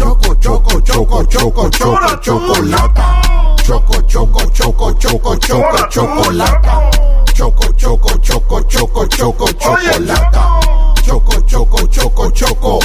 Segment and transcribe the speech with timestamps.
[0.00, 3.20] Choco, choco, choco, choco, choco, chocolata.
[3.62, 6.90] Choco, choco, choco, choco, choco, chocolata.
[7.34, 10.60] Choco, choco, choco, choco, choco, chocolata.
[11.04, 12.78] Choco, choco, choco, choco,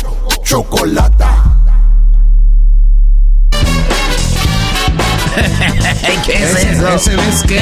[0.43, 1.43] chocolata.
[6.25, 6.89] ¿Qué es eso?
[6.95, 7.61] ¿Ese ves qué?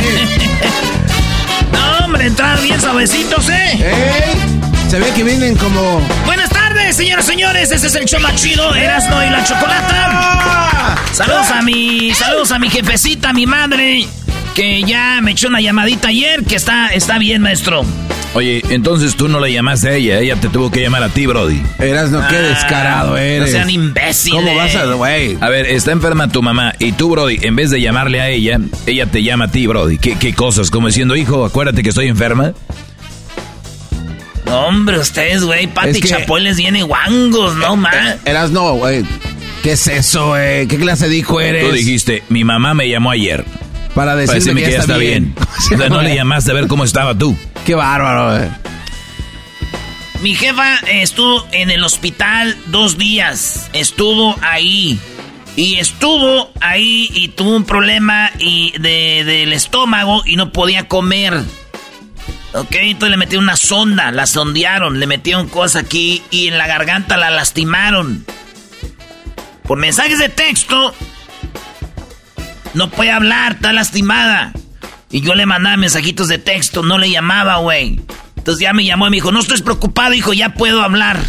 [1.71, 3.71] No, hombre, entrar bien suavecitos, ¿eh?
[3.77, 4.72] ¡Ey!
[4.93, 5.99] Se ve que vienen como...
[6.23, 7.71] Buenas tardes, señoras y señores.
[7.71, 10.95] Este es el show más chido, Erasmo y la Chocolata.
[11.11, 14.05] Saludos a mi, saludos a mi jefecita, a mi madre,
[14.53, 17.83] que ya me echó una llamadita ayer, que está, está bien, maestro.
[18.35, 21.25] Oye, entonces tú no le llamaste a ella, ella te tuvo que llamar a ti,
[21.25, 21.59] Brody.
[21.79, 23.51] Eras no, qué descarado eres.
[23.51, 24.39] No sean imbéciles.
[24.39, 25.39] ¿Cómo vas a, güey?
[25.41, 28.59] A ver, está enferma tu mamá y tú, Brody, en vez de llamarle a ella,
[28.85, 29.97] ella te llama a ti, Brody.
[29.97, 30.69] ¿Qué, qué cosas?
[30.69, 32.53] Como diciendo, hijo, acuérdate que estoy enferma.
[34.45, 38.17] No, hombre, ustedes, güey, Pati Es que- Chapoy les viene guangos, no más.
[38.25, 39.03] Eras no, güey.
[39.63, 40.67] ¿Qué es eso, güey?
[40.67, 41.65] ¿Qué clase de hijo eres?
[41.65, 43.45] Tú dijiste, mi mamá me llamó ayer.
[43.95, 45.35] Para Para decirme, decirme que, ya está bien.
[45.73, 47.37] O sea, no le llamaste a ver cómo estaba tú.
[47.65, 48.49] Qué bárbaro, güey.
[50.21, 53.69] Mi jefa estuvo en el hospital dos días.
[53.73, 54.99] Estuvo ahí.
[55.55, 61.41] Y estuvo ahí y tuvo un problema y de, del estómago y no podía comer.
[62.53, 66.67] Ok, entonces le metieron una sonda, la sondearon, le metieron cosas aquí y en la
[66.67, 68.25] garganta la lastimaron.
[69.63, 70.93] Por mensajes de texto,
[72.75, 74.53] no puede hablar, está lastimada.
[75.09, 77.99] Y yo le mandaba mensajitos de texto, no le llamaba, güey.
[78.37, 81.19] Entonces ya me llamó y me dijo, no estoy preocupado, hijo, ya puedo hablar.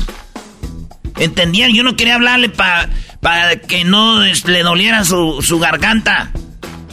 [1.17, 1.73] ¿Entendían?
[1.73, 6.33] Yo no quería hablarle para que no es- le doliera su, su garganta.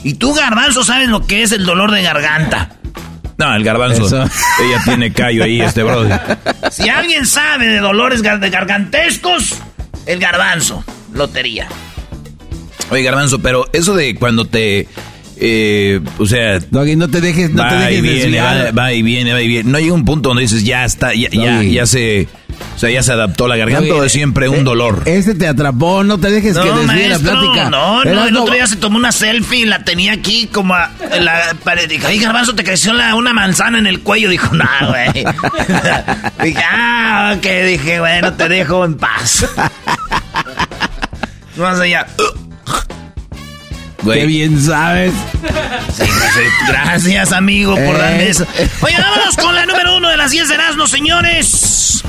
[0.03, 2.77] Y tú, garbanzo, sabes lo que es el dolor de garganta.
[3.41, 4.05] No, el garbanzo.
[4.05, 4.23] Eso.
[4.63, 6.11] Ella tiene callo ahí, este Brody.
[6.71, 9.55] Si alguien sabe de dolores gar- de gargantescos,
[10.05, 10.83] el garbanzo.
[11.13, 11.67] Lotería.
[12.89, 14.87] Oye, garbanzo, pero eso de cuando te...
[15.37, 16.59] eh, o sea...
[16.59, 19.41] Doggy, no te dejes, no te va y dejes viene, va, va y viene, va
[19.41, 19.69] y viene.
[19.71, 22.27] No llega un punto donde dices, ya está, ya, ya, ya se...
[22.75, 25.03] O sea, ya se adaptó la garganta Doggy, o es siempre un eh, dolor.
[25.05, 27.69] Este te atrapó, no te dejes que No, desvíe la plática.
[27.69, 30.89] no, no, el otro día se tomó una selfie y la tenía aquí como a
[31.11, 31.87] en la pared.
[31.87, 34.29] Dije, ay, garbanzo, te creció la- una manzana en el cuello.
[34.29, 35.11] Dijo, no, güey.
[36.43, 39.45] dije, ah, ok, dije, bueno, te dejo en paz.
[41.57, 42.07] Más allá.
[44.03, 44.21] Güey.
[44.21, 45.13] Qué bien sabes.
[45.95, 47.97] Sí, sí, Gracias, amigo, por Eh.
[47.99, 48.47] darme eso.
[48.81, 52.03] Oye, vámonos con la número uno de las 10 de Erasmo, señores.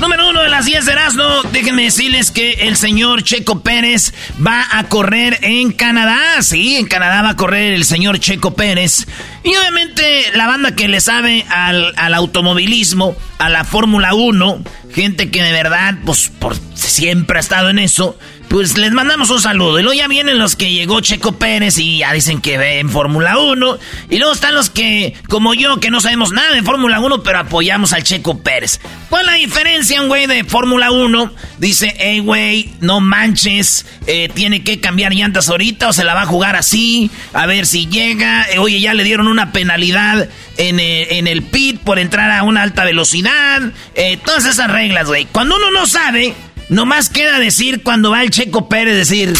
[0.00, 1.42] Número uno de las 10 de Erasmo.
[1.52, 6.40] Déjenme decirles que el señor Checo Pérez va a correr en Canadá.
[6.42, 9.08] Sí, en Canadá va a correr el señor Checo Pérez.
[9.42, 14.62] Y obviamente la banda que le sabe al, al automovilismo, a la Fórmula 1,
[14.94, 18.16] gente que de verdad, pues por siempre ha estado en eso.
[18.48, 19.78] Pues les mandamos un saludo.
[19.78, 22.88] Y luego ya vienen los que llegó Checo Pérez y ya dicen que ve en
[22.88, 23.78] Fórmula 1.
[24.08, 27.40] Y luego están los que, como yo, que no sabemos nada de Fórmula 1, pero
[27.40, 28.80] apoyamos al Checo Pérez.
[29.10, 31.30] ¿Cuál es la diferencia, güey de Fórmula 1?
[31.58, 36.22] Dice, hey, güey, no manches, eh, tiene que cambiar llantas ahorita o se la va
[36.22, 37.10] a jugar así.
[37.34, 38.46] A ver si llega.
[38.50, 42.42] Eh, oye, ya le dieron una penalidad en, eh, en el pit por entrar a
[42.44, 43.60] una alta velocidad.
[43.94, 45.26] Eh, todas esas reglas, güey.
[45.26, 46.34] Cuando uno no sabe...
[46.68, 49.34] Nomás queda decir cuando va el Checo Pérez decir,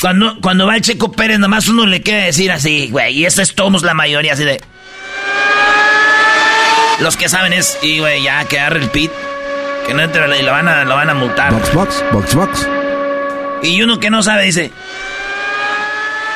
[0.00, 3.18] Cuando, cuando va el Checo Pérez, nomás uno le queda decir así, güey.
[3.18, 4.60] Y eso es todos la mayoría, así de.
[7.00, 9.10] Los que saben es, y güey, ya que agarre el pit.
[9.86, 11.52] Que no entre y lo van a, lo van a multar.
[11.52, 12.68] Box, box, box, box.
[13.62, 14.70] Y uno que no sabe dice.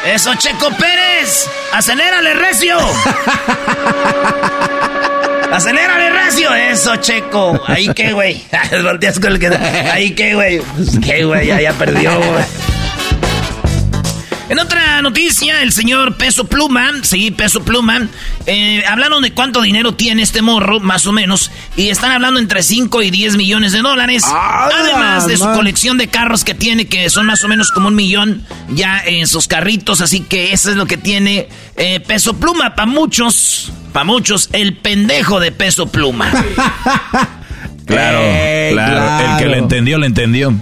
[0.04, 1.48] ¡Eso, Checo Pérez!
[1.72, 2.76] ¡Acelérale, recio!
[5.52, 6.52] ¡Acelérale, recio!
[6.54, 7.60] ¡Eso, Checo!
[7.66, 8.42] ¿Ahí qué, güey?
[9.92, 10.60] ¿Ahí qué, güey?
[10.60, 11.46] Pues, ¿Qué, güey?
[11.46, 12.44] Ya, ya perdió, güey.
[14.48, 18.08] En otra noticia, el señor Peso Pluma, sí, Peso Pluma,
[18.46, 22.62] eh, hablaron de cuánto dinero tiene este morro, más o menos, y están hablando entre
[22.62, 24.22] 5 y 10 millones de dólares.
[24.26, 27.94] además de su colección de carros que tiene, que son más o menos como un
[27.94, 32.74] millón ya en sus carritos, así que eso es lo que tiene eh, Peso Pluma.
[32.74, 36.30] Para muchos, para muchos, el pendejo de Peso Pluma.
[37.86, 38.18] Claro,
[38.72, 40.54] claro, El que le entendió, le entendió.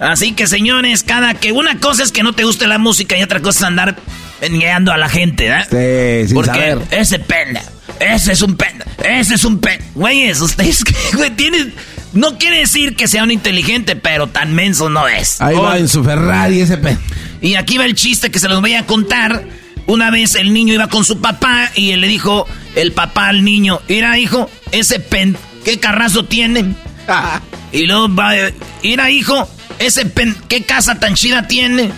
[0.00, 3.22] Así que, señores, cada que una cosa es que no te guste la música y
[3.22, 3.96] otra cosa es andar
[4.40, 5.68] engañando a la gente, ¿verdad?
[5.70, 7.62] Sí, sin Porque ese penda,
[8.00, 9.84] ese es un penda, ese es un penda.
[9.94, 11.72] Güeyes, ustedes, güey, tienen...
[12.12, 15.40] No quiere decir que sea un inteligente, pero tan menso no es.
[15.40, 17.00] Ahí va en su Ferrari ese penda.
[17.40, 19.44] Y aquí va el chiste que se los voy a contar.
[19.86, 23.44] Una vez el niño iba con su papá y él le dijo el papá al
[23.44, 25.36] niño, mira hijo, ese pen
[25.70, 26.74] ¿Qué carrazo tiene?
[27.72, 31.92] y luego va, a hijo, ese pen, ¿qué casa tan chida tiene?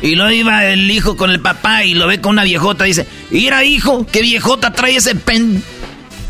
[0.00, 2.86] Y luego iba el hijo con el papá y lo ve con una viejota.
[2.86, 5.60] Y dice, mira hijo, qué viejota trae ese pen.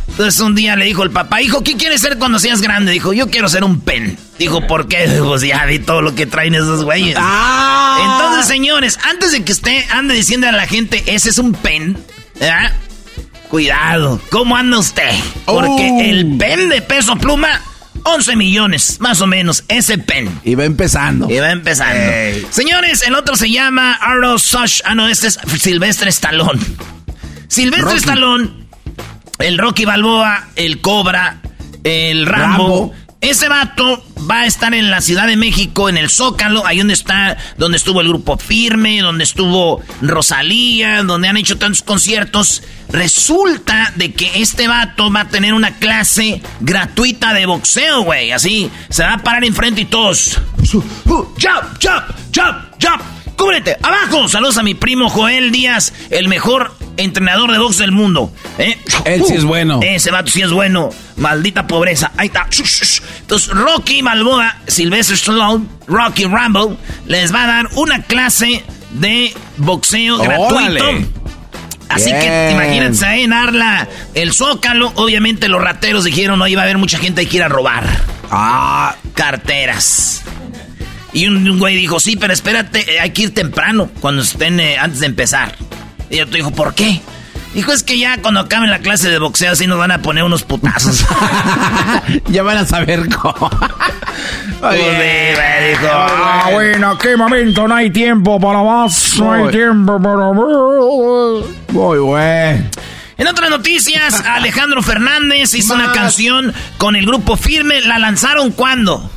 [0.09, 2.93] Entonces un día le dijo el papá, hijo, ¿qué quieres ser cuando seas grande?
[2.93, 4.17] Dijo, yo quiero ser un pen.
[4.38, 5.06] Dijo, ¿por qué?
[5.23, 7.15] Pues ya vi todo lo que traen esos güeyes.
[7.21, 7.99] Ah.
[8.00, 11.99] Entonces, señores, antes de que usted ande diciendo a la gente, ese es un pen,
[12.41, 12.73] ¿verdad?
[13.50, 15.11] Cuidado, ¿cómo anda usted?
[15.44, 16.00] Porque oh.
[16.00, 17.61] el pen de peso pluma,
[18.05, 20.31] 11 millones, más o menos, ese pen.
[20.44, 21.29] Y va empezando.
[21.29, 22.00] Y va empezando.
[22.50, 24.82] Señores, el otro se llama Arrow Sush.
[24.85, 26.61] Ah, no, este es Silvestre Stallone.
[27.49, 28.69] Silvestre Stallone,
[29.41, 31.41] el Rocky Balboa, el Cobra,
[31.82, 32.94] el Rambo.
[33.20, 36.94] Ese vato va a estar en la Ciudad de México, en el Zócalo, ahí donde
[36.94, 42.62] está, donde estuvo el grupo Firme, donde estuvo Rosalía, donde han hecho tantos conciertos.
[42.88, 48.32] Resulta de que este vato va a tener una clase gratuita de boxeo, güey.
[48.32, 50.38] Así, se va a parar enfrente y todos.
[50.73, 50.87] Jump,
[51.82, 53.19] jump, jump, jump.
[53.40, 53.78] ¡Cúbrete!
[53.82, 54.28] ¡Abajo!
[54.28, 58.31] Saludos a mi primo Joel Díaz, el mejor entrenador de box del mundo.
[58.58, 58.76] ¿eh?
[59.06, 59.81] Él sí es bueno.
[59.82, 60.90] Ese vato sí es bueno.
[61.16, 62.12] Maldita pobreza.
[62.19, 62.46] Ahí está.
[63.20, 66.76] Entonces, Rocky Balboa, Sylvester Stallone, Rocky Rambo,
[67.06, 70.84] les va a dar una clase de boxeo gratuito.
[71.88, 74.92] Así que imagínense ahí en Arla, el Zócalo.
[74.96, 77.84] Obviamente los rateros dijeron, no iba a haber mucha gente que quiera robar.
[78.31, 80.25] Ah, carteras.
[81.12, 84.79] Y un, güey dijo, sí, pero espérate, eh, hay que ir temprano, cuando estén, eh,
[84.79, 85.57] antes de empezar.
[86.09, 87.01] Y otro dijo, ¿por qué?
[87.55, 90.23] Dijo, es que ya cuando acaben la clase de boxeo así nos van a poner
[90.23, 91.05] unos putazos.
[92.29, 93.51] ya van a saber cómo.
[94.61, 100.33] Pues dijo, ah, bueno, qué momento, no hay tiempo para más, no hay tiempo para
[100.33, 102.69] Muy bueno.
[103.17, 107.81] En otras noticias, Alejandro Fernández hizo una canción con el grupo Firme.
[107.81, 109.11] ¿La lanzaron cuándo?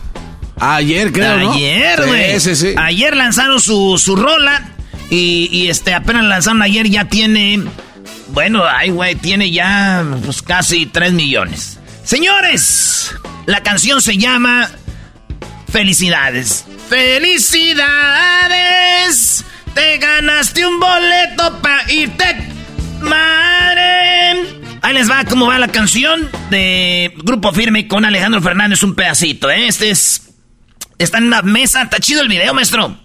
[0.63, 2.39] Ayer, creo, Ayer, güey.
[2.39, 4.69] Sí, sí, Ayer lanzaron su, su rola
[5.10, 7.61] y, y, este, apenas lanzaron ayer ya tiene...
[8.30, 11.80] Bueno, ay, güey, tiene ya pues, casi 3 millones.
[12.04, 13.14] Señores,
[13.45, 14.71] la canción se llama
[15.71, 16.66] Felicidades.
[16.90, 18.23] Felicidades.
[19.73, 22.37] Te ganaste un boleto para irte.
[23.02, 24.47] Madre.
[24.81, 29.49] Ahí les va cómo va la canción de Grupo Firme con Alejandro Fernández, un pedacito,
[29.49, 29.68] ¿eh?
[29.68, 30.32] Este es
[30.97, 31.83] está en la mesa.
[31.83, 32.97] Está chido el video, maestro.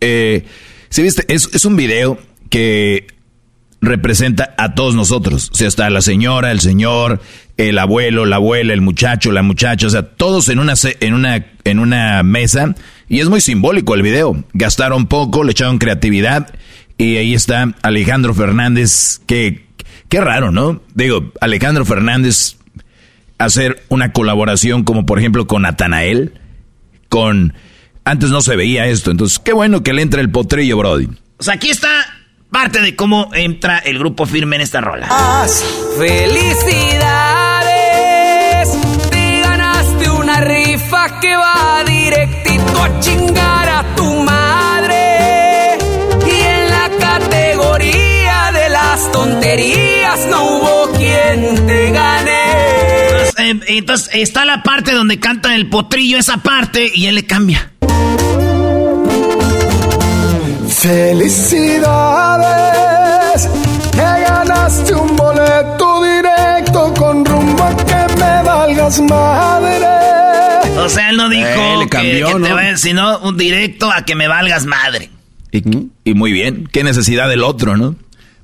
[0.00, 0.44] Eh,
[0.88, 2.18] sí, viste, es, es un video
[2.50, 3.06] que
[3.82, 5.50] representa a todos nosotros.
[5.52, 7.20] O sea, está la señora, el señor,
[7.56, 11.46] el abuelo, la abuela, el muchacho, la muchacha, o sea, todos en una, en una,
[11.64, 12.74] en una mesa.
[13.08, 14.44] Y es muy simbólico el video.
[14.54, 16.54] Gastaron poco, le echaron creatividad.
[16.96, 19.66] Y ahí está Alejandro Fernández, que,
[20.08, 20.80] qué raro, ¿no?
[20.94, 22.56] Digo, Alejandro Fernández
[23.38, 26.32] hacer una colaboración como por ejemplo con Natanael
[27.12, 27.52] con...
[28.04, 31.08] Antes no se veía esto, entonces qué bueno que le entre el potrillo, Brody.
[31.38, 31.88] O sea, aquí está
[32.50, 35.06] parte de cómo entra el grupo firme en esta rola.
[35.98, 36.68] Felicidades,
[39.10, 45.76] te ganaste una rifa que va directito a chingar a tu madre.
[46.26, 52.11] Y en la categoría de las tonterías no hubo quien te gane.
[53.42, 57.70] Eh, entonces está la parte donde canta el potrillo, esa parte, y él le cambia.
[62.12, 63.48] Felicidades,
[63.92, 69.86] que ganaste un boleto directo con rumbo a que me valgas madre.
[70.78, 72.54] O sea, él no dijo Eh, le que- cambió, que, te ¿no?
[72.54, 75.10] vayas, sino un directo a que me valgas madre.
[75.50, 75.62] Y,
[76.04, 77.96] y muy bien, qué necesidad del otro, ¿no?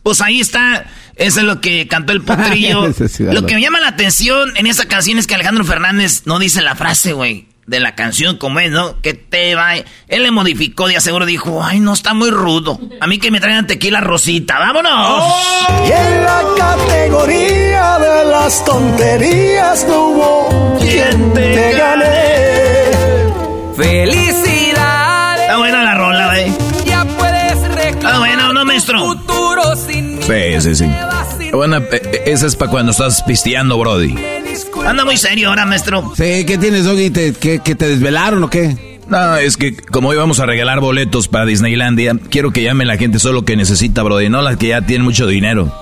[0.02, 0.86] Pues ahí está,
[1.18, 2.86] eso es lo que cantó el potrillo.
[3.18, 6.62] Lo que me llama la atención en esa canción es que Alejandro Fernández no dice
[6.62, 9.00] la frase, güey, de la canción como es, ¿no?
[9.00, 9.74] Que te va.
[9.74, 12.80] Él le modificó, de aseguro dijo, ay, no, está muy rudo.
[13.00, 15.24] A mí que me traigan tequila rosita, vámonos.
[15.86, 22.38] Y en la categoría de las tonterías no hubo quien te gane.
[23.76, 24.47] Felicidades.
[30.28, 31.50] Sí, sí, sí.
[31.52, 34.14] Bueno, eh, esa es para cuando estás pisteando, Brody.
[34.86, 36.12] Anda muy serio ahora, maestro.
[36.16, 37.10] Sí, ¿qué tienes, Doggy?
[37.10, 39.00] ¿Te, que, que te desvelaron o qué?
[39.08, 42.98] No, es que como hoy vamos a regalar boletos para Disneylandia, quiero que llame la
[42.98, 45.74] gente solo que necesita, Brody, no las que ya tienen mucho dinero.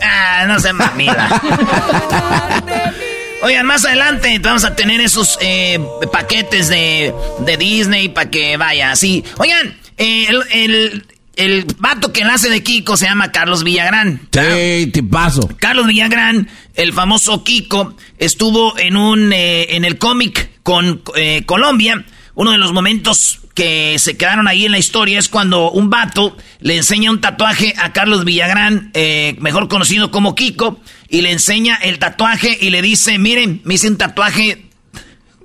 [0.00, 1.28] Ah, no se mamila.
[3.42, 5.80] Oigan, más adelante vamos a tener esos eh,
[6.12, 9.24] paquetes de, de Disney para que vaya así.
[9.38, 11.04] Oigan, eh, el, el,
[11.38, 14.28] el vato que nace de Kiko se llama Carlos Villagrán.
[14.32, 15.48] Sí, te paso.
[15.58, 22.04] Carlos Villagrán, el famoso Kiko, estuvo en un eh, en el cómic con eh, Colombia.
[22.34, 26.36] Uno de los momentos que se quedaron ahí en la historia es cuando un vato
[26.60, 31.76] le enseña un tatuaje a Carlos Villagrán, eh, mejor conocido como Kiko, y le enseña
[31.76, 34.66] el tatuaje y le dice, miren, me hice un tatuaje.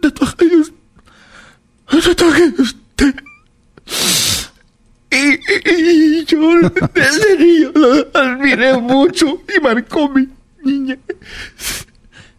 [0.02, 0.46] Tatuaje,
[1.88, 3.14] tatuaje, este.
[5.14, 5.40] Y,
[5.70, 6.40] y- y yo
[6.94, 10.28] desde niño lo admiré mucho y marcó mi
[10.64, 10.98] niña.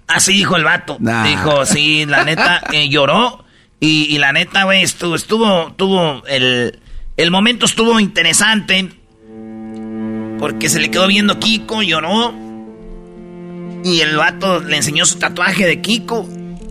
[0.09, 0.97] Así dijo el vato.
[1.01, 1.25] Nah.
[1.27, 3.45] Dijo, sí, la neta, eh, lloró.
[3.81, 6.79] Y, y la neta, güey, estuvo, estuvo, tuvo, el,
[7.17, 8.91] el momento estuvo interesante.
[10.39, 12.35] Porque se le quedó viendo Kiko, lloró.
[13.85, 16.29] Y el vato le enseñó su tatuaje de Kiko.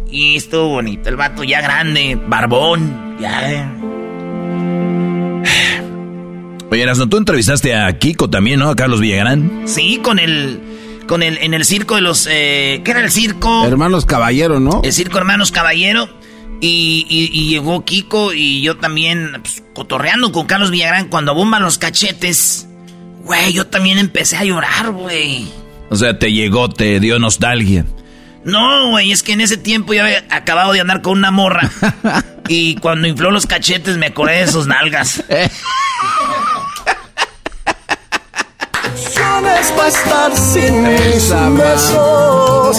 [0.09, 1.09] Y estuvo bonito.
[1.09, 3.71] El vato ya grande, barbón, ya.
[6.73, 8.67] Oye, Erasno, tú entrevistaste a Kiko también, ¿no?
[8.69, 9.61] A Carlos Villagrán.
[9.67, 10.59] Sí, con el,
[11.07, 13.63] con el, en el circo de los, eh, ¿qué era el circo?
[13.67, 14.81] Hermanos Caballero, ¿no?
[14.83, 16.09] El Circo Hermanos Caballero.
[16.61, 21.09] Y, y- y llegó Kiko y yo también, pues, cotorreando con Carlos Villagrán.
[21.09, 22.67] Cuando bomban los cachetes,
[23.23, 25.45] güey, yo también empecé a llorar, güey.
[25.91, 27.85] O sea, te llegó, te dio nostalgia.
[28.45, 31.69] No, güey, es que en ese tiempo ya había acabado de andar con una morra.
[32.47, 35.23] y cuando infló los cachetes me acordé de sus nalgas.
[39.41, 42.77] Para estar sin mis besos.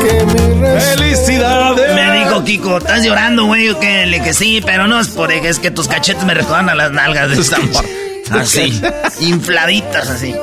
[0.00, 1.94] Que mi Felicidades.
[1.94, 3.68] Me dijo Kiko, ¿estás llorando, güey?
[3.68, 4.06] o qué?
[4.06, 6.90] Le dije, sí, pero no es por es que tus cachetes me recuerdan a las
[6.90, 7.36] nalgas de
[7.72, 7.88] morra.
[8.42, 8.80] Así,
[9.20, 10.34] infladitas así.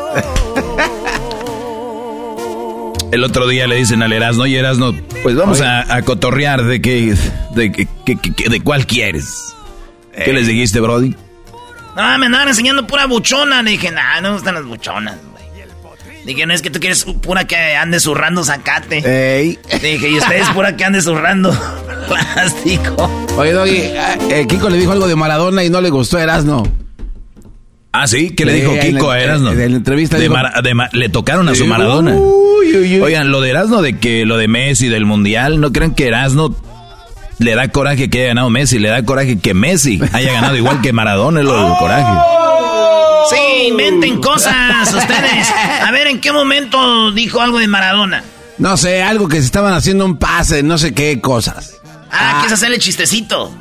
[3.12, 4.94] El otro día le dicen al Erasno, oye Erasno,
[5.24, 7.16] pues vamos a, a cotorrear de qué,
[7.56, 9.54] de, qué- de cuál quieres.
[10.26, 11.16] ¿Qué les dijiste, Brody?
[11.98, 13.62] No, me andaban enseñando pura buchona.
[13.64, 15.38] Le dije, nah, no me gustan las buchonas, güey.
[16.26, 18.98] Dije, no es que tú quieres pura que ande zurrando zacate.
[19.40, 19.58] Ey.
[19.82, 21.52] Dije, y ustedes pura que ande zurrando
[22.08, 23.10] plástico.
[23.38, 23.96] Oye, Doggy, eh,
[24.30, 26.64] eh, Kiko le dijo algo de Maradona y no le gustó a Erasno.
[27.94, 29.52] Ah, sí, ¿qué le dijo Kiko la- a Erasno?
[29.54, 32.12] en la entrevista De dijo- Mara- de Ma- le tocaron a su Maradona.
[32.14, 33.02] uy, uy, uy.
[33.02, 36.54] Oigan, lo de Erasno de que lo de Messi del Mundial, ¿no creen que Erasno
[37.40, 38.80] le da coraje que haya ganado Messi?
[38.80, 42.14] Le da coraje que Messi haya ganado igual que Maradona, es lo del coraje.
[43.30, 45.52] Sí, inventen cosas ustedes.
[45.86, 48.24] A ver, ¿en qué momento dijo algo de Maradona?
[48.58, 51.76] No sé, algo que se estaban haciendo un pase, no sé qué cosas.
[52.12, 53.54] Ah, quiso hacerle chistecito.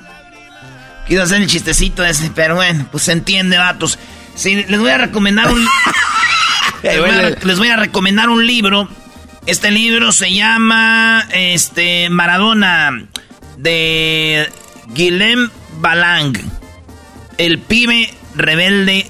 [1.07, 3.99] Quiso hacer el chistecito ese, pero bueno, pues se entiende, vatos.
[4.35, 5.61] Sí, les voy a recomendar un...
[6.83, 8.89] les, voy a, les voy a recomendar un libro.
[9.47, 13.07] Este libro se llama este Maradona
[13.57, 14.49] de
[14.89, 16.35] Guillem Balang.
[17.39, 19.07] El pibe rebelde,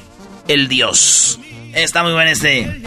[0.48, 1.38] el dios.
[1.74, 2.82] Está muy bueno este.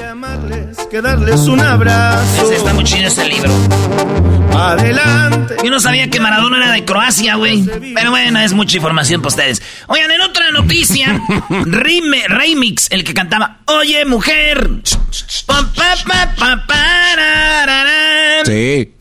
[0.89, 2.43] Que darles un abrazo.
[2.45, 3.51] Ese está muy chido este libro.
[4.57, 5.55] Adelante.
[5.63, 7.63] Yo no sabía que Maradona era de Croacia, güey.
[7.93, 9.61] Pero bueno, es mucha información para ustedes.
[9.87, 14.69] Oigan, en otra noticia, Rime- Remix, el que cantaba Oye, mujer.
[18.45, 18.93] Sí.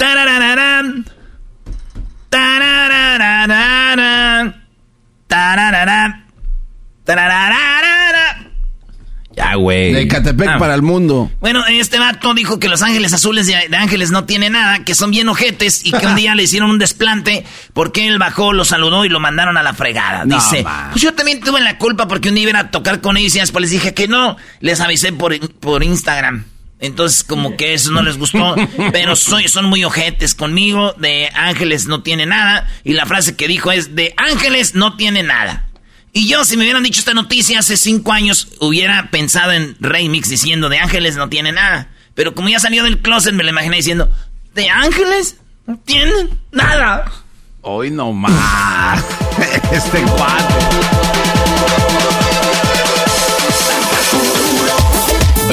[9.35, 9.93] Ya, güey.
[9.93, 10.59] De Catepec Ah.
[10.59, 11.31] para el mundo.
[11.39, 14.97] Bueno, este vato dijo que los ángeles azules de, de ángeles no tiene nada, que
[14.97, 18.65] son bien ojetes y que un día le hicieron un desplante porque él bajó, lo
[18.65, 20.25] saludó y lo mandaron a la fregada.
[20.25, 23.17] No, Dice, pues yo también tuve la culpa porque un día iba a tocar con
[23.17, 24.37] ellos y después les dije que no.
[24.61, 26.45] Les avisé por, por Instagram.
[26.81, 28.55] Entonces, como que eso no les gustó,
[28.93, 33.49] pero soy, son muy ojetes conmigo, de ángeles no tiene nada, y la frase que
[33.49, 35.69] dijo es, de ángeles no tiene nada.
[36.13, 40.29] Y yo, si me hubieran dicho esta noticia hace cinco años, hubiera pensado en Remix
[40.29, 41.89] diciendo, de ángeles no tiene nada.
[42.15, 44.11] Pero como ya salió del closet, me lo imaginé diciendo,
[44.55, 47.13] de ángeles no tienen nada.
[47.61, 49.05] Hoy no más.
[49.73, 51.08] este cuate.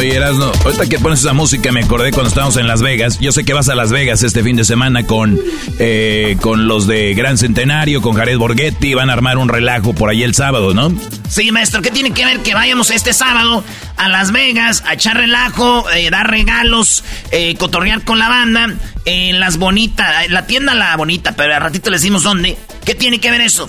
[0.06, 3.18] Oye, Erasno, ahorita que pones esa música me acordé cuando estábamos en Las Vegas.
[3.20, 5.40] Yo sé que vas a Las Vegas este fin de semana con,
[5.80, 8.94] eh, con los de Gran Centenario, con Jared Borghetti.
[8.94, 10.94] Van a armar un relajo por ahí el sábado, ¿no?
[11.28, 13.64] Sí, maestro, ¿qué tiene que ver que vayamos este sábado
[13.98, 19.40] a Las Vegas a echar relajo, eh, dar regalos, eh, cotorrear con la banda en
[19.40, 22.60] las bonitas, la tienda La Bonita, pero al ratito le decimos dónde.
[22.86, 23.68] ¿Qué tiene que ver eso?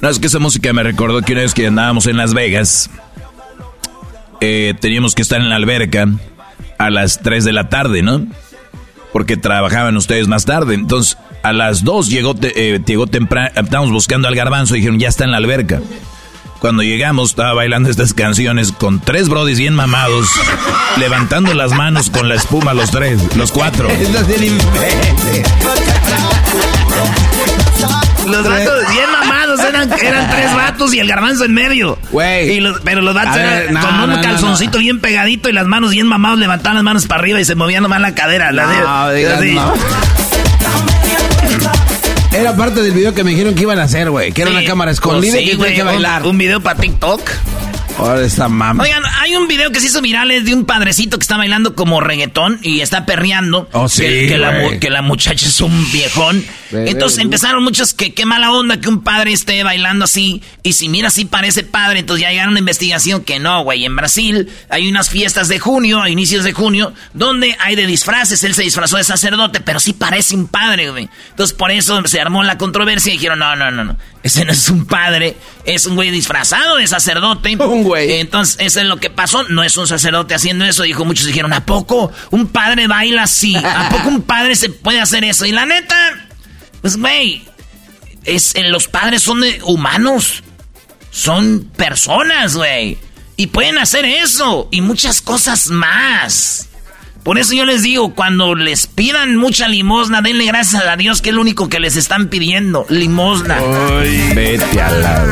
[0.00, 2.88] No, es que esa música me recordó que una vez que andábamos en Las Vegas,
[4.40, 6.08] eh, teníamos que estar en la alberca
[6.78, 8.26] a las 3 de la tarde, ¿no?
[9.12, 10.74] Porque trabajaban ustedes más tarde.
[10.74, 15.08] Entonces, a las 2 llegó, eh, llegó temprano, estábamos buscando al garbanzo y dijeron, ya
[15.08, 15.80] está en la alberca.
[16.60, 20.28] Cuando llegamos, estaba bailando estas canciones con tres brodis bien mamados,
[20.96, 23.88] levantando las manos con la espuma los tres, los cuatro.
[28.28, 31.98] Los vatos bien mamados, eran, eran tres vatos y el garbanzo en medio.
[32.10, 32.60] Güey.
[32.84, 35.66] Pero los vatos ver, eran no, con un no, no, calzoncito bien pegadito y las
[35.66, 38.52] manos bien mamados, levantaban las manos para arriba y se movían nomás la cadera.
[38.52, 39.56] La de, digas así.
[42.32, 44.32] Era parte del video que me dijeron que iban a hacer, güey.
[44.32, 46.26] Que era una cámara pues escondida sí, y que tenía que un- bailar.
[46.26, 47.20] Un, video para TikTok.
[47.98, 48.84] Ahora está mama.
[48.84, 51.74] Oigan, hay un video que se hizo viral es de un padrecito que está bailando
[51.74, 53.68] como reggaetón y está perreando.
[53.72, 56.44] Oh, sí, que, que la, que muchacha es un viejón.
[56.70, 60.42] Entonces empezaron muchos que qué mala onda que un padre esté bailando así.
[60.62, 63.84] Y si mira así parece padre, entonces ya llegaron a una investigación que no, güey.
[63.84, 68.44] En Brasil hay unas fiestas de junio, a inicios de junio, donde hay de disfraces.
[68.44, 71.08] Él se disfrazó de sacerdote, pero sí parece un padre, güey.
[71.30, 73.96] Entonces por eso se armó la controversia y dijeron, no, no, no, no.
[74.28, 77.56] Ese no es un padre, es un güey disfrazado de sacerdote.
[77.60, 78.20] Un güey.
[78.20, 79.42] Entonces, eso es lo que pasó.
[79.44, 80.82] No es un sacerdote haciendo eso.
[80.82, 83.56] Dijo, muchos dijeron, ¿a poco un padre baila así?
[83.56, 85.46] ¿A poco un padre se puede hacer eso?
[85.46, 85.96] Y la neta,
[86.82, 87.42] pues, güey,
[88.24, 90.42] es, eh, los padres son de- humanos.
[91.10, 92.98] Son personas, güey.
[93.36, 94.68] Y pueden hacer eso.
[94.70, 96.67] Y muchas cosas más.
[97.28, 101.28] Por eso yo les digo, cuando les pidan mucha limosna, denle gracias a Dios, que
[101.28, 102.86] es lo único que les están pidiendo.
[102.88, 103.58] Limosna.
[104.34, 105.24] Vete a la...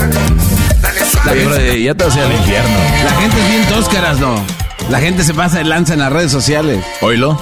[1.24, 2.76] Bro, ya te vas a ir al infierno.
[3.02, 4.44] La gente es bien tóscaras, ¿no?
[4.90, 6.85] La gente se pasa de lanza en las redes sociales.
[7.00, 7.40] Oílo.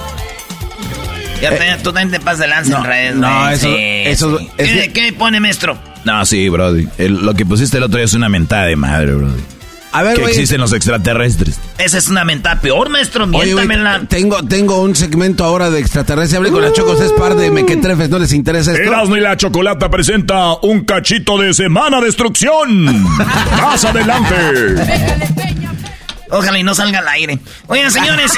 [1.43, 4.39] Ya te, tú también te pasas de lanza no, en redes, no, eso- Sí, eso
[4.39, 4.49] sí.
[4.57, 5.77] es ¿Qué, qué pone, maestro?
[6.05, 6.87] No, sí, Brody.
[6.97, 9.43] El- lo que pusiste el otro día es una mentada de madre, Brody.
[9.95, 10.33] A ver, Que güey.
[10.35, 11.59] existen los extraterrestres.
[11.79, 13.25] Esa es una mentada peor, maestro.
[13.33, 14.03] Oye, Miéntamela.
[14.09, 16.37] tengo, tengo un segmento ahora de extraterrestre.
[16.39, 18.09] Hablé con la Chocos, es par de mequetrefes.
[18.11, 18.83] ¿No les interesa esto?
[18.83, 22.85] Erasmo y la Chocolata presenta un cachito de Semana Destrucción.
[23.17, 24.35] Más adelante.
[26.31, 27.39] Ojalá y no salga al aire.
[27.69, 28.33] Oigan, señores,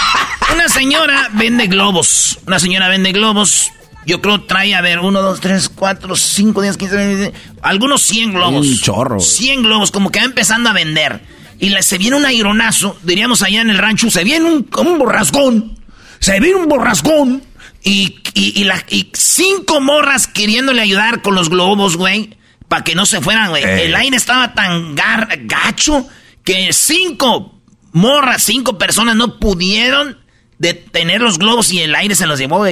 [0.54, 2.38] una señora vende globos.
[2.46, 3.70] Una señora vende globos.
[4.06, 7.32] Yo creo trae, a ver, uno, dos, tres, cuatro, cinco, diez, quince,
[7.62, 8.66] algunos 100 globos.
[8.66, 9.20] Un chorro.
[9.20, 11.20] 100 globos, como que va empezando a vender.
[11.60, 15.78] Y se viene un aironazo, diríamos allá en el rancho, se viene un, un borrascón.
[16.20, 17.42] Se viene un borrascón.
[17.82, 22.36] Y, y, y, la, y cinco morras queriéndole ayudar con los globos, güey.
[22.68, 23.62] Para que no se fueran, güey.
[23.64, 23.86] Eh.
[23.86, 26.06] El aire estaba tan gar- gacho
[26.44, 27.60] que cinco
[27.92, 30.17] morras, cinco personas no pudieron
[30.58, 32.64] detener los globos y el aire se los llevó.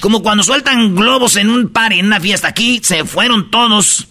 [0.00, 2.48] Como cuando sueltan globos en un par, en una fiesta.
[2.48, 4.06] Aquí se fueron todos.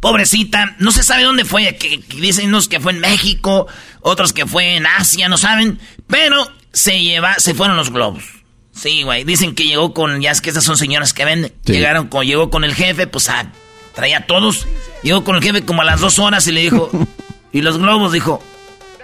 [0.00, 1.76] Pobrecita, no se sabe dónde fue.
[1.76, 3.66] Que, que dicen unos que fue en México,
[4.00, 5.78] otros que fue en Asia, no saben.
[6.06, 8.24] Pero se lleva, se fueron los globos.
[8.72, 9.24] Sí, güey.
[9.24, 11.52] Dicen que llegó con, ya es que esas son señoras que venden.
[11.64, 11.72] Sí.
[11.72, 13.50] Llegaron con, llegó con el jefe, pues ah,
[13.94, 14.66] traía a todos.
[15.02, 16.90] Llegó con el jefe como a las dos horas y le dijo,
[17.52, 18.42] y los globos dijo,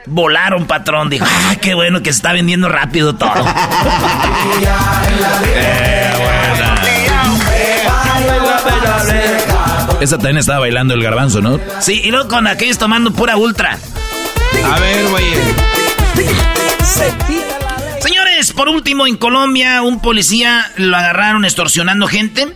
[0.07, 1.11] volaron patrón.
[1.11, 3.33] Dijo, ah, qué bueno que se está vendiendo rápido todo.
[10.01, 11.61] Esa también estaba bailando el garbanzo, ¿no?
[11.81, 13.79] sí, y luego con aquellos tomando pura ultra.
[14.65, 15.25] A ver, güey.
[18.01, 22.53] Señores, por último, en Colombia, un policía lo agarraron extorsionando gente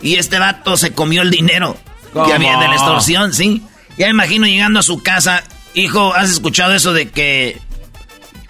[0.00, 1.76] y este vato se comió el dinero
[2.12, 2.26] ¿Cómo?
[2.26, 3.62] que había de la extorsión, ¿sí?
[3.96, 5.44] Ya me imagino llegando a su casa
[5.78, 7.56] Hijo, ¿has escuchado eso de que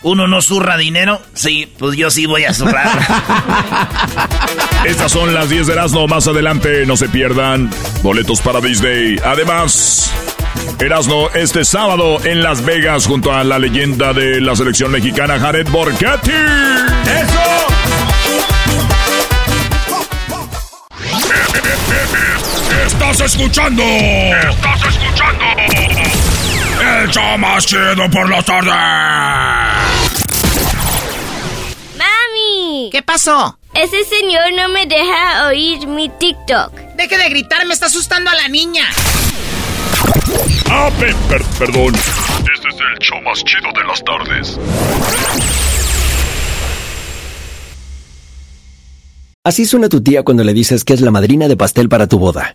[0.01, 1.21] uno no zurra dinero?
[1.35, 2.88] Sí, pues yo sí voy a zurrar.
[4.87, 6.07] Estas son las 10 de Erasmo.
[6.09, 7.69] Más adelante, no se pierdan
[8.03, 9.17] boletos para Disney.
[9.23, 10.11] Además,
[10.81, 15.69] Erasmo este sábado en Las Vegas junto a la leyenda de la selección mexicana, Jared
[15.69, 16.31] Borghetti.
[16.31, 17.43] ¡Eso!
[22.87, 23.83] Estás escuchando.
[23.83, 25.45] Estás escuchando.
[26.88, 28.70] El show más chido por la tarde.
[31.96, 32.88] ¡Mami!
[32.90, 33.59] ¿Qué pasó?
[33.74, 36.72] Ese señor no me deja oír mi TikTok.
[36.96, 38.85] Deje de gritar, me está asustando a la niña.
[40.70, 40.90] Ah,
[41.59, 41.94] perdón.
[41.94, 44.59] Este es el show más chido de las tardes.
[49.44, 52.18] Así suena tu tía cuando le dices que es la madrina de pastel para tu
[52.18, 52.55] boda.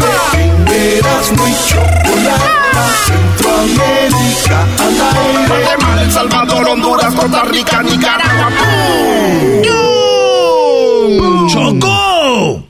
[1.21, 2.89] eras muy chocolata.
[3.05, 5.47] Centroamérica al aire.
[5.47, 8.51] Guatemala, El Salvador, Honduras, Costa Rica, Nicaragua.
[11.47, 12.67] ¡Choco!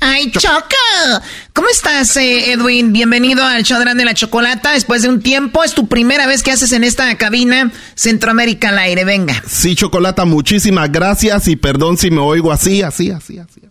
[0.00, 1.22] ¡Ay, Choco!
[1.52, 2.92] ¿Cómo estás, eh, Edwin?
[2.92, 4.72] Bienvenido al show de la Chocolata.
[4.72, 8.78] Después de un tiempo, es tu primera vez que haces en esta cabina Centroamérica al
[8.78, 9.04] aire.
[9.04, 9.42] Venga.
[9.46, 13.60] Sí, Chocolata, muchísimas gracias y perdón si me oigo así, así, así, así.
[13.60, 13.70] así.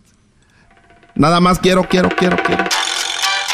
[1.16, 2.64] Nada más quiero, quiero, quiero, quiero.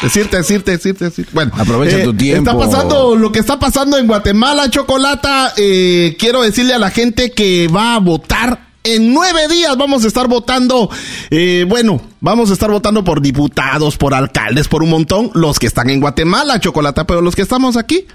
[0.01, 1.31] Decirte, decirte, decirte, decirte.
[1.33, 2.51] Bueno, Aprovecha eh, tu tiempo.
[2.51, 5.53] Está pasando lo que está pasando en Guatemala, Chocolata.
[5.57, 8.67] Eh, quiero decirle a la gente que va a votar.
[8.83, 10.89] En nueve días vamos a estar votando,
[11.29, 15.67] eh, bueno, vamos a estar votando por diputados, por alcaldes, por un montón, los que
[15.67, 18.05] están en Guatemala, Chocolata, pero los que estamos aquí,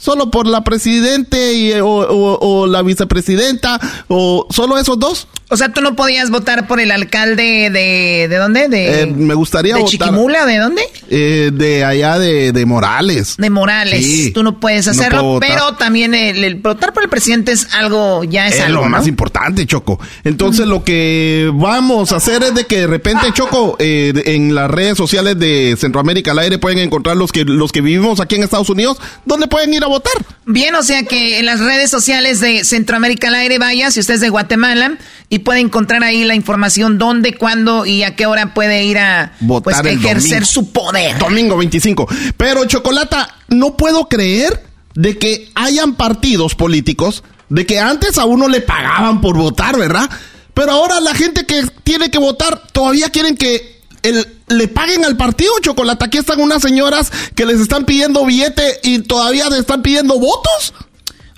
[0.00, 5.28] solo por la presidente y, o, o- o la vicepresidenta, o solo esos dos.
[5.52, 8.28] O sea, tú no podías votar por el alcalde de...
[8.28, 8.68] ¿De dónde?
[8.68, 10.46] De, Eh, me gustaría ¿De votar- Chiquimula?
[10.46, 10.82] ¿De dónde?
[11.10, 13.34] Eh, de allá de, de Morales.
[13.36, 14.04] De Morales.
[14.06, 14.30] Sí.
[14.30, 18.46] Tú no puedes hacerlo, pero también el, el votar por el presidente es algo, ya
[18.46, 18.90] es, Es algo, lo ¿no?
[18.90, 19.98] más importante, Choco.
[20.22, 24.70] Entonces, lo que vamos a hacer es de que de repente, Choco, eh, en las
[24.70, 28.44] redes sociales de Centroamérica al aire pueden encontrar los que los que vivimos aquí en
[28.44, 30.14] Estados Unidos, ¿dónde pueden ir a votar?
[30.46, 34.14] Bien, o sea que en las redes sociales de Centroamérica al aire vaya, si usted
[34.14, 34.96] es de Guatemala,
[35.28, 39.32] y puede encontrar ahí la información dónde, cuándo y a qué hora puede ir a
[39.40, 41.18] Votar pues, ejercer su poder.
[41.18, 42.08] Domingo 25.
[42.36, 48.48] Pero, Chocolata, no puedo creer de que hayan partidos políticos, de que antes a uno
[48.48, 50.08] le pagaban por votar, ¿verdad?
[50.54, 55.16] Pero ahora la gente que tiene que votar todavía quieren que el- le paguen al
[55.16, 56.06] partido, Chocolata.
[56.06, 60.72] Aquí están unas señoras que les están pidiendo billete y todavía le están pidiendo votos.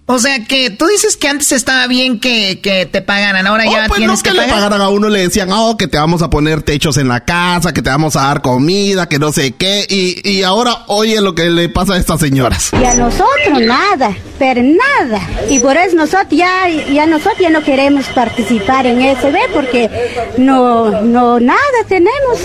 [0.05, 3.85] O sea que tú dices que antes estaba bien que, que te pagaran, ahora ya
[3.85, 4.55] Oh, pues tienes no que, que le pagar.
[4.57, 7.73] pagaran a uno, le decían, oh, que te vamos a poner techos en la casa,
[7.73, 9.87] que te vamos a dar comida, que no sé qué.
[9.89, 12.71] Y, y ahora oye lo que le pasa a estas señoras.
[12.73, 15.21] Y a nosotros nada, pero nada.
[15.49, 19.89] Y por eso nosotros ya, ya nosotros ya no queremos participar en SB porque
[20.37, 22.41] no, no nada tenemos.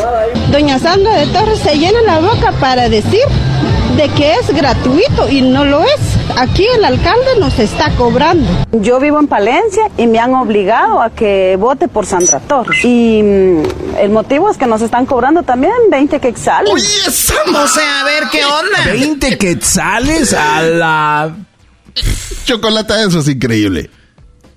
[0.52, 3.24] Doña Sandra de Torres se llena la boca para decir
[3.98, 6.00] de que es gratuito y no lo es.
[6.38, 8.48] Aquí el alcalde nos está cobrando.
[8.72, 12.86] Yo vivo en Palencia y me han obligado a que vote por Sandra Torres.
[12.86, 16.72] Y mm, el motivo es que nos están cobrando también 20 quetzales.
[16.72, 18.86] O sea, a ver qué onda.
[18.86, 21.36] 20 quetzales a la...
[22.46, 23.90] Chocolate, eso es increíble.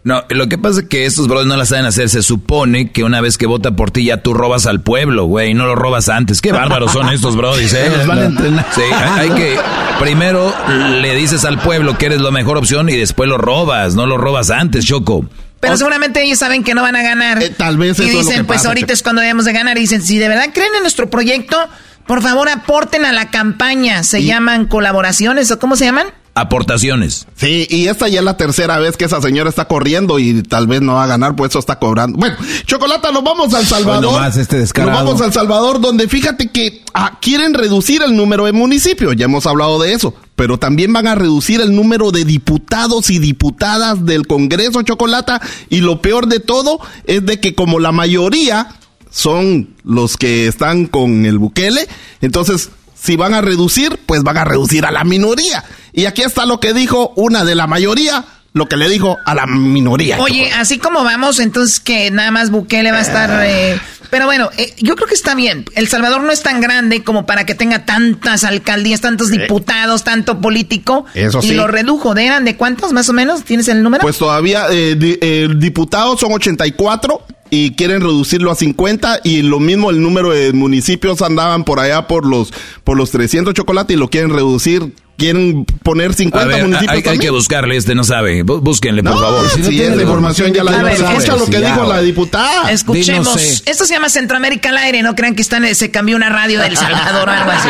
[0.02, 2.08] No, lo que pasa es que estos brothers no la saben hacer.
[2.08, 5.50] Se supone que una vez que vota por ti ya tú robas al pueblo, güey,
[5.50, 6.40] y no lo robas antes.
[6.40, 7.90] Qué bárbaros son estos brothers, ¿eh?
[7.98, 8.66] Los van a entrenar.
[8.74, 9.56] Sí, hay, hay que...
[10.00, 10.54] Primero
[11.02, 13.94] le dices al pueblo que eres la mejor opción y después lo robas.
[13.94, 15.26] No lo robas antes, Choco.
[15.60, 17.42] Pero seguramente ellos saben que no van a ganar.
[17.42, 19.20] Eh, tal vez Y eso es lo dicen, que pues pasa, ahorita que- es cuando
[19.20, 19.76] debemos de ganar.
[19.76, 21.58] Y dicen, si de verdad creen en nuestro proyecto,
[22.06, 24.02] por favor aporten a la campaña.
[24.02, 26.06] Se llaman colaboraciones o cómo se llaman?
[26.40, 27.26] Aportaciones.
[27.36, 30.66] Sí, y esta ya es la tercera vez que esa señora está corriendo y tal
[30.66, 32.16] vez no va a ganar, pues eso está cobrando.
[32.16, 34.22] Bueno, Chocolata, nos vamos al Salvador.
[34.34, 34.92] Este descarado.
[34.92, 39.26] Nos vamos al Salvador, donde fíjate que ah, quieren reducir el número de municipios, ya
[39.26, 44.06] hemos hablado de eso, pero también van a reducir el número de diputados y diputadas
[44.06, 48.76] del Congreso, Chocolata, y lo peor de todo es de que como la mayoría
[49.10, 51.86] son los que están con el Bukele,
[52.22, 55.64] entonces si van a reducir, pues van a reducir a la minoría.
[55.92, 59.34] Y aquí está lo que dijo una de la mayoría, lo que le dijo a
[59.34, 60.18] la minoría.
[60.20, 63.42] Oye, así como vamos, entonces que nada más Bukele va a estar...
[63.44, 63.78] eh,
[64.10, 65.66] pero bueno, eh, yo creo que está bien.
[65.76, 70.40] El Salvador no es tan grande como para que tenga tantas alcaldías, tantos diputados, tanto
[70.40, 71.06] político.
[71.14, 71.26] Eh.
[71.26, 71.54] Eso Y sí.
[71.54, 72.12] lo redujo.
[72.14, 73.44] ¿De eran de cuántos más o menos?
[73.44, 74.00] ¿Tienes el número?
[74.02, 79.60] Pues todavía eh, di- eh, diputados son 84 y quieren reducirlo a 50 y lo
[79.60, 83.96] mismo el número de municipios andaban por allá por los por los 300 chocolate y
[83.96, 88.02] lo quieren reducir, quieren poner 50 A ver, municipios hay, hay que buscarle, este no
[88.04, 88.42] sabe.
[88.44, 89.50] Bú- Búsquenle, por No, favor.
[89.50, 91.36] si esa información ya la A ver, Escucha escucha.
[91.36, 92.70] lo que dijo la diputada.
[92.70, 93.62] Escuchemos.
[93.66, 95.02] Esto se llama Centroamérica al aire.
[95.02, 97.68] No crean que están, se cambió una radio del Salvador o algo así.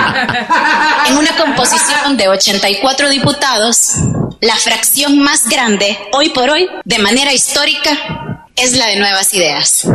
[1.08, 3.94] En una composición de 84 diputados,
[4.40, 8.29] la fracción más grande hoy por hoy, de manera histórica,
[8.60, 9.86] es la de Nuevas Ideas.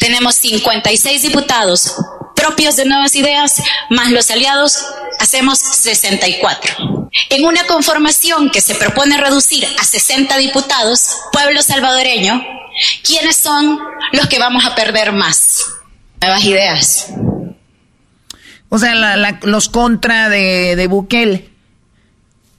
[0.00, 1.94] Tenemos 56 diputados
[2.34, 3.56] propios de Nuevas Ideas,
[3.90, 4.78] más los aliados,
[5.18, 7.08] hacemos 64.
[7.28, 12.42] En una conformación que se propone reducir a 60 diputados, pueblo salvadoreño,
[13.04, 13.78] ¿quiénes son
[14.12, 15.58] los que vamos a perder más?
[16.22, 17.08] Nuevas Ideas.
[18.70, 21.49] O sea, la- los contra de, de.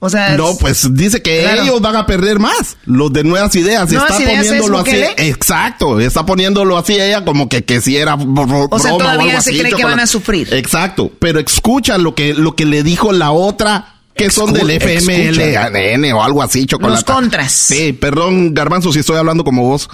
[0.03, 1.61] O sea, No, pues dice que Claro.
[1.61, 2.75] ellos van a perder más.
[2.85, 3.87] Los de nuevas ideas.
[3.91, 4.89] ¿Nuevas está Ideas es poniéndolo así.
[4.91, 5.13] Bukele?
[5.29, 5.99] Exacto.
[5.99, 9.41] Está poniéndolo así ella como que, que si era bro- O sea, broma todavía algo
[9.43, 10.51] se así, cree que van a sufrir.
[10.55, 11.11] Exacto.
[11.19, 16.23] Pero escucha lo que, lo que le dijo la otra que son del FMLN o
[16.23, 16.95] algo así, chocolate.
[16.95, 17.51] Los contras.
[17.51, 19.87] Sí, perdón, Garbanzo, si estoy hablando como vos.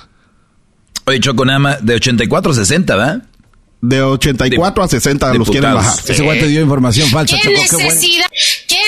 [1.06, 3.22] Oye, Choco, nada más de 84 a 60, ¿va?
[3.82, 5.94] De 84 a 60 los quieren bajar.
[6.08, 7.78] Ese güey te dio información falsa, ¿Qué Choco.
[7.78, 8.00] Qué bueno.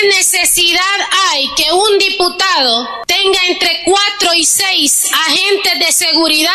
[0.00, 0.82] ¿Qué necesidad
[1.32, 6.52] hay que un diputado tenga entre cuatro y seis agentes de seguridad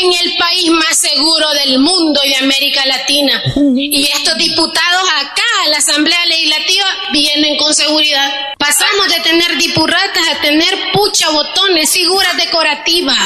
[0.00, 3.42] en el país más seguro del mundo y de América Latina?
[3.76, 8.32] Y estos diputados acá a la Asamblea Legislativa vienen con seguridad.
[8.58, 13.18] Pasamos de tener dipurratas a tener pucha botones, figuras decorativas.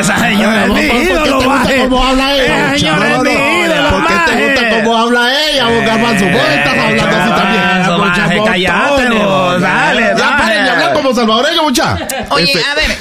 [0.00, 1.38] Esa señora es ¿Por mi ídolo,
[1.88, 2.74] cómo habla ella?
[2.74, 3.65] Esa señora es mi ídolo,
[4.68, 4.82] ¿Por qué te maje.
[4.82, 6.24] gusta cómo habla ella, Garbanzo?
[6.26, 8.44] Vos estás hablando así también.
[8.44, 9.28] Cállate, todo.
[9.52, 10.42] vos, dale, Ya dale.
[10.42, 11.98] paren de hablar como salvadoreño, mucha.
[12.30, 12.98] Oye, Este, a ver,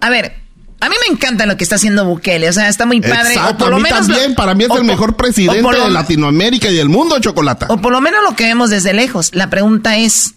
[0.00, 0.40] a ver.
[0.82, 2.48] A mí me encanta lo que está haciendo Bukele.
[2.48, 3.34] O sea, está muy padre.
[3.34, 5.60] Exacto, o por a lo mí menos también, lo- para mí es el mejor presidente
[5.60, 7.66] lo- de Latinoamérica y del mundo, Chocolata.
[7.68, 9.34] O por lo menos lo que vemos desde lejos.
[9.34, 10.34] La pregunta es,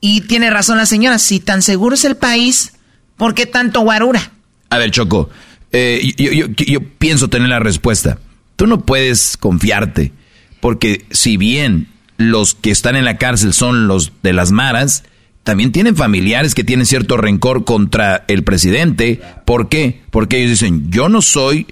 [0.00, 2.72] y tiene razón la señora, si tan seguro es el país,
[3.18, 4.30] ¿por qué tanto guarura?
[4.70, 5.28] A ver, Choco,
[5.72, 8.16] eh, yo, yo- yo- yo pienso tener la respuesta.
[8.60, 10.12] Tú no puedes confiarte,
[10.60, 15.04] porque si bien los que están en la cárcel son los de las maras,
[15.44, 19.22] también tienen familiares que tienen cierto rencor contra el presidente.
[19.46, 20.02] ¿Por qué?
[20.10, 21.68] Porque ellos dicen, yo no soy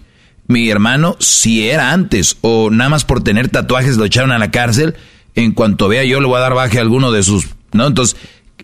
[0.47, 4.51] mi hermano si era antes, o nada más por tener tatuajes lo echaron a la
[4.51, 4.95] cárcel.
[5.35, 7.87] En cuanto vea yo le voy a dar baje a alguno de sus, ¿no?
[7.87, 8.17] Entonces,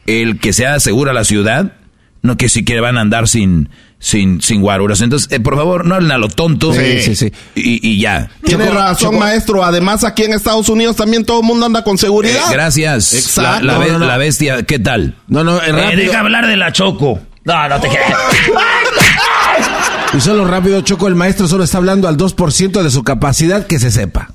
[0.06, 1.74] el que sea segura la ciudad,
[2.22, 3.68] no que sí que van a andar sin,
[4.04, 5.00] sin, sin guaruras.
[5.00, 6.74] Entonces, eh, por favor, no hablen a lo tonto.
[6.74, 7.32] Sí, sí, sí.
[7.54, 8.30] Y, y ya.
[8.44, 9.64] Tiene razón, maestro.
[9.64, 12.44] Además, aquí en Estados Unidos también todo el mundo anda con eh, seguridad.
[12.52, 13.14] gracias.
[13.14, 13.64] Exacto.
[13.64, 14.06] La, la be- No, no, no.
[14.06, 15.16] la bestia, ¿qué tal?
[15.26, 17.18] No, no, es Eh, deja hablar de la Choco.
[17.44, 18.12] No, no te creas.
[20.12, 23.80] Y solo rápido, Choco, el maestro solo está hablando al 2% de su capacidad que
[23.80, 24.30] se sepa.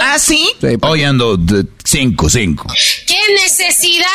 [0.00, 0.48] ¿Ah, sí?
[0.80, 2.66] Hoy ando de cinco, cinco.
[3.06, 4.06] ¿Qué necesidad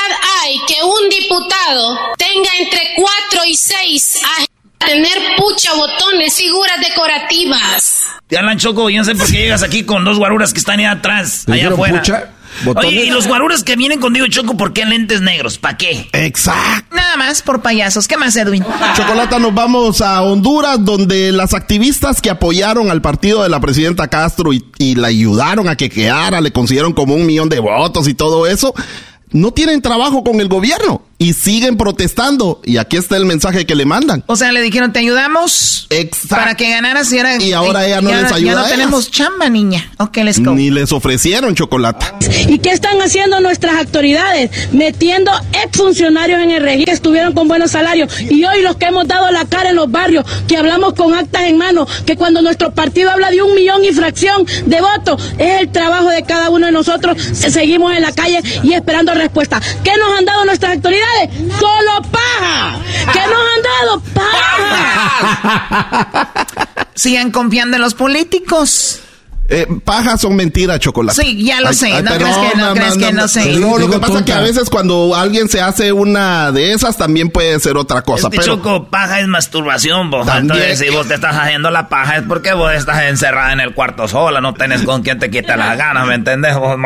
[0.43, 6.79] hay que un diputado tenga entre cuatro y seis agentes a tener pucha botones, figuras
[6.79, 8.03] decorativas?
[8.27, 10.79] Te hablan Choco, yo no sé por qué llegas aquí con dos guaruras que están
[10.79, 11.99] allá atrás, ¿Le allá afuera.
[11.99, 12.29] pucha?
[12.63, 12.89] ¿Botones?
[12.89, 15.57] Oye, y los guaruras que vienen contigo, Choco, ¿por qué lentes negros?
[15.59, 16.09] ¿Para qué?
[16.13, 16.95] Exacto.
[16.95, 18.07] Nada más por payasos.
[18.07, 18.65] ¿Qué más, Edwin?
[18.95, 24.07] Chocolata, nos vamos a Honduras, donde las activistas que apoyaron al partido de la presidenta
[24.07, 28.07] Castro y, y la ayudaron a que quedara, le consiguieron como un millón de votos
[28.07, 28.73] y todo eso,
[29.31, 31.03] no tienen trabajo con el gobierno.
[31.21, 32.61] Y siguen protestando.
[32.63, 34.23] Y aquí está el mensaje que le mandan.
[34.25, 35.87] O sea, le dijeron, te ayudamos
[36.29, 38.53] para que ganaras y ahora, y ahora ella no les ayuda.
[38.53, 39.91] Ya no tenemos chamba, niña.
[39.97, 40.55] Ok, les go.
[40.55, 42.05] Ni les ofrecieron chocolate.
[42.47, 44.49] ¿Y qué están haciendo nuestras autoridades?
[44.71, 48.09] Metiendo exfuncionarios en el régimen que estuvieron con buenos salarios.
[48.21, 51.43] Y hoy los que hemos dado la cara en los barrios, que hablamos con actas
[51.43, 55.59] en mano, que cuando nuestro partido habla de un millón y fracción de votos, es
[55.61, 57.21] el trabajo de cada uno de nosotros.
[57.33, 59.61] Seguimos en la calle y esperando respuesta.
[59.83, 61.08] ¿Qué nos han dado nuestras autoridades?
[61.59, 62.79] Solo paja.
[63.13, 64.01] ¿Qué nos han dado?
[64.13, 65.65] Paja.
[66.95, 69.01] Sigan confiando en los políticos.
[69.51, 71.19] Eh, pajas son mentiras, chocolate.
[71.19, 72.03] Sí, ya lo sé.
[72.03, 73.53] no crees que no, crees que no sé.
[73.57, 76.97] No, lo que pasa es que a veces cuando alguien se hace una de esas
[76.97, 78.29] también puede ser otra cosa.
[78.31, 80.27] Es que Choco, paja es masturbación, vos.
[80.27, 83.73] Entonces, si vos te estás haciendo la paja es porque vos estás encerrada en el
[83.73, 86.55] cuarto sola, no tenés con quien te quite las ganas, ¿me entendés?
[86.55, 86.77] Vos,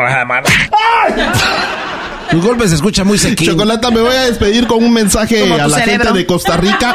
[2.30, 3.48] tu golpe se escucha muy sequín.
[3.48, 6.94] Chocolata, me voy a despedir con un mensaje a la gente de Costa Rica.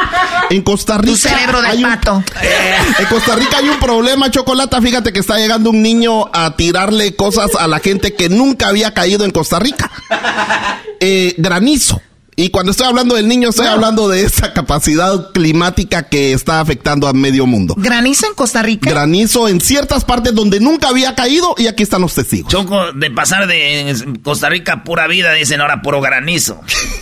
[0.49, 1.11] En Costa Rica.
[1.11, 2.23] Tu cerebro de pato.
[2.99, 4.81] en Costa Rica hay un problema, Chocolata.
[4.81, 8.93] Fíjate que está llegando un niño a tirarle cosas a la gente que nunca había
[8.93, 9.91] caído en Costa Rica.
[11.01, 12.01] Eh, granizo.
[12.41, 17.05] Y cuando estoy hablando del niño, estoy hablando de esa capacidad climática que está afectando
[17.09, 17.75] a medio mundo.
[17.77, 18.89] ¿Granizo en Costa Rica?
[18.89, 22.49] Granizo en ciertas partes donde nunca había caído y aquí están los testigos.
[22.49, 26.61] Choco, de pasar de Costa Rica pura vida, dicen ahora puro granizo.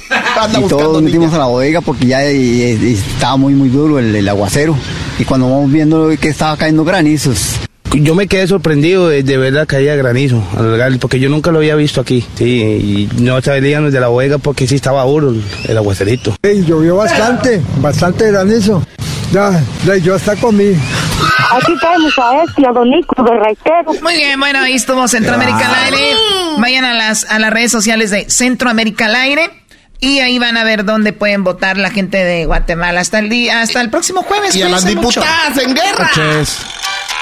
[0.58, 4.76] y todos metimos a la bodega porque ya estaba muy, muy duro el, el aguacero.
[5.20, 7.60] Y cuando vamos viendo que estaba cayendo granizos,
[7.94, 10.44] yo me quedé sorprendido de, de verdad caía granizo,
[11.00, 12.26] porque yo nunca lo había visto aquí.
[12.36, 15.34] Sí, y no salíamos de la bodega porque sí estaba duro
[15.68, 16.36] el, aguacerito.
[16.44, 18.84] llovió bastante, bastante granizo.
[19.32, 20.74] Ya, ya yo hasta comí.
[21.52, 23.94] Aquí tenemos a este, a Don Nico de Raitero.
[24.02, 26.16] Muy bien, bueno, ahí estuvo Centroamérica al aire.
[26.60, 29.50] Vayan a las, a las redes sociales de Centroamérica al aire.
[30.00, 33.62] Y ahí van a ver dónde pueden votar la gente de Guatemala hasta el día,
[33.62, 34.56] hasta el próximo jueves.
[34.56, 36.12] Y a las diputadas en guerra.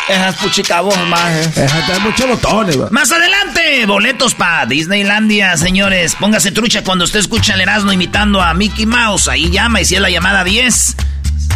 [0.08, 1.58] Esas puchicabos más.
[1.58, 6.16] Esas muchos botones, Más adelante, boletos para Disneylandia, señores.
[6.16, 9.28] Póngase trucha cuando usted escucha el Erasmo imitando a Mickey Mouse.
[9.28, 10.96] Ahí llama y si es la llamada 10,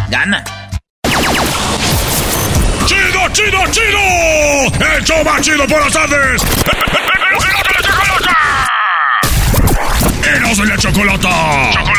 [0.10, 0.44] gana.
[2.88, 4.96] ¡Chido, chido, chido!
[4.98, 6.42] ¡El show más chido por las tardes!
[10.26, 11.30] ¡Eros de la chocolata!
[11.72, 11.99] ¡Chocolata!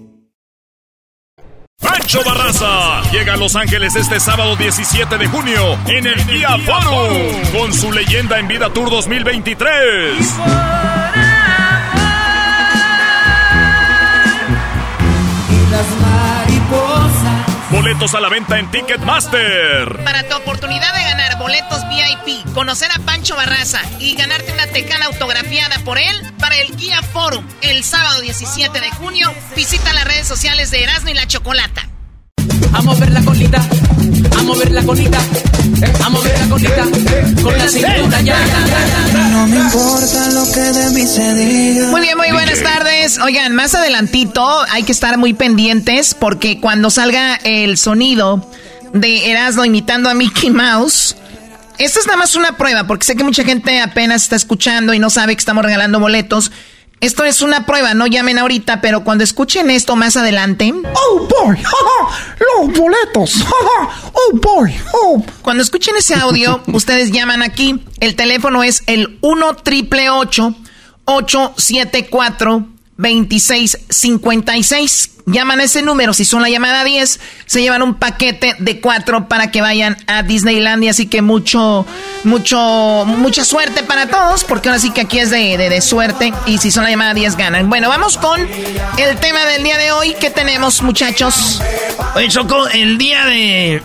[1.81, 7.51] Pancho Barraza llega a Los Ángeles este sábado 17 de junio en el Día Forum
[7.51, 10.17] con su leyenda en vida Tour 2023.
[17.71, 20.03] Boletos a la venta en Ticketmaster.
[20.03, 25.05] Para tu oportunidad de ganar boletos VIP, conocer a Pancho Barraza y ganarte una tecana
[25.05, 30.27] autografiada por él para el Guía Forum el sábado 17 de junio, visita las redes
[30.27, 31.90] sociales de Erasmo y la Chocolata.
[32.73, 33.61] A mover la colita,
[34.37, 35.19] a mover la colita,
[36.03, 36.83] a mover la colita,
[37.43, 38.37] con la cintura ya,
[39.31, 41.87] No me importa lo que de mí se diga.
[41.89, 43.19] Muy bien, muy buenas tardes.
[43.19, 48.49] Oigan, más adelantito hay que estar muy pendientes porque cuando salga el sonido
[48.93, 51.15] de Erasmo imitando a Mickey Mouse,
[51.77, 54.99] esta es nada más una prueba porque sé que mucha gente apenas está escuchando y
[54.99, 56.51] no sabe que estamos regalando boletos.
[57.01, 60.71] Esto es una prueba, no llamen ahorita, pero cuando escuchen esto más adelante.
[60.71, 61.57] ¡Oh, boy!
[61.57, 63.43] ¡Los boletos!
[64.13, 64.71] ¡Oh, boy!
[64.93, 65.25] ¡Oh!
[65.41, 67.83] Cuando escuchen ese audio, ustedes llaman aquí.
[67.99, 72.67] El teléfono es el 1 triple 874
[73.01, 75.11] 2656.
[75.25, 76.13] Llaman ese número.
[76.13, 80.23] Si son la llamada 10, se llevan un paquete de cuatro para que vayan a
[80.23, 80.91] Disneylandia.
[80.91, 81.85] Así que mucho,
[82.23, 86.33] mucho, mucha suerte para todos, porque ahora sí que aquí es de, de, suerte.
[86.45, 87.69] Y si son la llamada 10, ganan.
[87.69, 90.15] Bueno, vamos con el tema del día de hoy.
[90.19, 91.61] ¿Qué tenemos, muchachos?
[92.15, 93.81] Oye, Choco, el día de,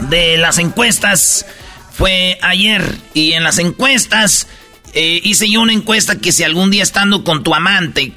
[0.10, 1.46] de las encuestas
[1.92, 2.98] fue ayer.
[3.14, 4.48] Y en las encuestas
[4.94, 8.12] eh, hice yo una encuesta que si algún día estando con tu amante,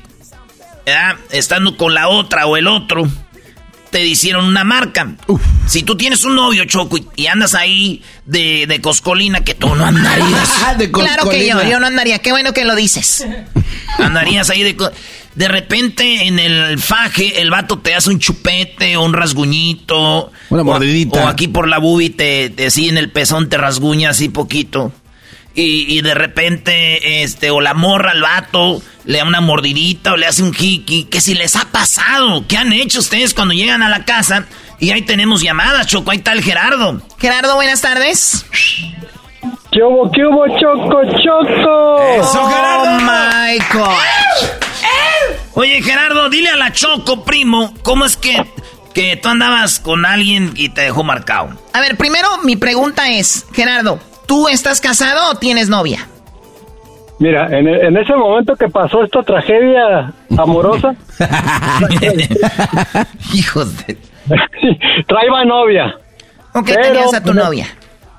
[1.32, 3.07] estando con la otra o el otro,
[3.89, 5.15] te hicieron una marca.
[5.67, 9.86] Si tú tienes un novio, Choco, y, andas ahí de, de, coscolina, que tú no
[9.86, 10.49] andarías.
[10.91, 12.19] claro que yo, yo no andaría.
[12.19, 13.25] Qué bueno que lo dices.
[13.97, 14.78] Andarías ahí de...
[15.36, 20.32] De repente en el faje el vato te hace un chupete o un rasguñito.
[20.49, 21.25] Una mordidita.
[21.25, 24.91] O, aquí por la bubi te, te, sí, en el pezón te rasguña así poquito
[25.59, 30.27] y, de repente, este, o la morra al vato, le da una mordidita o le
[30.27, 31.05] hace un jiki.
[31.05, 34.45] Que si les ha pasado, ¿qué han hecho ustedes cuando llegan a la casa?
[34.79, 37.01] Y ahí tenemos llamadas, Choco, ahí está el Gerardo.
[37.17, 38.45] Gerardo, buenas tardes.
[39.71, 42.03] ¿Qué hubo, qué hubo, Choco, Choco?
[42.21, 42.83] Eso, Gerardo.
[42.83, 43.97] Oh, my God.
[45.55, 48.45] Oye, Gerardo, dile a la Choco, primo, ¿cómo es que,
[48.93, 51.49] que tú andabas con alguien y te dejó marcado?
[51.73, 56.07] A ver, primero mi pregunta es, Gerardo, ¿Tú estás casado o tienes novia?
[57.19, 60.95] Mira, en, ese momento que pasó esta tragedia amorosa.
[63.34, 63.97] Hijos de.
[65.07, 65.95] traía novia.
[66.53, 67.65] ¿O qué tenías a tu novia?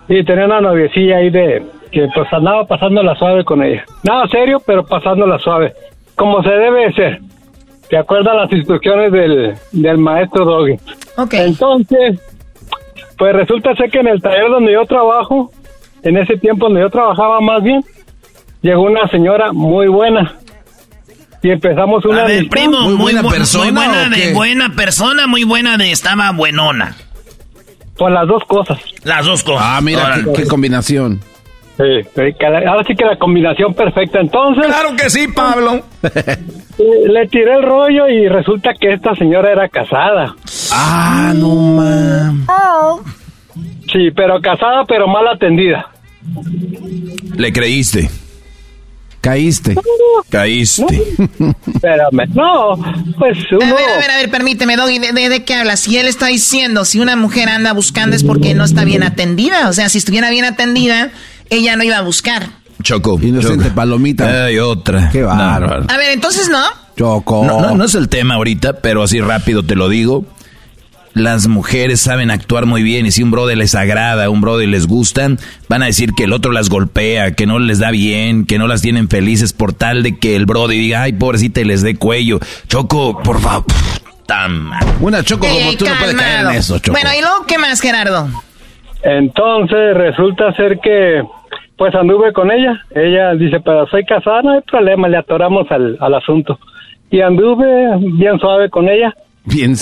[0.08, 1.64] Sí, tenía una noviecilla ahí de.
[1.92, 3.84] que pues andaba pasando la suave con ella.
[4.02, 5.74] Nada serio, pero pasando la suave.
[6.16, 7.20] Como se debe de ser.
[7.88, 10.74] ¿Te acuerdas las instrucciones del, del maestro Doggy?
[11.16, 11.34] Ok.
[11.34, 12.20] Entonces,
[13.16, 15.50] pues resulta ser que en el taller donde yo trabajo,
[16.02, 17.84] en ese tiempo donde yo trabajaba más bien,
[18.62, 20.36] llegó una señora muy buena.
[21.42, 22.24] Y empezamos una...
[22.24, 23.64] A primo, muy, buena persona.
[23.64, 26.96] Muy buena de buena persona, muy buena de estaba buenona.
[27.96, 28.78] Pues las dos cosas.
[29.04, 29.62] Las dos cosas.
[29.64, 31.20] Ah, mira, qué, combinación.
[31.76, 32.22] Sí,
[32.66, 34.20] ahora sí que la combinación perfecta.
[34.20, 34.66] Entonces...
[34.66, 35.82] Claro que sí, Pablo.
[36.78, 40.34] le tiré el rollo y resulta que esta señora era casada.
[40.72, 42.46] Ah, no, man.
[42.48, 43.00] Oh.
[43.92, 45.88] Sí, pero casada, pero mal atendida.
[47.36, 48.10] Le creíste.
[49.20, 49.74] Caíste.
[50.30, 51.02] Caíste.
[51.66, 52.28] Espérame.
[52.34, 52.76] No,
[53.18, 53.64] pues uno...
[53.64, 55.80] A ver, a ver, a ver, permíteme, Doggy, ¿de, ¿de, qué hablas?
[55.80, 59.68] Si él está diciendo, si una mujer anda buscando es porque no está bien atendida.
[59.68, 61.10] O sea, si estuviera bien atendida,
[61.50, 62.48] ella no iba a buscar.
[62.82, 63.18] Choco.
[63.20, 64.44] Inocente palomita.
[64.46, 65.10] Hay otra.
[65.10, 65.86] Qué bárbaro.
[65.88, 66.62] A ver, entonces no.
[66.96, 67.44] Choco.
[67.44, 70.24] no, no es el tema ahorita, pero así rápido te lo digo
[71.14, 74.86] las mujeres saben actuar muy bien y si un brother les agrada, un brother les
[74.86, 75.38] gustan,
[75.68, 78.66] van a decir que el otro las golpea, que no les da bien, que no
[78.66, 81.96] las tienen felices por tal de que el brother diga, ay, pobrecita, y les dé
[81.96, 82.38] cuello.
[82.68, 83.64] Choco, por favor.
[85.00, 86.92] Una Choco como tú no puedes caer en eso, Choco.
[86.92, 88.28] Bueno, ¿y luego qué más, Gerardo?
[89.02, 91.22] Entonces resulta ser que
[91.76, 92.84] pues anduve con ella.
[92.94, 96.58] Ella dice, pero soy casada, no hay problema, le atoramos al, al asunto.
[97.10, 99.14] Y anduve bien suave con ella.
[99.48, 99.74] Bien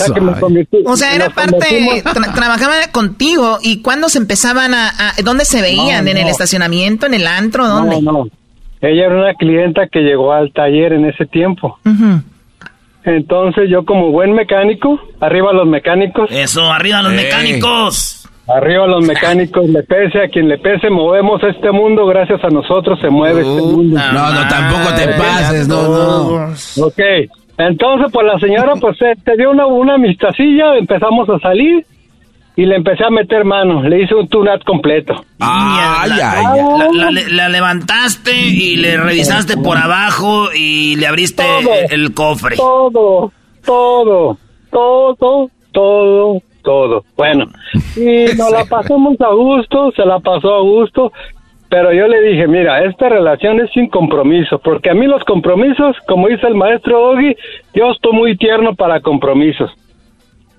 [0.85, 2.03] o sea, era parte,
[2.35, 4.93] trabajaba contigo y cuándo se empezaban a,
[5.23, 6.07] ¿dónde se veían?
[6.07, 8.01] ¿En el estacionamiento, en el antro, dónde?
[8.01, 8.27] No, no,
[8.81, 11.79] ella era una clienta que llegó al taller en ese tiempo.
[13.03, 16.29] Entonces yo como buen mecánico, arriba los mecánicos.
[16.31, 18.27] Eso, arriba los mecánicos.
[18.47, 22.97] Arriba los mecánicos, le pese a quien le pese, movemos este mundo, gracias a nosotros
[23.01, 23.99] se mueve este mundo.
[24.13, 26.53] No, no, tampoco te pases, no, no.
[26.85, 26.99] Ok,
[27.57, 31.85] entonces, pues la señora, pues eh, te dio una, una amistacilla, empezamos a salir
[32.57, 33.83] y le empecé a meter mano.
[33.83, 35.13] Le hice un tunat completo.
[35.39, 36.43] Ay, ay,
[37.29, 41.43] la, levantaste y le revisaste por abajo y le abriste
[41.91, 42.57] el, cofre.
[42.57, 43.31] Todo,
[43.63, 44.37] todo,
[44.71, 47.03] todo, todo, todo.
[47.15, 47.45] Bueno,
[47.95, 51.11] y nos la pasamos a gusto, se la pasó a gusto.
[51.69, 55.97] Pero yo le dije, mira, esta relación es sin compromiso, porque a mí los compromisos,
[56.07, 57.35] como dice el maestro Ogi,
[57.73, 59.69] yo estoy muy tierno para compromisos.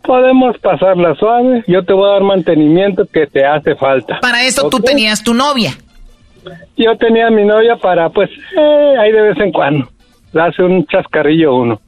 [0.02, 4.20] Podemos pasarla suave, yo te voy a dar mantenimiento que te hace falta.
[4.20, 5.72] Para eso tú tenías tu novia.
[6.76, 9.88] Yo tenía mi novia para, pues, eh, ahí de vez en cuando,
[10.34, 11.80] hace un chascarrillo uno.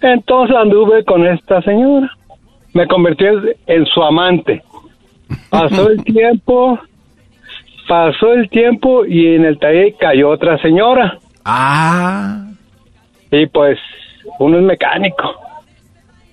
[0.00, 2.10] Entonces anduve con esta señora,
[2.74, 3.24] me convertí
[3.66, 4.62] en su amante.
[5.50, 6.78] Pasó el tiempo,
[7.88, 11.18] Pasó el tiempo y en el taller cayó otra señora.
[11.44, 12.46] Ah.
[13.30, 13.78] Y pues
[14.38, 15.34] uno es mecánico.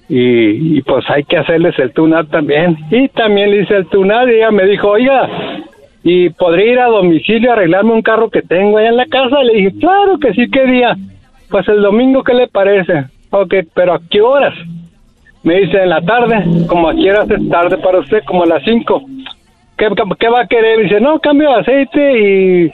[0.07, 2.77] Y, pues hay que hacerles el tunat también.
[2.91, 5.27] Y también le hice el tunat y ella me dijo, oiga,
[6.03, 9.41] ¿y podría ir a domicilio a arreglarme un carro que tengo allá en la casa?
[9.41, 10.95] Le dije, claro que sí, ¿qué día?
[11.49, 13.05] pues el domingo, ¿qué le parece?
[13.29, 14.53] Ok, pero ¿a qué horas?
[15.43, 18.47] Me dice, en la tarde, como a qué horas es tarde para usted, como a
[18.47, 19.03] las 5.
[19.77, 19.87] ¿Qué,
[20.19, 20.83] ¿Qué, va a querer?
[20.83, 22.71] Dice, no, cambio de aceite y,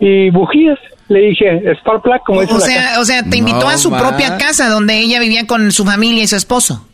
[0.00, 0.78] y bujías.
[1.08, 4.38] Le dije, Spark Plug, como dice o sea, O sea, te invitó a su propia
[4.38, 6.86] casa donde ella vivía con su familia y su esposo.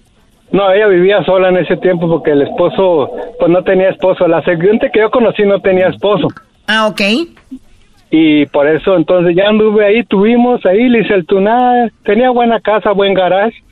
[0.51, 4.27] No, ella vivía sola en ese tiempo porque el esposo, pues no tenía esposo.
[4.27, 6.29] La siguiente que yo conocí no tenía esposo.
[6.67, 7.01] Ah, ok.
[8.11, 12.61] Y por eso entonces ya anduve ahí, tuvimos ahí, le hice el tunada, tenía buena
[12.61, 13.63] casa, buen garage.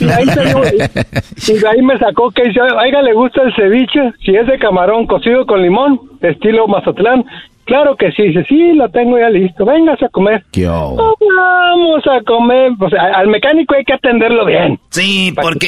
[0.00, 5.06] Y ahí, me sacó que dice, oiga, le gusta el ceviche, si es de camarón
[5.06, 7.24] cocido con limón, estilo Mazatlán,
[7.68, 10.42] Claro que sí, dice, sí, lo tengo ya listo, vengas a comer.
[10.56, 14.80] Vamos a comer, o sea, al mecánico hay que atenderlo bien.
[14.88, 15.66] Sí, porque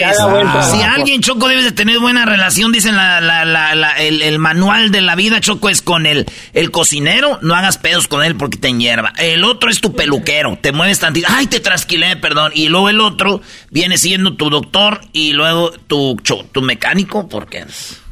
[0.62, 4.90] si alguien, Choco, debe de tener buena relación, dicen la, la, la, el, el, manual
[4.92, 6.24] de la vida, Choco, es con el,
[6.54, 9.12] el cocinero, no hagas pedos con él porque te hierba.
[9.18, 12.52] El otro es tu peluquero, te mueves tantito, ay, te trasquilé, perdón.
[12.54, 16.16] Y luego el otro viene siendo tu doctor y luego tu,
[16.50, 17.66] tu mecánico, porque...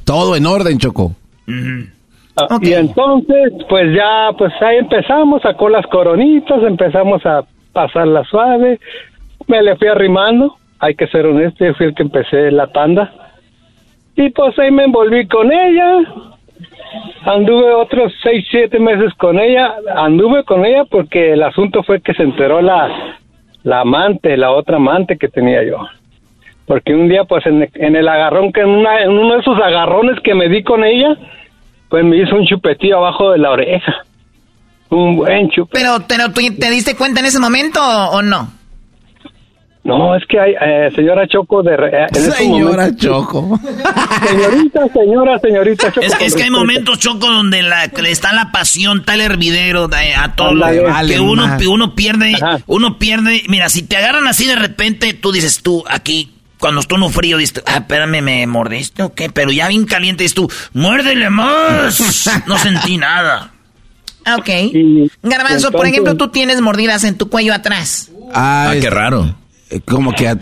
[0.04, 1.16] Todo en orden, Choco.
[2.50, 8.78] Ah, y entonces, pues ya, pues ahí empezamos, sacó las coronitas, empezamos a pasarla suave,
[9.46, 13.12] me le fui arrimando, hay que ser honesto, yo fui el que empecé la tanda,
[14.16, 16.00] y pues ahí me envolví con ella,
[17.24, 22.14] anduve otros seis, siete meses con ella, anduve con ella porque el asunto fue que
[22.14, 23.16] se enteró la,
[23.62, 25.78] la amante, la otra amante que tenía yo.
[26.66, 30.20] Porque un día, pues en, el agarrón, que en, una, en uno de esos agarrones
[30.20, 31.16] que me di con ella,
[31.88, 33.94] pues me hizo un chupetío abajo de la oreja.
[34.90, 35.68] Un buen chupetío.
[35.72, 38.52] Pero, pero ¿tú te diste cuenta en ese momento o, no?
[39.84, 41.74] No, es que hay, eh, señora Choco de...
[41.74, 43.58] Eh, señora Choco.
[44.26, 46.06] Señorita, señora, señorita Choco.
[46.20, 50.66] Es, que hay momentos, Choco, donde la, está la pasión, tal hervidero a todo lo
[51.06, 52.34] que uno, uno pierde,
[52.66, 53.42] uno pierde...
[53.48, 57.38] Mira, si te agarran así de repente, tú dices tú, aquí, cuando estuvo no frío,
[57.38, 59.30] dices, ah, espérame, ¿me mordiste o qué?
[59.30, 62.28] Pero ya bien caliente, dices tú, muérdele más.
[62.46, 63.52] no sentí nada.
[64.24, 64.48] Ah, ok.
[65.22, 68.10] Garbanzo, por ejemplo, tú tienes mordidas en tu cuello atrás.
[68.34, 69.34] Ah, qué raro.
[69.70, 70.24] Eh, como que...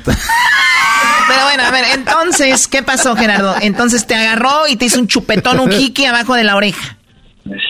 [1.29, 3.55] Pero bueno, a ver, entonces, ¿qué pasó, Gerardo?
[3.61, 6.97] Entonces te agarró y te hizo un chupetón, un jiqui abajo de la oreja.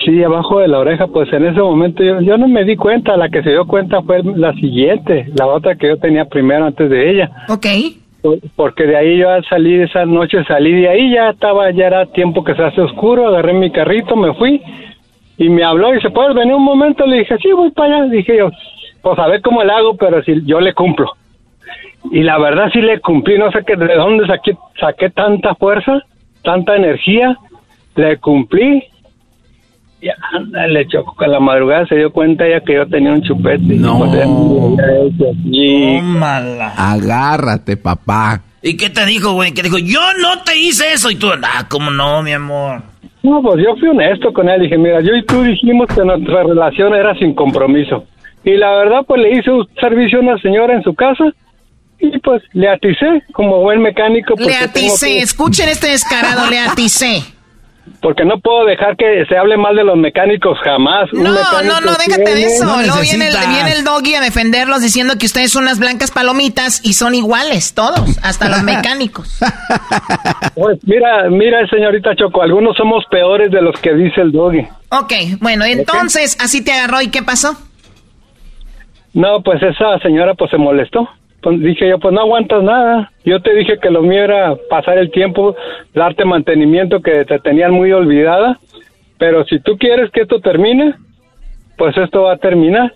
[0.05, 3.17] Sí, abajo de la oreja, pues en ese momento yo, yo, no me di cuenta,
[3.17, 6.89] la que se dio cuenta fue la siguiente, la otra que yo tenía primero antes
[6.89, 7.31] de ella.
[7.47, 7.65] Ok
[8.55, 12.43] porque de ahí yo salí esa noche, salí de ahí, ya estaba, ya era tiempo
[12.43, 14.61] que se hace oscuro, agarré mi carrito, me fui
[15.37, 17.05] y me habló y dice, ¿puedes venir un momento?
[17.05, 18.09] Le dije, sí, voy para allá.
[18.09, 18.49] Dije yo,
[19.01, 21.11] pues a ver cómo le hago, pero si yo le cumplo.
[22.11, 26.01] Y la verdad sí le cumplí, no sé qué, de dónde saqué, saqué tanta fuerza,
[26.43, 27.37] tanta energía,
[27.95, 28.83] le cumplí
[30.01, 30.15] ya,
[30.67, 33.75] le chocó con la madrugada, se dio cuenta ya que yo tenía un chupete.
[33.75, 34.03] No.
[36.77, 38.41] Agárrate, papá.
[38.61, 39.53] ¿Y qué te dijo, güey?
[39.53, 41.09] Que dijo, yo no te hice eso.
[41.09, 42.81] Y tú, ah, ¿cómo no, mi amor?
[43.23, 44.61] No, pues yo fui honesto con él.
[44.61, 48.05] Dije, mira, yo y tú dijimos que nuestra relación era sin compromiso.
[48.43, 51.25] Y la verdad, pues le hice un servicio a una señora en su casa.
[51.99, 54.35] Y pues le aticé como buen mecánico.
[54.37, 57.36] Le aticé, escuchen este descarado, le aticé
[58.01, 61.11] porque no puedo dejar que se hable mal de los mecánicos jamás.
[61.13, 61.31] No,
[61.63, 62.65] no, no, déjate de eso.
[62.65, 67.15] Luego viene el, doggy a defenderlos diciendo que ustedes son unas blancas palomitas y son
[67.15, 69.39] iguales, todos, hasta los mecánicos.
[70.55, 74.67] Pues mira, mira, señorita Choco, algunos somos peores de los que dice el doggy.
[74.89, 77.55] Ok, bueno, entonces, así te agarró y ¿qué pasó?
[79.13, 81.07] No, pues esa señora pues se molestó.
[81.41, 83.11] Pues, dije yo, pues no aguantas nada.
[83.23, 85.55] Yo te dije que lo mío era pasar el tiempo,
[85.93, 88.59] darte mantenimiento que te tenían muy olvidada.
[89.17, 90.93] Pero si tú quieres que esto termine,
[91.77, 92.93] pues esto va a terminar.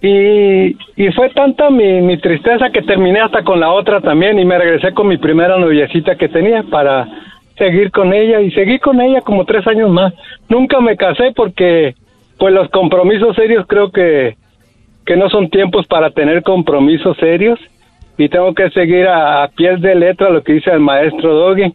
[0.00, 4.44] Y, y fue tanta mi, mi tristeza que terminé hasta con la otra también y
[4.44, 7.08] me regresé con mi primera noviecita que tenía para
[7.56, 10.12] seguir con ella y seguí con ella como tres años más.
[10.48, 11.94] Nunca me casé porque
[12.38, 14.36] pues los compromisos serios creo que
[15.04, 17.58] que no son tiempos para tener compromisos serios
[18.16, 21.74] y tengo que seguir a, pie de letra lo que dice el maestro Doggy.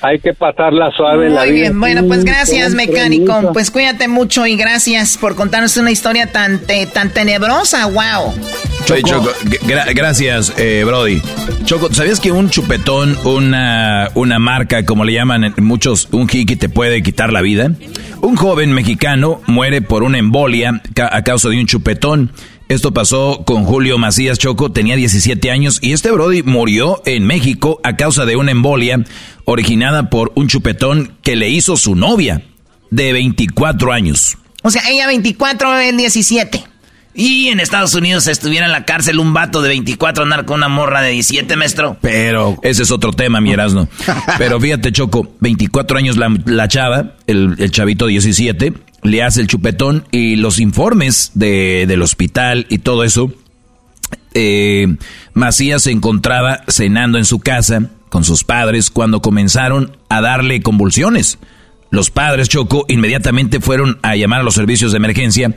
[0.00, 1.54] Hay que pasarla suave en la vida.
[1.54, 3.52] bien, bueno, pues gracias, mecánico.
[3.54, 6.60] Pues cuídate mucho y gracias por contarnos una historia tan,
[6.92, 7.86] tan tenebrosa.
[7.86, 8.34] ¡Wow!
[8.84, 9.30] Choco,
[9.94, 11.22] gracias, eh, Brody.
[11.64, 16.68] Choco, ¿sabías que un chupetón, una, una marca, como le llaman muchos, un jiki te
[16.68, 17.70] puede quitar la vida?
[18.20, 22.30] Un joven mexicano muere por una embolia a causa de un chupetón.
[22.68, 27.78] Esto pasó con Julio Macías Choco, tenía 17 años y este Brody murió en México
[27.84, 29.04] a causa de una embolia
[29.44, 32.42] originada por un chupetón que le hizo su novia
[32.90, 34.38] de 24 años.
[34.62, 36.64] O sea, ella 24, en 17.
[37.16, 40.68] Y en Estados Unidos estuviera en la cárcel un vato de 24 andar con una
[40.68, 41.96] morra de 17, maestro.
[42.00, 43.88] Pero ese es otro tema, mi Erasno.
[44.38, 48.72] Pero fíjate, Choco, 24 años la, la chava, el, el, chavito 17,
[49.04, 53.32] le hace el chupetón y los informes de, del hospital y todo eso.
[54.32, 54.96] Eh,
[55.34, 61.38] Macías se encontraba cenando en su casa con sus padres cuando comenzaron a darle convulsiones.
[61.90, 65.54] Los padres, Choco, inmediatamente fueron a llamar a los servicios de emergencia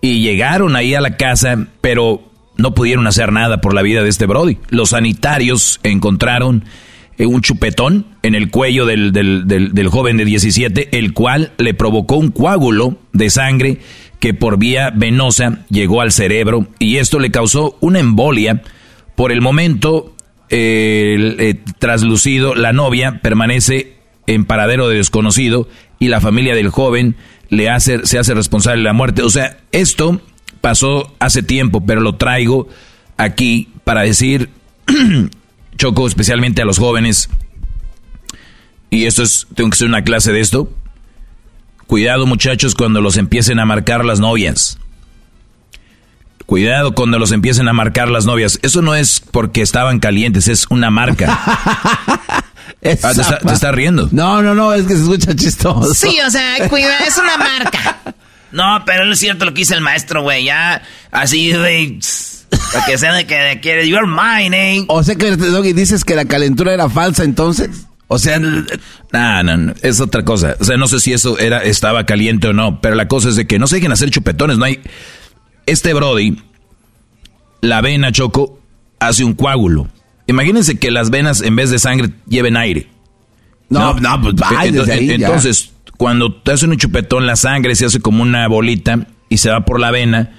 [0.00, 2.22] y llegaron ahí a la casa, pero
[2.56, 4.58] no pudieron hacer nada por la vida de este Brody.
[4.68, 6.64] Los sanitarios encontraron
[7.18, 12.16] un chupetón en el cuello del, del, del, joven de 17, el cual le provocó
[12.16, 13.78] un coágulo de sangre
[14.18, 18.62] que por vía venosa llegó al cerebro y esto le causó una embolia.
[19.14, 20.14] Por el momento,
[20.50, 23.94] eh, eh, traslucido, la novia permanece
[24.26, 27.16] en paradero de desconocido y la familia del joven
[27.48, 29.22] le hace, se hace responsable de la muerte.
[29.22, 30.20] O sea, esto
[30.60, 32.68] pasó hace tiempo, pero lo traigo
[33.16, 34.48] aquí para decir,
[35.76, 37.28] choco especialmente a los jóvenes,
[38.94, 40.70] y esto es, tengo que hacer una clase de esto.
[41.88, 44.78] Cuidado muchachos cuando los empiecen a marcar las novias.
[46.46, 48.60] Cuidado cuando los empiecen a marcar las novias.
[48.62, 51.40] Eso no es porque estaban calientes, es una marca.
[53.02, 54.10] Ah, ¿te, está, está, riendo?
[54.12, 55.94] No, no, no, es que se escucha chistoso.
[55.94, 58.14] Sí, o sea, cuidado, es una marca.
[58.52, 60.44] No, pero es cierto lo que dice el maestro, güey.
[60.44, 61.98] Ya, así, güey.
[62.72, 64.84] Para que sea de que quiere, you're mine, eh.
[64.88, 67.86] O sea que, Doggy, dices que la calentura era falsa entonces.
[68.08, 68.62] O sea, no,
[69.42, 70.56] no, es otra cosa.
[70.60, 73.36] O sea, no sé si eso era, estaba caliente o no, pero la cosa es
[73.36, 74.80] de que no se dejen hacer chupetones, no hay.
[75.66, 76.36] Este Brody,
[77.60, 78.60] la vena choco,
[78.98, 79.88] hace un coágulo.
[80.26, 82.88] Imagínense que las venas en vez de sangre lleven aire.
[83.70, 88.00] No, no, pues va, entonces, entonces cuando te hacen un chupetón, la sangre se hace
[88.00, 90.32] como una bolita y se va por la vena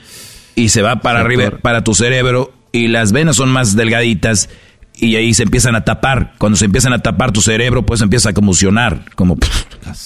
[0.55, 4.49] y se va para arriba, para tu cerebro y las venas son más delgaditas
[4.97, 6.33] y ahí se empiezan a tapar.
[6.37, 9.37] Cuando se empiezan a tapar tu cerebro, pues empieza a conmocionar, como,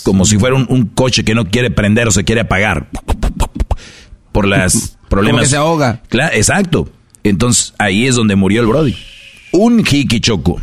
[0.03, 2.89] como si fuera un, coche que no quiere prender o se quiere apagar.
[4.31, 5.33] Por las problemas.
[5.33, 6.01] Como que se ahoga.
[6.09, 6.89] Claro, exacto.
[7.23, 8.95] Entonces ahí es donde murió el Brody.
[9.51, 10.61] Un jiki choco.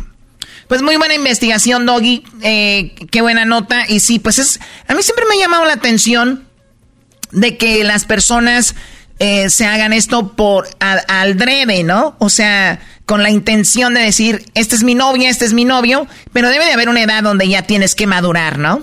[0.67, 2.23] Pues muy buena investigación, Doggy.
[2.41, 3.89] Eh, qué buena nota.
[3.89, 4.59] Y sí, pues es.
[4.87, 6.43] A mí siempre me ha llamado la atención
[7.31, 8.75] de que las personas
[9.19, 12.15] eh, se hagan esto por al dreve, ¿no?
[12.19, 16.07] O sea, con la intención de decir, esta es mi novia, este es mi novio,
[16.33, 18.81] pero debe de haber una edad donde ya tienes que madurar, ¿no?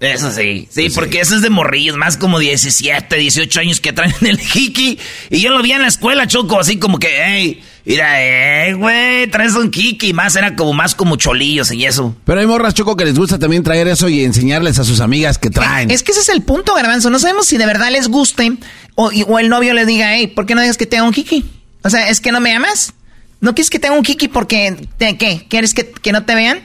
[0.00, 4.14] Eso sí, sí, porque eso es de morrillos, más como 17, 18 años que traen
[4.20, 4.98] el hiki.
[5.28, 9.28] Y yo lo vi en la escuela, Choco, así como que, hey, mira, eh, güey,
[9.28, 10.12] traes un hiki.
[10.12, 12.14] Más era como más como cholillos y eso.
[12.24, 15.38] Pero hay morras, Choco, que les gusta también traer eso y enseñarles a sus amigas
[15.38, 15.90] que traen.
[15.90, 17.10] Es que ese es el punto, Garbanzo.
[17.10, 18.52] No sabemos si de verdad les guste
[18.94, 21.44] o, o el novio le diga, hey, ¿por qué no dejas que tenga un hiki?
[21.82, 22.92] O sea, ¿es que no me amas?
[23.40, 25.46] ¿No quieres que tenga un hiki porque, ¿qué?
[25.48, 26.60] ¿Quieres que, que no te vean?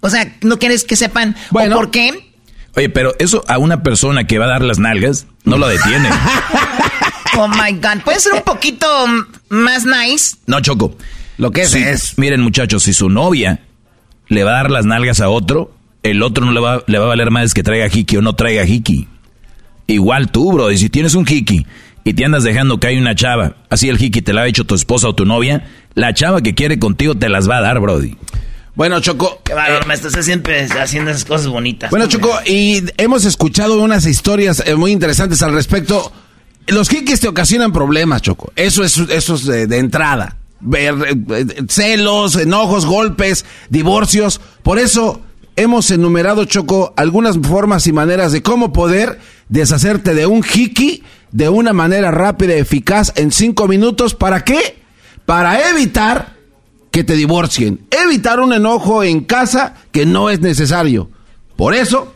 [0.00, 2.32] O sea, ¿no quieres que sepan bueno, por qué?
[2.74, 6.08] Oye, pero eso a una persona que va a dar las nalgas no lo detiene.
[7.38, 8.02] oh my God.
[8.04, 8.88] ¿Puede ser un poquito
[9.52, 10.36] más nice?
[10.46, 10.96] No, Choco.
[11.38, 12.18] Lo que es, es.
[12.18, 13.60] Miren, muchachos, si su novia
[14.28, 17.04] le va a dar las nalgas a otro, el otro no le va, le va
[17.04, 19.08] a valer más que traiga hiki o no traiga hiki.
[19.86, 20.70] Igual tú, bro.
[20.70, 21.66] Y si tienes un hiki
[22.04, 24.64] y te andas dejando que hay una chava, así el hiki te la ha hecho
[24.64, 27.78] tu esposa o tu novia, la chava que quiere contigo te las va a dar,
[27.78, 28.16] Brody.
[28.74, 29.42] Bueno, Choco.
[29.44, 31.90] Qué valor, me estás siempre haciendo esas cosas bonitas.
[31.90, 36.10] Bueno, Choco, y hemos escuchado unas historias eh, muy interesantes al respecto.
[36.66, 38.52] Los hikis te ocasionan problemas, Choco.
[38.56, 40.36] Eso es, eso es de, de entrada.
[40.60, 40.94] Ver,
[41.30, 44.40] eh, celos, enojos, golpes, divorcios.
[44.62, 45.20] Por eso
[45.56, 51.02] hemos enumerado, Choco, algunas formas y maneras de cómo poder deshacerte de un hiki
[51.32, 54.14] de una manera rápida y eficaz en cinco minutos.
[54.14, 54.78] ¿Para qué?
[55.26, 56.36] Para evitar
[56.90, 57.80] que te divorcien.
[57.90, 61.10] Evitar un enojo en casa que no es necesario.
[61.56, 62.14] Por eso,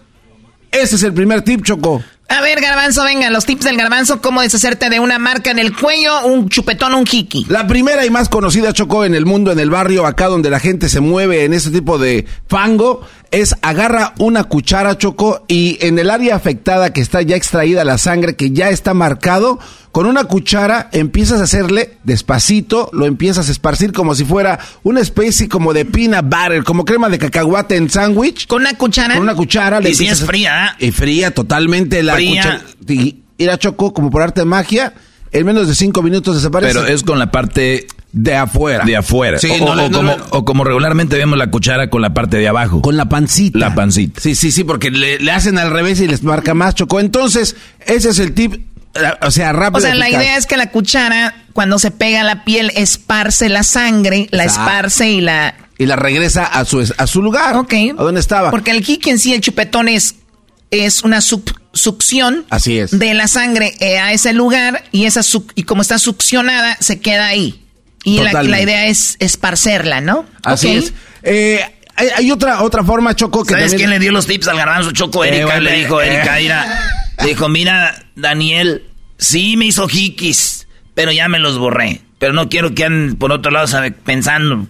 [0.70, 2.03] ese es el primer tip, Choco.
[2.29, 5.77] A ver, Garbanzo, venga, los tips del Garbanzo, cómo deshacerte de una marca en el
[5.77, 7.47] cuello, un chupetón, un hiki.
[7.49, 10.59] La primera y más conocida, Choco, en el mundo, en el barrio, acá donde la
[10.59, 15.99] gente se mueve en ese tipo de fango, es agarra una cuchara, Choco, y en
[15.99, 19.59] el área afectada que está ya extraída la sangre, que ya está marcado,
[19.93, 25.01] con una cuchara empiezas a hacerle despacito, lo empiezas a esparcir como si fuera una
[25.01, 28.47] especie como de peanut butter, como crema de cacahuate en sándwich.
[28.47, 29.14] ¿Con una cuchara?
[29.14, 29.81] Con una cuchara.
[29.89, 32.03] Y si es fría, Y fría, totalmente.
[32.03, 32.62] La fría.
[32.87, 34.93] Y ir a Choco como por arte de magia,
[35.33, 36.74] en menos de cinco minutos desaparece.
[36.74, 37.87] Pero es con la parte
[38.17, 38.85] de afuera.
[38.87, 39.39] De afuera.
[39.39, 40.27] Sí, o, no, o no, como, no.
[40.31, 42.81] o como regularmente vemos la cuchara con la parte de abajo.
[42.81, 43.59] Con la pancita.
[43.59, 44.23] La pancita.
[44.23, 46.99] Sí, sí, sí, porque le, le hacen al revés y les marca más, Choco.
[46.99, 48.55] Entonces, ese es el tip
[49.21, 49.79] O sea, rápido.
[49.79, 53.51] O sea, la idea es que la cuchara, cuando se pega a la piel, esparce
[53.51, 55.55] la sangre, la esparce y la...
[55.77, 57.55] Y la regresa a su, a su lugar.
[57.57, 57.75] Ok.
[57.99, 58.51] ¿A dónde estaba?
[58.51, 60.14] Porque el kick en sí, el chupetón es,
[60.71, 62.99] es una succión Así es.
[62.99, 65.21] de la sangre eh, a ese lugar y, esa
[65.55, 67.66] y como está succionada, se queda ahí.
[68.07, 70.26] Y la, la, idea es esparcerla, ¿no?
[70.44, 70.94] Así es.
[71.24, 71.61] Eh,
[71.96, 74.92] hay, otra otra forma, Choco, que ¿Sabes quién le dio los tips al garbanzo?
[74.92, 75.59] Choco, eh, Erika.
[75.59, 76.80] le dijo, Erika, mira,
[77.24, 78.84] dijo, mira, Daniel,
[79.18, 82.00] sí me hizo hikis, pero ya me los borré.
[82.20, 83.66] Pero no quiero que anden por otro lado
[84.04, 84.68] pensando.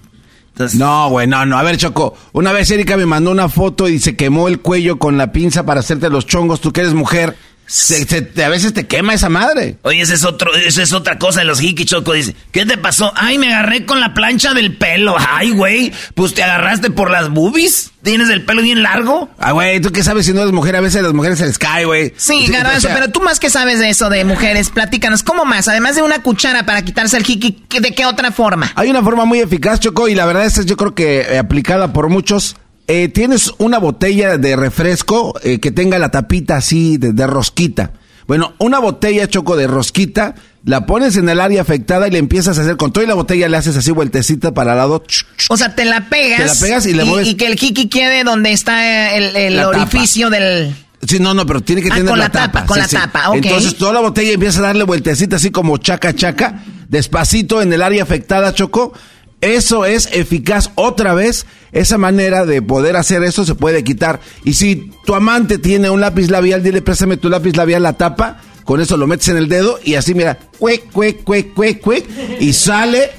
[0.78, 1.59] No, güey, no, no.
[1.59, 4.99] A ver, Choco, una vez Erika me mandó una foto y se quemó el cuello
[4.99, 6.62] con la pinza para hacerte los chongos.
[6.62, 7.37] Tú que eres mujer,
[7.67, 9.77] se, a veces te quema esa madre.
[9.83, 12.12] Oye, ese es otro, eso es otra cosa de los hiki choco.
[12.12, 13.12] Dice, ¿qué te pasó?
[13.17, 15.17] Ay, me agarré con la plancha del pelo.
[15.29, 17.91] Ay, güey, pues te agarraste por las boobies.
[18.03, 19.29] ¿Tienes el pelo bien largo?
[19.41, 20.77] Ah, güey, ¿tú qué sabes si no eres mujer?
[20.77, 22.14] A veces las mujeres se les cae, güey.
[22.17, 25.67] Sí, Garbanzo, pero tú más que sabes de eso de mujeres, platícanos, ¿cómo más?
[25.67, 28.71] Además de una cuchara para quitarse el hiki, ¿de qué otra forma?
[28.77, 31.93] Hay una forma muy eficaz, Choco, y la verdad es yo creo que eh, aplicada
[31.93, 32.57] por muchos
[32.89, 37.93] eh, tienes una botella de refresco eh, que tenga la tapita así de, rosquita.
[38.28, 40.34] Bueno, una botella choco de rosquita,
[40.64, 43.49] la pones en el área afectada y le empiezas a hacer con toda la botella
[43.49, 45.05] le haces así vueltecita para el lado.
[45.49, 46.41] O sea, te la pegas.
[46.41, 47.28] Te la pegas y le mueves.
[47.28, 50.74] Y que el kiki quede donde está el, orificio del.
[51.07, 52.66] Sí, no, no, pero tiene que ah, tener con la, tapa.
[52.66, 53.37] Con la tapa, ok.
[53.37, 57.82] Entonces toda la botella empieza a darle vueltecita así como chaca chaca, despacito en el
[57.82, 58.93] área afectada, Choco
[59.41, 61.47] eso es eficaz otra vez.
[61.77, 64.20] Esa manera de poder hacer eso se puede quitar.
[64.45, 68.39] Y si tu amante tiene un lápiz labial, dile, préstame tu lápiz labial, la tapa.
[68.64, 72.07] Con eso lo metes en el dedo y así, mira, cuec, cuec, cuec, cuec, cuec.
[72.41, 73.11] Y sale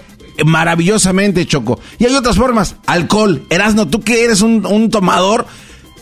[0.44, 1.80] maravillosamente, Choco.
[2.00, 2.78] Y hay otras formas.
[2.88, 3.46] Alcohol.
[3.52, 5.46] Erasno, tú que eres un, un tomador.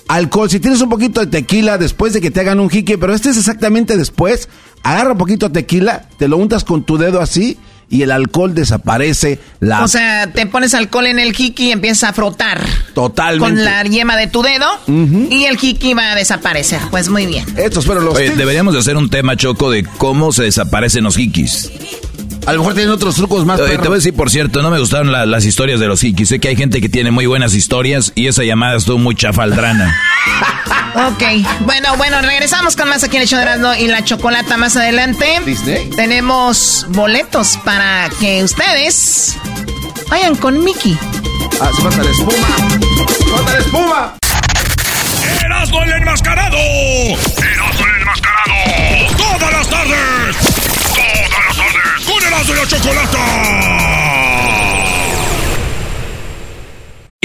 [0.07, 0.49] Alcohol.
[0.49, 3.31] Si tienes un poquito de tequila después de que te hagan un jique, pero este
[3.31, 4.47] es exactamente después.
[4.81, 7.57] Agarra un poquito de tequila, te lo untas con tu dedo así
[7.89, 9.39] y el alcohol desaparece.
[9.59, 9.83] La...
[9.83, 12.65] O sea, te pones alcohol en el jiki y empiezas a frotar.
[12.93, 13.55] Totalmente.
[13.55, 16.79] Con la yema de tu dedo y el jiki va a desaparecer.
[16.91, 17.45] Pues muy bien.
[17.57, 21.71] Estos fueron los deberíamos de hacer un tema, Choco, de cómo se desaparecen los jikis.
[22.45, 23.57] A lo mejor tienen otros trucos más.
[23.57, 26.29] te voy a decir, por cierto, no me gustaron las historias de los hikis.
[26.29, 29.95] Sé que hay gente que tiene muy buenas historias y esa llamada estuvo muy chafaldrana.
[30.95, 31.23] ok,
[31.61, 35.41] bueno, bueno, regresamos con más aquí en el show de y la chocolata más adelante.
[35.45, 35.89] Disney.
[35.95, 39.35] Tenemos boletos para que ustedes
[40.09, 40.97] vayan con Mickey.
[41.59, 42.47] Ah, se la espuma.
[43.31, 44.15] ¡Pasa la espuma!
[45.43, 46.57] ¡Erasmo el enmascarado!
[46.57, 49.17] ¡Erasmo el enmascarado!
[49.17, 50.14] ¡Todas las tardes!
[52.35, 54.54] Erasmo y la Chocolata.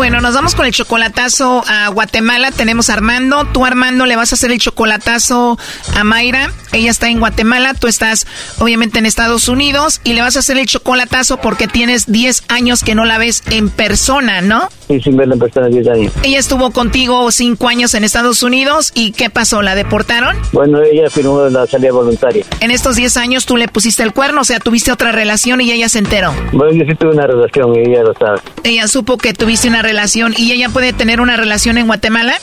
[0.00, 2.52] Bueno, nos vamos con el chocolatazo a Guatemala.
[2.52, 3.44] Tenemos a Armando.
[3.44, 5.58] Tú, Armando, le vas a hacer el chocolatazo
[5.94, 6.50] a Mayra.
[6.72, 7.74] Ella está en Guatemala.
[7.74, 8.26] Tú estás,
[8.60, 10.00] obviamente, en Estados Unidos.
[10.02, 13.42] Y le vas a hacer el chocolatazo porque tienes 10 años que no la ves
[13.50, 14.70] en persona, ¿no?
[14.88, 16.12] Sí, sin verla en persona 10 años.
[16.22, 18.92] Ella estuvo contigo 5 años en Estados Unidos.
[18.94, 19.60] ¿Y qué pasó?
[19.60, 20.34] ¿La deportaron?
[20.52, 22.46] Bueno, ella firmó la salida voluntaria.
[22.60, 25.70] En estos 10 años tú le pusiste el cuerno, o sea, tuviste otra relación y
[25.70, 26.32] ella se enteró.
[26.52, 28.40] Bueno, yo sí tuve una relación y ella lo sabe.
[28.64, 29.89] Ella supo que tuviste una relación
[30.36, 32.38] y ella puede tener una relación en Guatemala?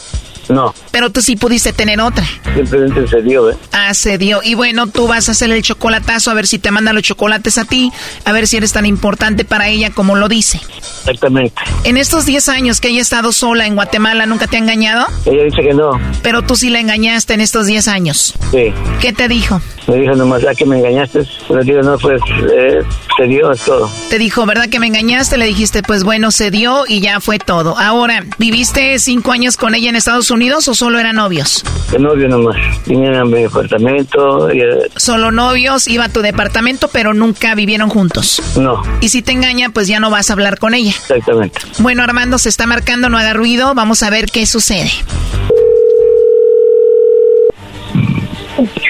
[0.50, 0.74] No.
[0.92, 2.26] Pero tú sí pudiste tener otra.
[2.56, 3.58] Simplemente se dio, ¿eh?
[3.72, 4.42] Ah, se dio.
[4.44, 7.58] Y bueno, tú vas a hacer el chocolatazo a ver si te manda los chocolates
[7.58, 7.92] a ti,
[8.26, 10.60] a ver si eres tan importante para ella como lo dice.
[11.00, 11.54] Exactamente.
[11.84, 15.06] En estos 10 años que ella ha estado sola en Guatemala, ¿nunca te ha engañado?
[15.26, 15.92] Ella dice que no.
[16.22, 18.34] Pero tú sí la engañaste en estos 10 años.
[18.52, 18.74] Sí.
[19.02, 19.62] ¿Qué te dijo?
[19.88, 21.20] Me dijo nomás, ya que me engañaste.
[21.50, 22.22] Le digo, no, pues,
[22.54, 22.82] eh,
[23.18, 23.90] se dio, es todo.
[24.10, 25.38] Te dijo, ¿verdad que me engañaste?
[25.38, 27.78] Le dijiste, pues bueno, se dio y ya fue todo.
[27.78, 31.64] Ahora, ¿viviste cinco años con ella en Estados Unidos o solo eran novios?
[31.92, 32.58] De novio nomás.
[32.86, 34.52] Vinieron a mi apartamento.
[34.54, 38.42] Y, eh, Solo novios, iba a tu departamento, pero nunca vivieron juntos.
[38.58, 40.92] no, Y si te engaña, pues ya no vas a hablar con ella.
[40.92, 41.60] exactamente.
[41.80, 43.74] Bueno, Armando, se está marcando, no haga ruido.
[43.74, 44.92] Vamos a ver qué sucede.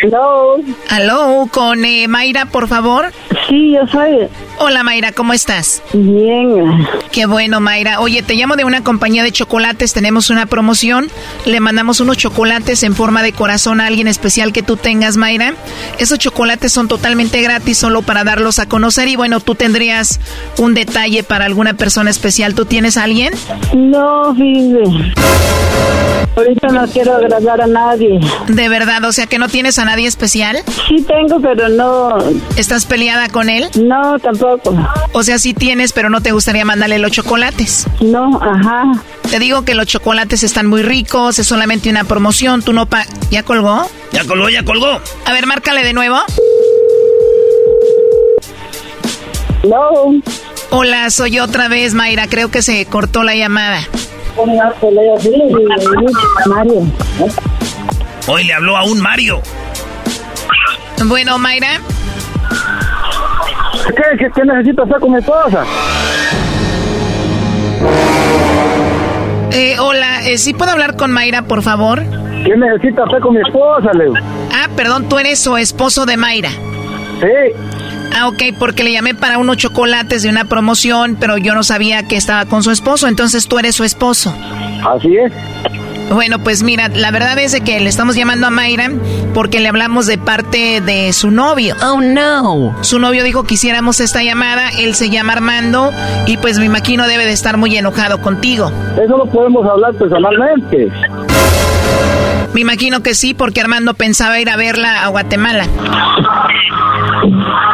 [0.02, 0.58] Hello.
[0.90, 3.12] Aló, con eh, Mayra, por favor.
[3.50, 4.28] Sí, yo soy.
[4.60, 5.84] Hola, Mayra, ¿cómo estás?
[5.94, 6.88] Bien.
[7.12, 8.00] Qué bueno, Mayra.
[8.00, 9.94] Oye, te llamo de una compañía de chocolates.
[9.94, 11.08] Tenemos una promoción.
[11.46, 15.54] Le mandamos unos chocolates en forma de corazón a alguien especial que tú tengas, Mayra.
[16.00, 19.08] Esos chocolates son totalmente gratis, solo para darlos a conocer.
[19.10, 20.20] Y bueno, tú tendrías
[20.58, 22.56] un detalle para alguna persona especial.
[22.56, 23.34] ¿Tú tienes a alguien?
[23.76, 25.14] No, fíjese.
[26.38, 28.20] Ahorita no quiero agradar a nadie.
[28.48, 30.58] De verdad, o sea que no tienes a nadie especial.
[30.88, 32.16] Sí tengo, pero no.
[32.58, 33.68] ¿Estás peleada con él?
[33.74, 34.78] No, tampoco.
[35.14, 37.88] O sea, sí tienes, pero no te gustaría mandarle los chocolates.
[38.00, 38.84] No, ajá.
[39.32, 43.08] Te digo que los chocolates están muy ricos, es solamente una promoción, tú no pa...
[43.32, 43.90] ¿Ya colgó?
[44.12, 45.02] Ya colgó, ya colgó.
[45.26, 46.18] A ver, márcale de nuevo.
[49.64, 50.22] No.
[50.70, 52.28] Hola, soy otra vez, Mayra.
[52.28, 53.80] Creo que se cortó la llamada.
[58.30, 59.42] Hoy le habló a un Mario.
[61.06, 61.80] Bueno, Mayra.
[63.88, 65.64] ¿Qué, qué, qué necesito hacer con mi esposa?
[69.52, 72.04] Eh, hola, eh, ¿sí puedo hablar con Mayra, por favor?
[72.46, 74.14] ¿Qué necesito hacer con mi esposa, Leo?
[74.54, 76.50] Ah, perdón, tú eres su esposo de Mayra.
[76.50, 77.56] Sí.
[78.14, 82.04] Ah, ok, porque le llamé para unos chocolates de una promoción, pero yo no sabía
[82.04, 84.36] que estaba con su esposo, entonces tú eres su esposo.
[84.86, 85.32] Así es.
[86.12, 88.90] Bueno, pues mira, la verdad es de que le estamos llamando a Mayra
[89.34, 91.76] porque le hablamos de parte de su novio.
[91.84, 92.76] Oh, no.
[92.82, 95.92] Su novio dijo que hiciéramos esta llamada, él se llama Armando
[96.26, 98.72] y pues me imagino debe de estar muy enojado contigo.
[99.04, 100.92] Eso lo podemos hablar personalmente.
[102.54, 105.68] Me imagino que sí, porque Armando pensaba ir a verla a Guatemala.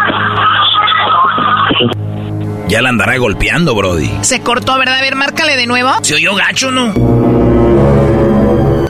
[2.73, 4.09] Ya la andará golpeando, Brody.
[4.21, 4.97] Se cortó, ¿verdad?
[4.97, 5.91] A ver, márcale de nuevo.
[6.01, 6.91] Se oyó gacho, ¿no?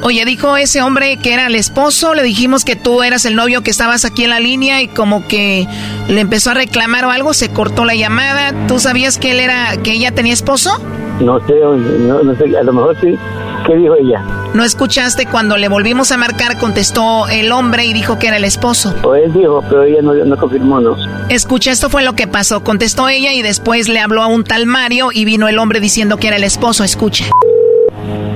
[0.02, 3.62] Oye, dijo ese hombre que era el esposo, le dijimos que tú eras el novio
[3.62, 5.68] que estabas aquí en la línea y como que
[6.08, 8.54] le empezó a reclamar o algo, se cortó la llamada.
[8.70, 10.82] ¿Tú sabías que él era, que ella tenía esposo?
[11.20, 13.18] No sé, no, no sé, a lo mejor sí.
[13.66, 14.22] ¿Qué dijo ella?
[14.54, 16.58] ¿No escuchaste cuando le volvimos a marcar?
[16.58, 18.94] Contestó el hombre y dijo que era el esposo.
[19.04, 20.98] O él dijo, pero ella no, no confirmó, ¿no?
[21.30, 22.64] Escucha, esto fue lo que pasó.
[22.64, 26.18] Contestó ella y después le habló a un tal Mario y vino el hombre diciendo
[26.18, 26.84] que era el esposo.
[26.84, 27.26] Escucha.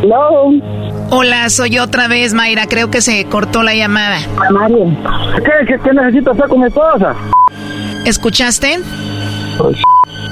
[0.08, 0.52] No.
[1.10, 2.68] Hola, soy yo otra vez, Mayra.
[2.68, 4.20] Creo que se cortó la llamada.
[4.52, 4.96] Mario.
[5.38, 7.16] ¿Qué, qué, qué necesito hacer con mi esposa?
[8.06, 8.80] ¿Escuchaste?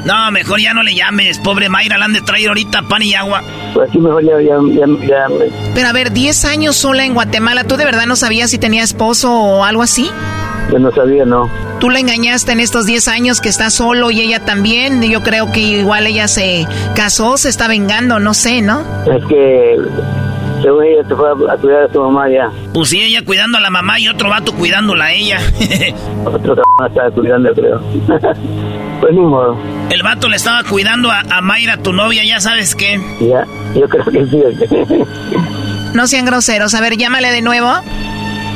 [0.06, 1.39] No, mejor ya no le llames.
[1.39, 3.41] Pobre Mayra, la han de traer ahorita pan y agua.
[3.74, 7.14] Pues sí, mejor ya, ya, ya, ya me- Pero a ver, 10 años sola en
[7.14, 10.10] Guatemala, ¿tú de verdad no sabías si tenía esposo o algo así?
[10.72, 11.47] yo no sabía, ¿no?
[11.80, 15.01] Tú la engañaste en estos 10 años que está solo y ella también.
[15.03, 18.82] Yo creo que igual ella se casó, se está vengando, no sé, ¿no?
[19.06, 19.76] Es que
[20.62, 22.49] según ella se fue a, a cuidar a su mamá ya.
[22.74, 25.39] Pues sí, ella cuidando a la mamá y otro vato cuidándola a ella.
[26.26, 27.80] Otro cabrón estaba cuidando, creo.
[29.01, 29.58] pues ni modo.
[29.89, 32.99] El vato le estaba cuidando a, a Mayra, tu novia, ya sabes qué.
[33.22, 33.45] Ya,
[33.80, 35.03] yo creo que sí.
[35.93, 36.74] No sean groseros.
[36.74, 37.70] A ver, llámale de nuevo.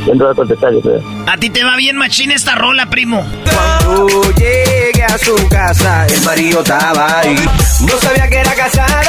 [0.08, 1.02] yo no voy a contestar, yo creo.
[1.28, 3.26] A ti te va bien machín esta rola, primo.
[3.46, 7.36] Cuando llegué a su casa, el marido estaba ahí.
[7.82, 9.02] No sabía que era casada.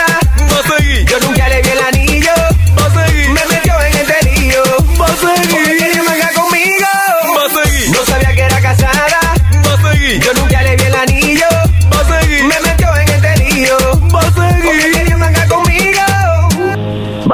[1.07, 2.31] Yo nunca le vi el anillo.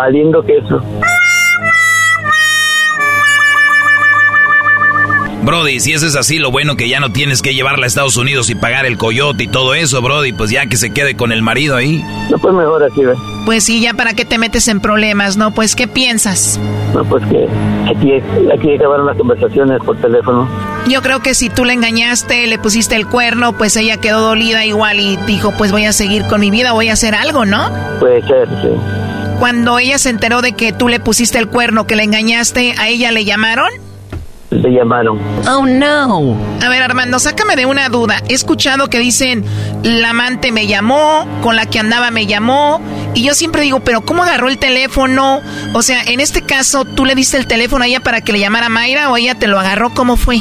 [0.07, 0.80] Valiendo queso.
[5.42, 8.16] Brody, si eso es así, lo bueno que ya no tienes que llevarla a Estados
[8.16, 11.32] Unidos y pagar el coyote y todo eso, Brody, pues ya que se quede con
[11.32, 12.04] el marido ahí.
[12.30, 13.18] No, pues mejor así, ¿ves?
[13.46, 15.52] Pues sí, ya para qué te metes en problemas, ¿no?
[15.52, 16.61] Pues, ¿qué piensas?
[16.94, 17.48] No, pues que
[17.90, 18.12] aquí,
[18.54, 20.48] aquí acabaron las conversaciones por teléfono.
[20.86, 24.64] Yo creo que si tú le engañaste, le pusiste el cuerno, pues ella quedó dolida
[24.64, 27.70] igual y dijo, pues voy a seguir con mi vida, voy a hacer algo, ¿no?
[27.98, 29.05] Puede ser, sí.
[29.39, 32.89] Cuando ella se enteró de que tú le pusiste el cuerno, que le engañaste, ¿a
[32.89, 33.68] ella le llamaron?
[34.51, 35.18] Le llamaron.
[35.47, 36.37] Oh, no.
[36.64, 38.22] A ver, Armando, sácame de una duda.
[38.28, 39.45] He escuchado que dicen,
[39.82, 42.80] la amante me llamó, con la que andaba me llamó,
[43.14, 45.41] y yo siempre digo, pero ¿cómo agarró el teléfono?
[45.74, 48.39] O sea, en este caso, ¿tú le diste el teléfono a ella para que le
[48.39, 49.91] llamara Mayra o ella te lo agarró?
[49.91, 50.39] ¿Cómo fue?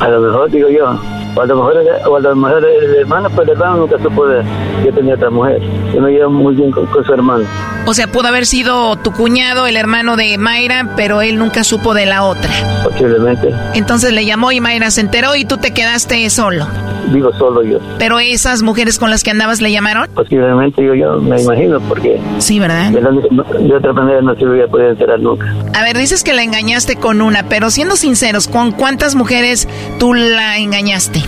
[0.00, 0.98] A lo mejor, digo yo.
[1.36, 1.74] O a lo mejor,
[2.06, 4.42] o a lo mejor el hermano, pues el hermano nunca supo de
[4.84, 5.60] que tenía otra mujer.
[5.94, 7.44] Yo me llevo muy bien con, con su hermano.
[7.86, 11.92] O sea, pudo haber sido tu cuñado, el hermano de Mayra, pero él nunca supo
[11.92, 12.50] de la otra.
[12.84, 13.48] Posiblemente.
[13.74, 16.66] Entonces le llamó y Mayra se enteró y tú te quedaste solo.
[17.08, 17.78] Vivo solo yo.
[17.98, 20.08] Pero esas mujeres con las que andabas le llamaron.
[20.14, 22.18] Posiblemente, digo yo, me imagino, porque...
[22.38, 22.90] Sí, ¿verdad?
[22.90, 25.52] De, la- de otra manera no se hubiera podido enterar nunca.
[25.74, 29.68] A ver, dices que la engañaste con una, pero siendo sinceros, ¿con cuántas mujeres
[29.98, 31.20] tú la engañaste?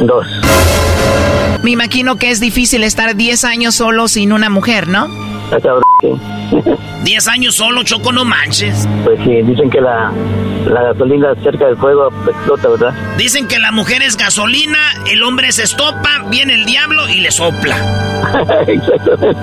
[0.00, 0.26] Dos.
[1.62, 5.06] Me imagino que es difícil estar 10 años solo sin una mujer, ¿no?
[5.44, 5.91] Está cabrón, sí.
[7.04, 8.88] 10 años solo, Choco, no manches.
[9.04, 10.12] Pues sí, dicen que la,
[10.68, 12.94] la gasolina cerca del fuego explota, ¿verdad?
[13.18, 14.78] Dicen que la mujer es gasolina,
[15.10, 17.76] el hombre se estopa, viene el diablo y le sopla.
[18.66, 19.36] Exactamente.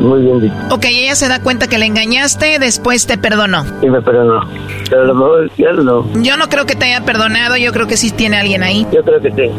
[0.00, 0.54] Muy bien dicho.
[0.70, 3.64] Ok, ella se da cuenta que le engañaste, después te perdonó.
[3.80, 4.40] Sí, me perdonó.
[4.88, 6.06] Pero a lo mejor ya no.
[6.22, 8.86] Yo no creo que te haya perdonado, yo creo que sí tiene alguien ahí.
[8.92, 9.50] Yo creo que sí.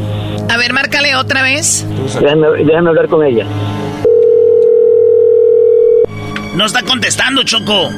[0.50, 1.86] A ver, márcale otra vez.
[2.22, 3.46] Déjame, déjame hablar con ella.
[6.58, 7.92] No está contestando, Choco.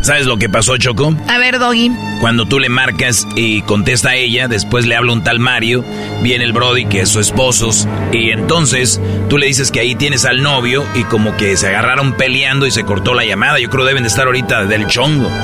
[0.00, 1.14] ¿Sabes lo que pasó, Choco?
[1.28, 1.90] A ver, Doggy.
[2.22, 5.84] Cuando tú le marcas y contesta a ella, después le habla un tal Mario,
[6.22, 7.68] viene el Brody que es su esposo,
[8.10, 12.14] y entonces tú le dices que ahí tienes al novio y como que se agarraron
[12.14, 13.58] peleando y se cortó la llamada.
[13.58, 15.30] Yo creo deben de estar ahorita del chongo.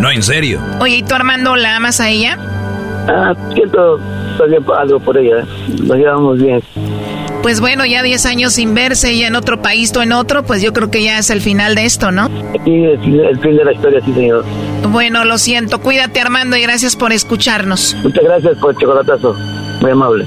[0.00, 0.60] No, en serio.
[0.80, 2.36] Oye, ¿y tú Armando la amas a ella?
[3.06, 4.00] Ah, siento
[4.76, 5.42] algo por ella.
[5.42, 5.46] ¿eh?
[5.84, 6.60] Nos llevamos bien.
[7.42, 10.62] Pues bueno, ya 10 años sin verse, ella en otro país, tú en otro, pues
[10.62, 12.28] yo creo que ya es el final de esto, ¿no?
[12.64, 14.44] Sí, el fin de la historia, sí, señor.
[14.88, 17.96] Bueno, lo siento, cuídate Armando y gracias por escucharnos.
[18.02, 19.34] Muchas gracias por el chocolatazo.
[19.80, 20.26] Muy amable.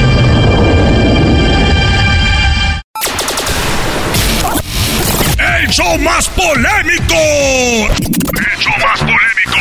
[5.61, 7.13] ¡El show más polémico!
[7.13, 9.59] ¡El show más polémico!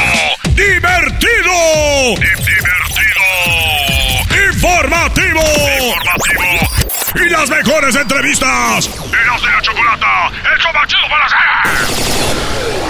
[0.55, 1.53] ¡Divertido!
[2.16, 3.26] ¡Divertido!
[4.51, 5.42] ¡Informativo!
[5.78, 6.42] ¡Informativo!
[7.16, 8.88] ¡Y las mejores entrevistas!
[8.88, 10.30] ¡Eras de la chocolata!
[10.51, 12.89] ¡El show más chido para hacer!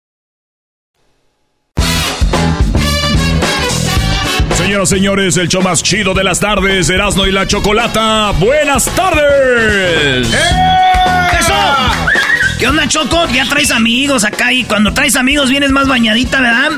[4.71, 8.31] Señoras y señores, el show más chido de las tardes, Erasno y la Chocolata.
[8.39, 10.29] ¡Buenas tardes!
[11.37, 11.53] ¡Eso!
[12.57, 13.27] ¿Qué onda, Choco?
[13.33, 16.69] Ya traes amigos acá y cuando traes amigos vienes más bañadita, ¿verdad?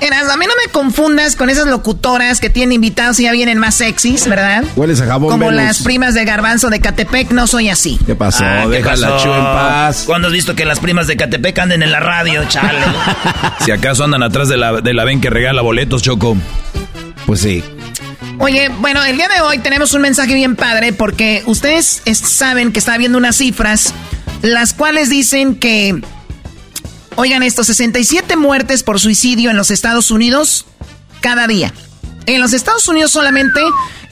[0.00, 3.58] Eras, a mí no me confundas con esas locutoras que tienen invitados y ya vienen
[3.58, 4.64] más sexys, ¿verdad?
[4.74, 7.98] Hueles a jabón Como las primas de Garbanzo de Catepec, no soy así.
[8.06, 8.42] ¿Qué pasó?
[8.42, 9.22] Ah, ¿qué Deja la pasó?
[9.22, 10.04] Chu en paz.
[10.06, 12.78] ¿Cuándo has visto que las primas de Catepec anden en la radio, chale?
[13.66, 16.38] Si acaso andan atrás de la, de la ven que regala boletos, Choco.
[17.26, 17.62] Pues sí.
[18.38, 22.72] Oye, bueno, el día de hoy tenemos un mensaje bien padre porque ustedes es- saben
[22.72, 23.92] que está viendo unas cifras,
[24.42, 26.00] las cuales dicen que,
[27.16, 30.66] oigan esto, 67 muertes por suicidio en los Estados Unidos
[31.20, 31.72] cada día.
[32.26, 33.60] En los Estados Unidos solamente,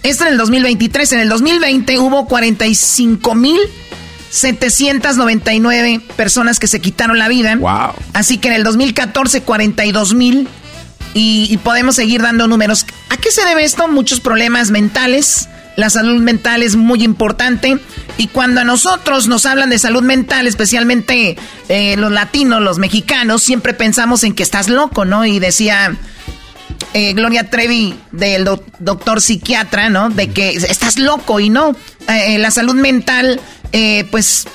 [0.02, 3.60] esto en el 2023, en el 2020 hubo 45 mil
[4.30, 7.54] 799 personas que se quitaron la vida.
[7.56, 7.92] Wow.
[8.14, 10.48] Así que en el 2014, 42 mil.
[11.14, 12.84] Y, y podemos seguir dando números.
[13.08, 13.86] ¿A qué se debe esto?
[13.88, 15.48] Muchos problemas mentales.
[15.76, 17.78] La salud mental es muy importante.
[18.18, 21.36] Y cuando a nosotros nos hablan de salud mental, especialmente
[21.68, 25.24] eh, los latinos, los mexicanos, siempre pensamos en que estás loco, ¿no?
[25.24, 25.96] Y decía
[26.94, 30.10] eh, Gloria Trevi del doc- doctor psiquiatra, ¿no?
[30.10, 31.76] De que estás loco y no.
[32.08, 33.40] Eh, la salud mental,
[34.10, 34.46] pues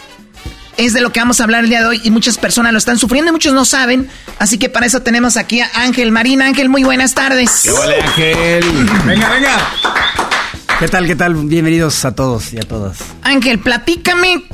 [0.79, 2.77] es de lo que vamos a hablar el día de hoy y muchas personas lo
[2.77, 4.09] están sufriendo y muchos no saben.
[4.39, 6.41] Así que para eso tenemos aquí a Ángel Marín.
[6.41, 7.67] Ángel, muy buenas tardes.
[7.69, 8.63] Hola, Ángel.
[9.05, 9.57] Venga, venga.
[10.79, 11.35] ¿Qué tal, qué tal?
[11.35, 12.99] Bienvenidos a todos y a todas.
[13.23, 14.45] Ángel, platícame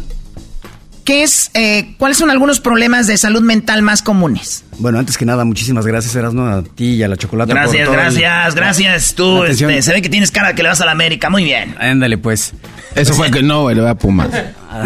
[1.05, 4.65] ¿qué es, eh, ¿cuáles son algunos problemas de salud mental más comunes?
[4.79, 7.53] Bueno, antes que nada, muchísimas gracias, Erasmo, a ti y a la chocolate.
[7.53, 9.15] Gracias, gracias, gracias.
[9.15, 11.29] Tú, este, se ve que tienes cara que le vas a la América.
[11.29, 11.75] Muy bien.
[11.79, 12.53] Ándale, pues.
[12.95, 14.29] Eso fue que no, le va a Pumas.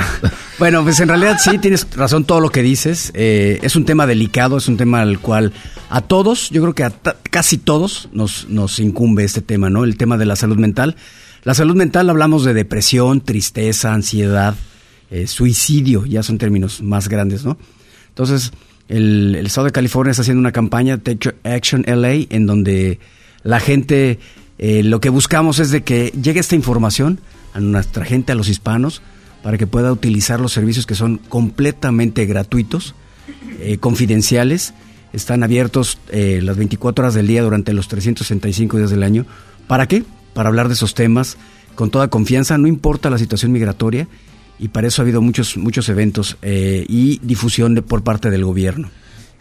[0.59, 3.11] bueno, pues en realidad sí, tienes razón todo lo que dices.
[3.15, 5.53] Eh, es un tema delicado, es un tema al cual
[5.89, 6.91] a todos, yo creo que a
[7.31, 9.85] casi todos nos, nos incumbe este tema, ¿no?
[9.85, 10.95] El tema de la salud mental.
[11.43, 14.55] La salud mental hablamos de depresión, tristeza, ansiedad,
[15.11, 17.57] eh, suicidio, ya son términos más grandes, ¿no?
[18.09, 18.51] Entonces,
[18.87, 22.99] el, Estado de California está haciendo una campaña, Take Action LA, en donde
[23.41, 24.19] la gente,
[24.59, 27.19] eh, lo que buscamos es de que llegue esta información
[27.53, 29.01] a nuestra gente, a los hispanos,
[29.41, 32.93] para que pueda utilizar los servicios que son completamente gratuitos,
[33.61, 34.75] eh, confidenciales,
[35.11, 39.25] están abiertos las 24 horas del día durante los 365 días del año.
[39.65, 40.03] ¿Para qué?
[40.35, 41.37] Para hablar de esos temas
[41.73, 44.07] con toda confianza, no importa la situación migratoria,
[44.59, 48.43] y para eso ha habido muchos, muchos eventos eh, y difusión de, por parte del
[48.43, 48.89] gobierno.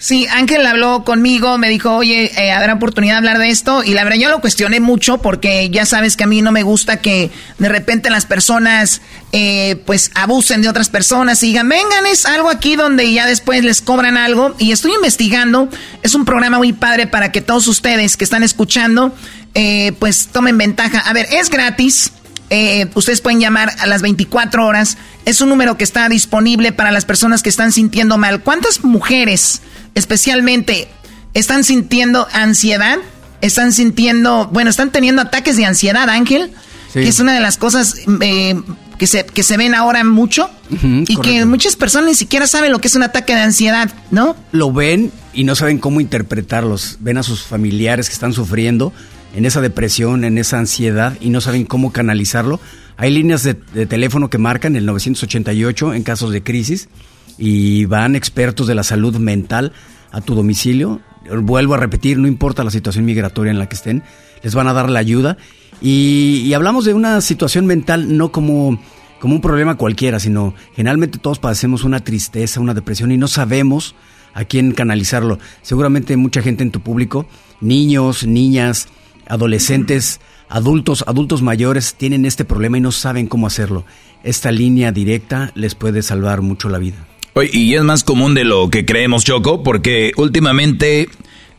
[0.00, 3.82] Sí, Ángel habló conmigo, me dijo, oye, eh, habrá oportunidad de hablar de esto.
[3.82, 6.62] Y la verdad yo lo cuestioné mucho porque ya sabes que a mí no me
[6.62, 9.02] gusta que de repente las personas
[9.32, 13.64] eh, pues abusen de otras personas y digan, vengan, es algo aquí donde ya después
[13.64, 14.54] les cobran algo.
[14.60, 15.68] Y estoy investigando,
[16.04, 19.12] es un programa muy padre para que todos ustedes que están escuchando
[19.54, 21.00] eh, pues tomen ventaja.
[21.00, 22.12] A ver, es gratis.
[22.50, 24.96] Eh, ustedes pueden llamar a las 24 horas.
[25.24, 28.42] Es un número que está disponible para las personas que están sintiendo mal.
[28.42, 29.60] ¿Cuántas mujeres
[29.94, 30.88] especialmente
[31.34, 32.98] están sintiendo ansiedad?
[33.40, 36.50] Están sintiendo, bueno, están teniendo ataques de ansiedad, Ángel,
[36.92, 38.60] que es una de las cosas eh,
[38.98, 42.80] que, se, que se ven ahora mucho y que muchas personas ni siquiera saben lo
[42.80, 44.34] que es un ataque de ansiedad, ¿no?
[44.50, 46.96] Lo ven y no saben cómo interpretarlos.
[47.00, 48.92] Ven a sus familiares que están sufriendo
[49.34, 52.60] en esa depresión, en esa ansiedad y no saben cómo canalizarlo.
[52.96, 56.88] Hay líneas de, teléfono que marcan el 988 en casos de crisis
[57.36, 59.72] y van expertos de la salud mental
[60.10, 61.00] a tu domicilio.
[61.42, 64.02] Vuelvo a repetir, no importa la situación migratoria en la que estén,
[64.42, 65.36] les van a dar la ayuda.
[65.80, 68.80] Y, hablamos de una situación mental no como,
[69.20, 73.94] como un problema cualquiera, sino generalmente todos padecemos una tristeza, una depresión y no sabemos
[74.34, 75.38] a quién canalizarlo.
[75.62, 77.28] Seguramente mucha gente en tu público,
[77.60, 78.88] niños, niñas,
[79.28, 83.84] adolescentes, adultos, adultos mayores tienen este problema y no saben cómo hacerlo.
[84.24, 87.06] Esta línea directa les puede salvar mucho la vida.
[87.34, 91.08] Oye, y es más común de lo que creemos, Choco, porque últimamente,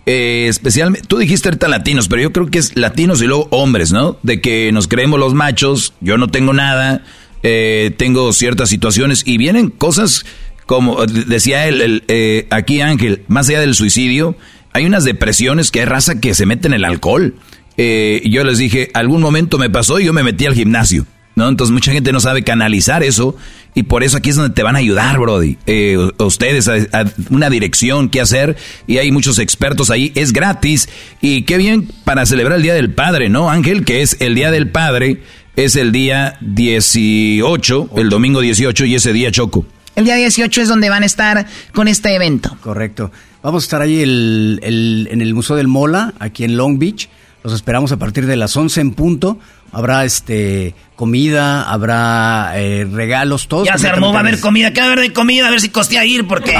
[0.05, 3.91] eh, especialmente, tú dijiste ahorita latinos, pero yo creo que es latinos y luego hombres,
[3.91, 4.17] ¿no?
[4.23, 7.03] De que nos creemos los machos, yo no tengo nada,
[7.43, 10.25] eh, tengo ciertas situaciones y vienen cosas
[10.69, 14.37] como decía él, eh, aquí Ángel, más allá del suicidio,
[14.71, 17.33] hay unas depresiones que hay raza que se mete en el alcohol.
[17.81, 21.05] Eh, yo les dije, algún momento me pasó y yo me metí al gimnasio.
[21.35, 21.47] ¿no?
[21.47, 23.37] Entonces mucha gente no sabe canalizar eso
[23.73, 25.57] y por eso aquí es donde te van a ayudar, Brody.
[25.65, 30.11] Eh, ustedes a, una dirección, qué hacer y hay muchos expertos ahí.
[30.15, 30.89] Es gratis
[31.21, 33.85] y qué bien para celebrar el Día del Padre, ¿no, Ángel?
[33.85, 35.23] Que es el Día del Padre,
[35.55, 39.65] es el día 18, el domingo 18 y ese día choco.
[39.95, 42.57] El día 18 es donde van a estar con este evento.
[42.59, 43.09] Correcto.
[43.41, 47.07] Vamos a estar ahí en el Museo del Mola, aquí en Long Beach.
[47.43, 49.39] Los esperamos a partir de las 11 en punto.
[49.71, 53.63] Habrá este comida, habrá eh, regalos, todo.
[53.63, 54.73] Ya se armó, va a haber comida.
[54.73, 55.47] ¿Qué va a haber de comida?
[55.47, 56.53] A ver si costea ir, porque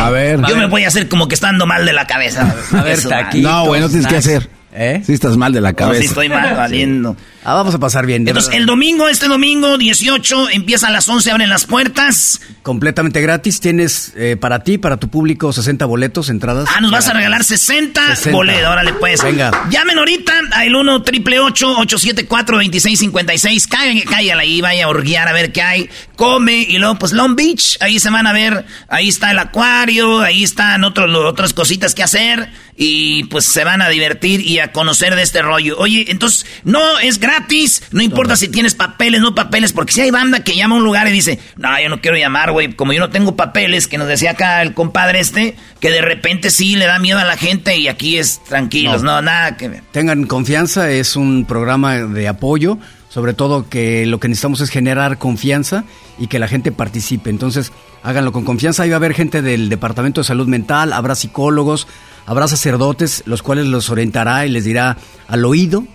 [0.47, 2.55] yo me voy a hacer como que estando mal de la cabeza.
[2.71, 3.41] A ver, aquí.
[3.41, 4.49] No, bueno, tienes que hacer.
[4.71, 5.01] ¿Eh?
[5.03, 5.99] Si estás mal de la cabeza.
[6.01, 7.17] sí estoy mal, valiendo.
[7.43, 8.27] Ah, vamos a pasar bien.
[8.27, 12.41] Entonces, el domingo, este domingo, 18, empieza a las 11, abren las puertas.
[12.63, 13.61] Completamente gratis.
[13.61, 16.69] Tienes eh, para ti, para tu público, 60 boletos, entradas.
[16.75, 18.69] Ah, nos vas a regalar 60, boletos.
[18.69, 19.23] Órale, pues.
[19.23, 19.67] Venga.
[19.69, 25.61] Llamen ahorita al 1 triple 874 2656 Cállala ahí, vaya a orguiar a ver qué
[25.61, 25.89] hay.
[26.17, 27.77] Come y luego, pues, Long Beach.
[27.79, 28.65] Ahí se van a ver.
[28.89, 30.19] Ahí está el acuario.
[30.19, 32.49] Ahí están otros, otras cositas que hacer.
[32.81, 35.77] Y pues se van a divertir y a conocer de este rollo.
[35.77, 37.28] Oye, entonces, no es gratis,
[37.91, 40.83] no importa si tienes papeles, no papeles, porque si hay banda que llama a un
[40.83, 43.97] lugar y dice, no, yo no quiero llamar, güey, como yo no tengo papeles, que
[43.97, 47.37] nos decía acá el compadre este, que de repente sí le da miedo a la
[47.37, 49.83] gente y aquí es tranquilos, no, nada que ver.
[49.91, 52.77] Tengan confianza, es un programa de apoyo,
[53.09, 55.83] sobre todo que lo que necesitamos es generar confianza
[56.19, 57.71] y que la gente participe, entonces
[58.03, 61.87] háganlo con confianza, ahí va a haber gente del Departamento de Salud Mental, habrá psicólogos,
[62.25, 64.97] habrá sacerdotes, los cuales los orientará y les dirá
[65.27, 65.85] al oído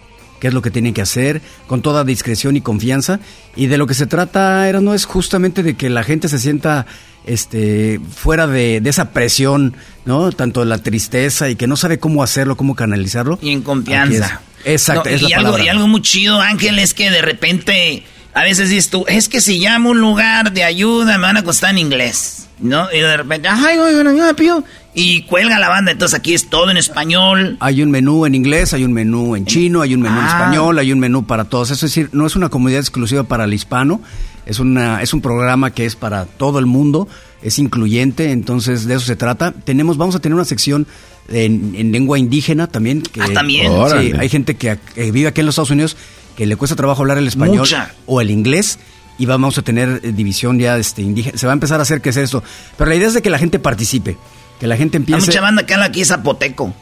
[0.44, 3.18] qué es lo que tienen que hacer, con toda discreción y confianza.
[3.56, 6.38] Y de lo que se trata, era, no es justamente de que la gente se
[6.38, 6.84] sienta
[7.24, 10.30] este, fuera de, esa presión, ¿no?
[10.32, 13.38] Tanto de la tristeza y que no sabe cómo hacerlo, cómo canalizarlo.
[13.40, 14.42] Y en confianza.
[14.66, 15.64] Exacto, es y, la algo, palabra.
[15.64, 18.02] y algo muy chido, Ángel, es que de repente
[18.34, 21.42] a veces dices tú, es que si llamo un lugar de ayuda me van a
[21.42, 22.92] costar en inglés, ¿no?
[22.92, 24.62] Y de repente, ay, bueno, yo pido.
[24.96, 27.56] Y cuelga la banda, entonces aquí es todo en español.
[27.60, 30.28] Hay un menú en inglés, hay un menú en chino, hay un menú en Ah.
[30.28, 31.70] español, hay un menú para todos.
[31.72, 34.00] Es decir, no es una comunidad exclusiva para el hispano,
[34.46, 37.08] es, una, es un programa que es para todo el mundo,
[37.42, 39.52] es incluyente, entonces de eso se trata.
[39.52, 40.86] Tenemos, vamos a tener una sección
[41.28, 43.02] en, en lengua indígena también.
[43.02, 43.72] Que, Ah, ¿también?
[44.00, 45.96] Sí, hay gente que, que vive aquí en los Estados Unidos
[46.36, 47.92] que le cuesta trabajo hablar el español Mucha.
[48.06, 48.78] o el inglés
[49.18, 51.36] y vamos a tener eh, división ya este, indígena.
[51.38, 52.42] Se va a empezar a hacer crecer esto.
[52.76, 54.16] Pero la idea es de que la gente participe,
[54.60, 55.26] que la gente Hay empiece...
[55.26, 56.74] mucha banda que habla aquí zapoteco,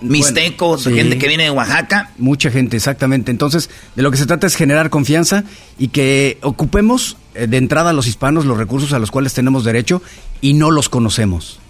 [0.00, 0.92] mixteco, sí.
[0.94, 2.10] gente que viene de Oaxaca.
[2.18, 3.30] Mucha gente, exactamente.
[3.30, 5.44] Entonces, de lo que se trata es generar confianza
[5.78, 9.64] y que ocupemos eh, de entrada a los hispanos los recursos a los cuales tenemos
[9.64, 10.02] derecho
[10.40, 11.60] y no los conocemos.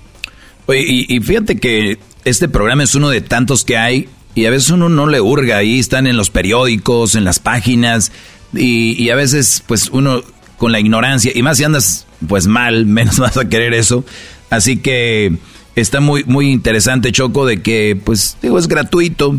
[0.67, 4.51] Oye, y, y fíjate que este programa es uno de tantos que hay y a
[4.51, 8.13] veces uno no le hurga, ahí están en los periódicos, en las páginas
[8.55, 10.23] y, y a veces pues uno
[10.57, 14.05] con la ignorancia y más si andas pues mal, menos vas a querer eso.
[14.51, 15.37] Así que
[15.77, 19.37] está muy, muy interesante Choco de que pues digo es gratuito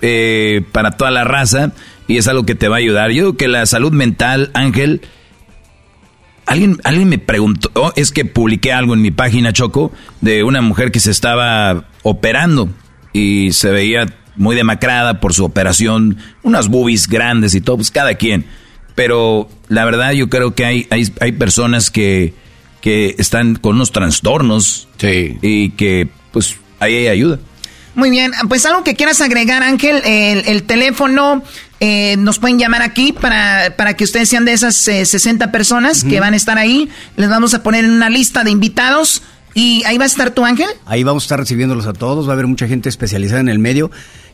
[0.00, 1.72] eh, para toda la raza
[2.08, 3.10] y es algo que te va a ayudar.
[3.10, 5.02] Yo digo que la salud mental, Ángel,
[6.44, 10.60] Alguien, alguien me preguntó, oh, es que publiqué algo en mi página Choco de una
[10.60, 12.68] mujer que se estaba operando
[13.12, 18.16] y se veía muy demacrada por su operación, unas boobies grandes y todo, pues cada
[18.16, 18.44] quien.
[18.96, 22.34] Pero la verdad yo creo que hay, hay, hay personas que,
[22.82, 27.38] que están con unos trastornos y que pues ahí hay ayuda.
[27.94, 31.42] Muy bien, pues algo que quieras agregar, Ángel, el, el teléfono,
[31.84, 36.04] eh, nos pueden llamar aquí para, para que ustedes sean de esas eh, 60 personas
[36.04, 36.88] que van a estar ahí.
[37.16, 39.22] Les vamos a poner en una lista de invitados.
[39.54, 40.68] ¿Y ahí va a estar tu Ángel?
[40.86, 43.58] Ahí vamos a estar recibiéndolos a todos, va a haber mucha gente especializada en el
[43.58, 43.90] medio.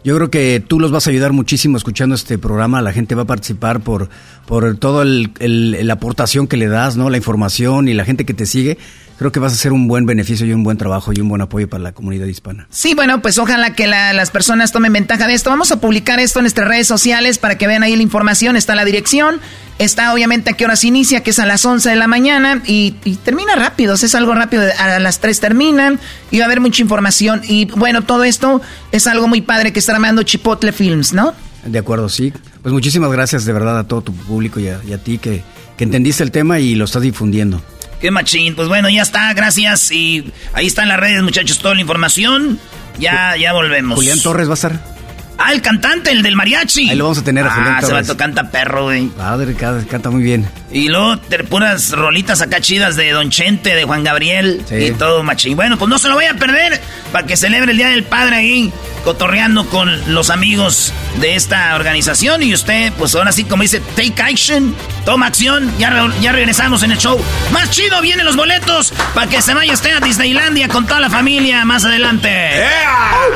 [0.08, 3.24] Yo creo que tú los vas a ayudar muchísimo escuchando este programa, la gente va
[3.24, 4.08] a participar por,
[4.46, 7.10] por toda el, el- la aportación que le das, ¿no?
[7.10, 8.78] la información y la gente que te sigue.
[9.18, 11.40] Creo que vas a hacer un buen beneficio y un buen trabajo y un buen
[11.42, 12.68] apoyo para la comunidad hispana.
[12.70, 15.50] Sí, bueno, pues ojalá que la- las personas tomen ventaja de esto.
[15.50, 18.54] Vamos a publicar esto en nuestras redes sociales para que vean ahí la información.
[18.56, 19.40] Está la dirección,
[19.80, 22.94] está obviamente a qué horas inicia, que es a las 11 de la mañana y,
[23.04, 25.98] y termina rápido, es algo rápido, a las 3 terminan
[26.30, 27.40] y va a haber mucha información.
[27.48, 28.60] Y bueno, todo esto
[28.92, 31.34] es algo muy padre que está armando Chipotle Films, ¿no?
[31.66, 32.32] De acuerdo, sí.
[32.62, 35.42] Pues muchísimas gracias de verdad a todo tu público y a, y a ti que,
[35.76, 37.60] que entendiste el tema y lo estás difundiendo.
[38.00, 38.54] Qué machín.
[38.54, 39.90] Pues bueno, ya está, gracias.
[39.90, 42.58] Y ahí están las redes, muchachos, toda la información.
[42.98, 43.96] Ya, ya volvemos.
[43.96, 44.97] Julián Torres va a estar.
[45.40, 46.90] Ah, el cantante, el del mariachi.
[46.90, 48.08] Ahí lo vamos a tener a ah, Julián ese Torres.
[48.08, 49.06] vato canta perro, güey.
[49.06, 50.48] Padre, ca- canta muy bien.
[50.72, 54.74] Y luego te- puras rolitas acá chidas de Don Chente, de Juan Gabriel Sí.
[54.74, 55.54] y todo machín.
[55.56, 56.80] Bueno, pues no se lo vaya a perder
[57.12, 58.72] para que celebre el Día del Padre ahí,
[59.04, 62.42] cotorreando con los amigos de esta organización.
[62.42, 64.74] Y usted, pues ahora sí, como dice, take action,
[65.04, 65.72] toma acción.
[65.78, 67.18] Ya, re- ya regresamos en el show.
[67.52, 71.08] Más chido, vienen los boletos para que se vaya usted a Disneylandia con toda la
[71.10, 72.64] familia más adelante.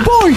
[0.05, 0.37] ¡Oh, boy!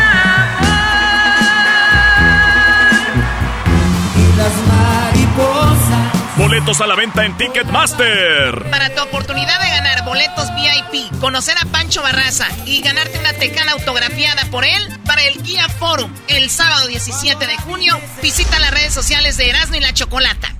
[6.51, 8.69] Boletos a la venta en Ticketmaster.
[8.69, 13.71] Para tu oportunidad de ganar boletos VIP, conocer a Pancho Barraza y ganarte una tecana
[13.71, 18.93] autografiada por él para el Guía Forum el sábado 17 de junio, visita las redes
[18.93, 20.53] sociales de Erasmo y la Chocolata.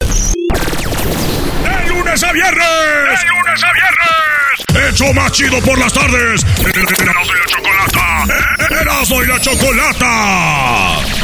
[0.00, 3.20] ¡De lunes a viernes!
[3.22, 4.92] ¡De lunes a viernes!
[4.92, 6.44] ¡Hecho más chido por las tardes!
[6.58, 8.26] ¡Erasmo y la Chocolata!
[8.82, 11.17] ¡Erasmo y la Chocolata!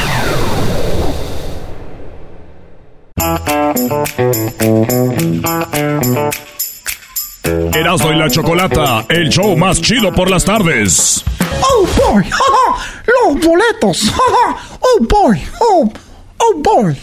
[7.74, 11.24] Erasmo y la Chocolata, el show más chido por las tardes.
[11.60, 12.24] ¡Oh, boy!
[13.34, 14.12] ¡Los boletos!
[14.80, 15.42] ¡Oh, boy!
[15.60, 15.92] ¡Oh,
[16.38, 16.96] oh boy!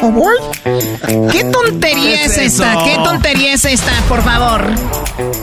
[0.00, 0.36] ¡Oh, boy!
[1.30, 2.84] ¿Qué tontería es, ¿Qué es esta?
[2.84, 4.70] ¿Qué tontería es esta, por favor?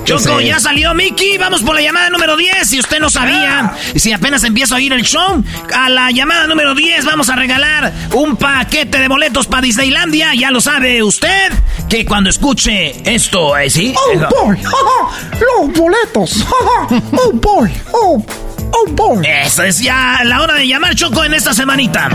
[0.03, 1.37] Choco, ya salió Mickey.
[1.37, 2.67] Vamos por la llamada número 10.
[2.67, 5.43] Si usted no sabía, y si apenas empieza a oír el show,
[5.73, 10.33] a la llamada número 10 vamos a regalar un paquete de boletos para Disneylandia.
[10.33, 11.53] Ya lo sabe usted,
[11.87, 13.69] que cuando escuche esto, ¿eh?
[13.69, 13.93] ¿sí?
[13.95, 14.57] ¡Oh, boy!
[14.61, 16.45] ¡Los boletos!
[16.49, 17.71] ¡Oh, boy!
[17.93, 18.25] ¡Oh,
[18.71, 19.25] oh boy!
[19.25, 22.09] Esa es ya la hora de llamar Choco en esta semanita.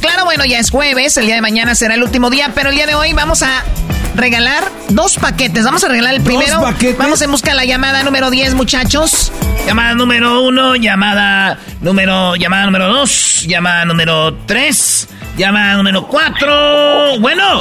[0.00, 2.76] Claro, bueno, ya es jueves, el día de mañana será el último día, pero el
[2.76, 3.64] día de hoy vamos a
[4.14, 5.64] regalar dos paquetes.
[5.64, 6.60] Vamos a regalar el primero.
[6.98, 9.32] Vamos en busca de la llamada número 10, muchachos.
[9.66, 17.18] Llamada número uno, llamada número, llamada número dos, llamada número tres, Llamada número 4.
[17.18, 17.60] Bueno.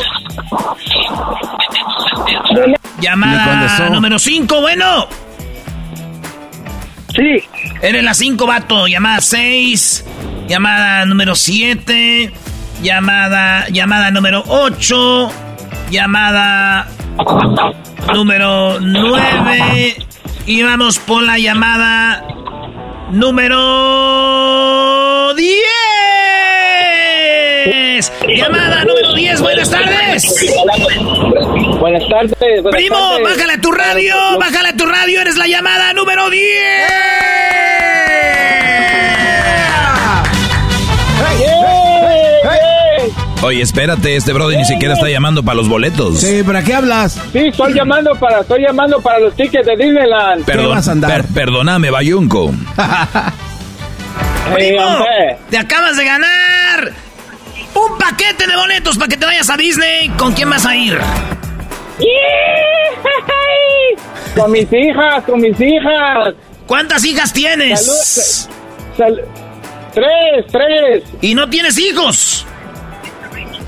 [3.00, 4.62] Llamada número 5.
[4.62, 5.08] Bueno.
[7.16, 7.44] Sí.
[7.82, 8.88] Eres la 5, vato.
[8.88, 10.06] Llamada 6.
[10.48, 12.32] Llamada número 7.
[12.82, 15.32] Llamada, llamada número 8.
[15.92, 16.88] Llamada
[18.14, 19.96] número 9.
[20.46, 22.26] Y vamos por la llamada
[23.12, 24.54] número
[25.36, 25.83] 10.
[28.28, 30.34] Llamada número 10, buenas tardes.
[31.80, 32.34] Buenas tardes.
[32.72, 36.44] Primo, bájale a tu radio, bájale a tu radio, eres la llamada número 10.
[43.42, 46.22] Oye, espérate, este brother ni siquiera está llamando para los boletos.
[46.22, 47.20] Sí, ¿para qué hablas?
[47.34, 50.46] Sí, estoy llamando para, estoy llamando para los tickets de Disneyland.
[50.46, 51.24] Perdón, vas a andar?
[51.26, 52.52] per- perdóname, Bayunco.
[54.54, 55.06] Primo,
[55.50, 56.94] te acabas de ganar
[57.92, 60.10] un paquete de boletos para que te vayas a Disney.
[60.18, 61.00] ¿Con quién vas a ir?
[64.36, 66.34] Con mis hijas, con mis hijas.
[66.68, 67.86] ¿Cuántas hijas tienes?
[67.86, 69.22] Salud- sal-
[69.94, 71.04] tres, tres.
[71.22, 72.46] ¿Y no tienes hijos?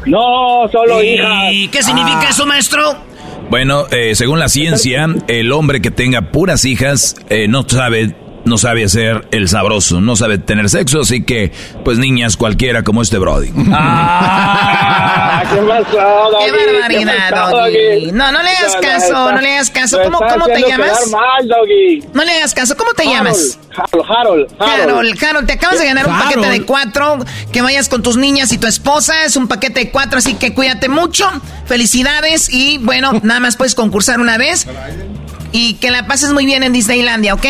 [0.05, 1.71] No, solo ¿Y hijas.
[1.71, 2.29] qué significa Ah.
[2.29, 2.97] eso, maestro?
[3.49, 8.57] Bueno, eh, según la ciencia, el hombre que tenga puras hijas eh, no sabe no
[8.57, 11.51] sabe hacer el sabroso, no sabe tener sexo, así que,
[11.83, 13.51] pues niñas cualquiera como este Brody.
[13.77, 16.73] Ah, ¿Qué pasó, Qué Doggy?
[16.73, 18.11] barbaridad, pasó, Doggy.
[18.11, 19.99] No, no le hagas caso, no le hagas caso.
[20.03, 21.07] ¿Cómo, cómo te llamas?
[21.09, 22.03] mal, Doggy.
[22.13, 22.75] No le hagas caso.
[22.77, 23.59] ¿Cómo te Harold, llamas?
[23.75, 24.89] Harold, Harold, Harold.
[24.89, 26.35] Harold, Harold, te acabas de ganar un Harold.
[26.35, 27.17] paquete de cuatro.
[27.51, 29.25] Que vayas con tus niñas y tu esposa.
[29.25, 31.29] Es un paquete de cuatro, así que cuídate mucho.
[31.65, 34.67] Felicidades y bueno, nada más puedes concursar una vez.
[35.51, 37.45] Y que la pases muy bien en Disneylandia, ¿ok?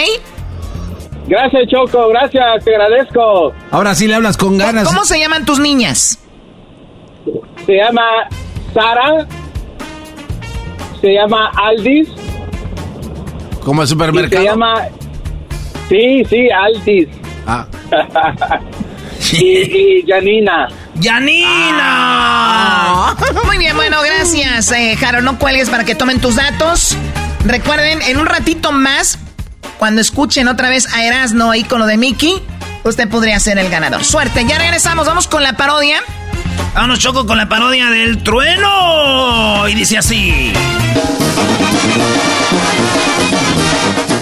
[1.27, 3.53] Gracias, Choco, gracias, te agradezco.
[3.72, 4.88] Ahora sí le hablas con ganas.
[4.88, 6.19] ¿Cómo se llaman tus niñas?
[7.65, 8.02] Se llama
[8.73, 9.26] Sara.
[11.02, 12.10] Se llama Aldis.
[13.64, 14.43] Como el Y supermercado.
[14.43, 14.76] se llama.
[15.89, 17.07] Sí, sí, Aldis.
[17.47, 17.65] Ah.
[19.34, 20.68] y, y Janina.
[20.95, 23.15] ¡Yanina!
[23.45, 25.26] Muy bien, bueno, gracias, eh, Harold.
[25.26, 26.95] No cuelgues para que tomen tus datos.
[27.45, 29.19] Recuerden, en un ratito más,
[29.77, 32.41] cuando escuchen otra vez a Erasno ahí con lo de Mickey,
[32.84, 34.03] usted podría ser el ganador.
[34.03, 36.02] Suerte, ya regresamos, vamos con la parodia.
[36.73, 39.68] Vámonos, Choco, con la parodia del trueno.
[39.68, 40.53] Y dice así.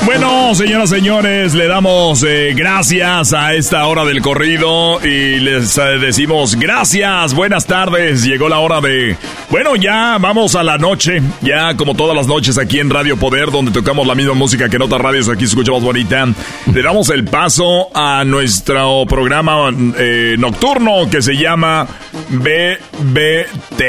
[0.06, 5.78] Bueno, señoras y señores, le damos eh, gracias a esta hora del corrido y les
[5.78, 8.24] eh, decimos gracias, buenas tardes.
[8.24, 9.16] Llegó la hora de...
[9.50, 13.50] Bueno, ya vamos a la noche, ya como todas las noches aquí en Radio Poder,
[13.50, 16.28] donde tocamos la misma música que en otras radios, aquí se escucha más bonita.
[16.74, 21.88] Le damos el paso a nuestro programa eh, nocturno que se llama
[22.30, 23.82] BBT.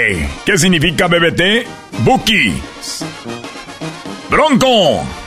[0.47, 1.66] ¿Qué significa BBT?
[2.05, 2.55] Buki.
[4.31, 5.24] Bronco.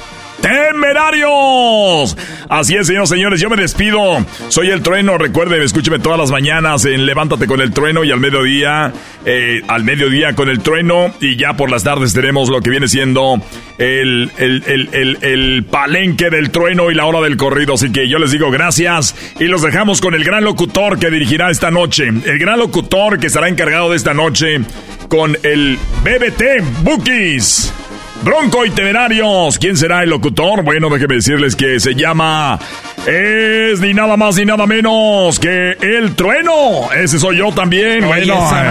[0.48, 2.16] ¡Temerarios!
[2.48, 4.26] Así es, señores, señores, yo me despido.
[4.48, 8.22] Soy el trueno, recuerden, escúcheme todas las mañanas en Levántate con el trueno y al
[8.22, 8.94] mediodía,
[9.26, 12.88] eh, al mediodía con el trueno y ya por las tardes tenemos lo que viene
[12.88, 13.42] siendo
[13.78, 17.74] el, el, el, el, palenque del trueno y la hora del corrido.
[17.74, 21.50] Así que yo les digo gracias y los dejamos con el gran locutor que dirigirá
[21.52, 22.08] esta noche.
[22.08, 24.62] El gran locutor que estará encargado de esta noche
[25.10, 27.74] con el BBT Bookies.
[28.24, 29.58] Bronco y Temerarios.
[29.58, 30.64] ¿Quién será el locutor?
[30.64, 32.60] Bueno, déjenme decirles que se llama.
[33.06, 36.92] Es ni nada más ni nada menos que el trueno.
[36.94, 38.04] Ese soy yo también.
[38.04, 38.46] Oye, bueno.
[38.46, 38.66] esa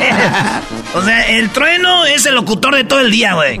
[0.00, 0.12] eh,
[0.94, 3.60] O sea, el trueno es el locutor de todo el día, güey.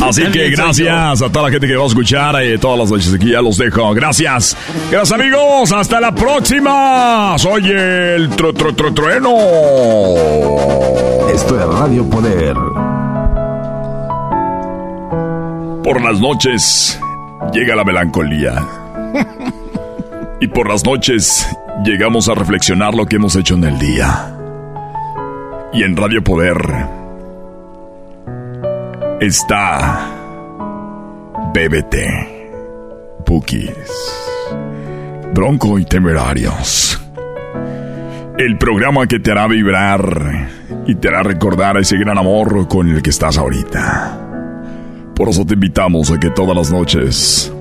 [0.00, 3.12] Así que gracias a toda la gente que va a escuchar eh, todas las noches
[3.12, 3.32] aquí.
[3.32, 3.92] Ya los dejo.
[3.92, 4.56] Gracias.
[4.90, 5.72] Gracias, amigos.
[5.72, 7.34] Hasta la próxima.
[7.38, 9.30] Soy el tru- trueno.
[11.34, 12.54] Esto es Radio Poder.
[15.82, 17.00] Por las noches
[17.52, 18.54] llega la melancolía.
[20.42, 21.46] Y por las noches
[21.84, 24.34] llegamos a reflexionar lo que hemos hecho en el día.
[25.74, 26.56] Y en Radio Poder
[29.20, 30.08] está
[31.52, 31.94] BBT,
[33.26, 33.90] Bookies,
[35.34, 36.98] Bronco y Temerarios.
[38.38, 40.48] El programa que te hará vibrar
[40.86, 44.29] y te hará recordar ese gran amor con el que estás ahorita.
[45.20, 47.52] Por eso te invitamos a que todas las noches,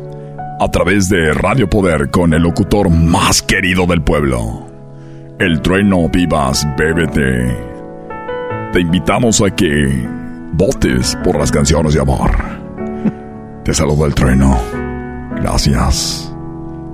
[0.62, 4.66] a través de Radio Poder con el locutor más querido del pueblo,
[5.40, 10.08] el trueno vivas BBT, te invitamos a que
[10.54, 12.32] votes por las canciones de amor.
[13.66, 14.58] Te saludo el trueno.
[15.42, 16.34] Gracias.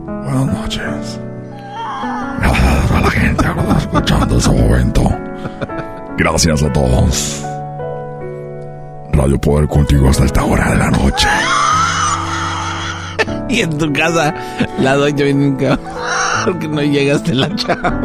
[0.08, 1.22] Buenas noches.
[2.40, 5.16] Gracias a la gente que está escuchando ese momento.
[6.18, 7.55] Gracias a todos.
[9.16, 11.28] Radio Poder contigo hasta esta hora de la noche.
[13.48, 14.34] Y en tu casa,
[14.80, 15.80] la doña viene nunca.
[16.46, 18.02] Porque no llegaste la chava.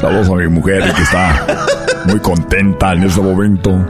[0.00, 1.46] Saludos a mi mujer que está
[2.06, 3.86] muy contenta en este momento.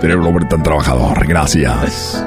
[0.00, 1.26] Tener un hombre tan trabajador.
[1.26, 2.24] Gracias.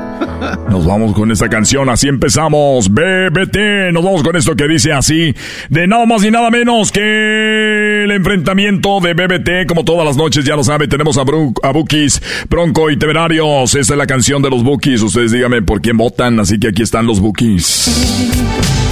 [0.70, 2.90] Nos vamos con esta canción, así empezamos.
[2.90, 5.36] BBT, nos vamos con esto que dice así,
[5.70, 10.44] de nada más y nada menos que el enfrentamiento de BBT, como todas las noches,
[10.44, 13.76] ya lo sabe, tenemos a, Bru a Bookies, Bronco y Temerarios.
[13.76, 16.82] Esta es la canción de los Bookies, ustedes díganme por quién votan, así que aquí
[16.82, 18.91] están los Bookies.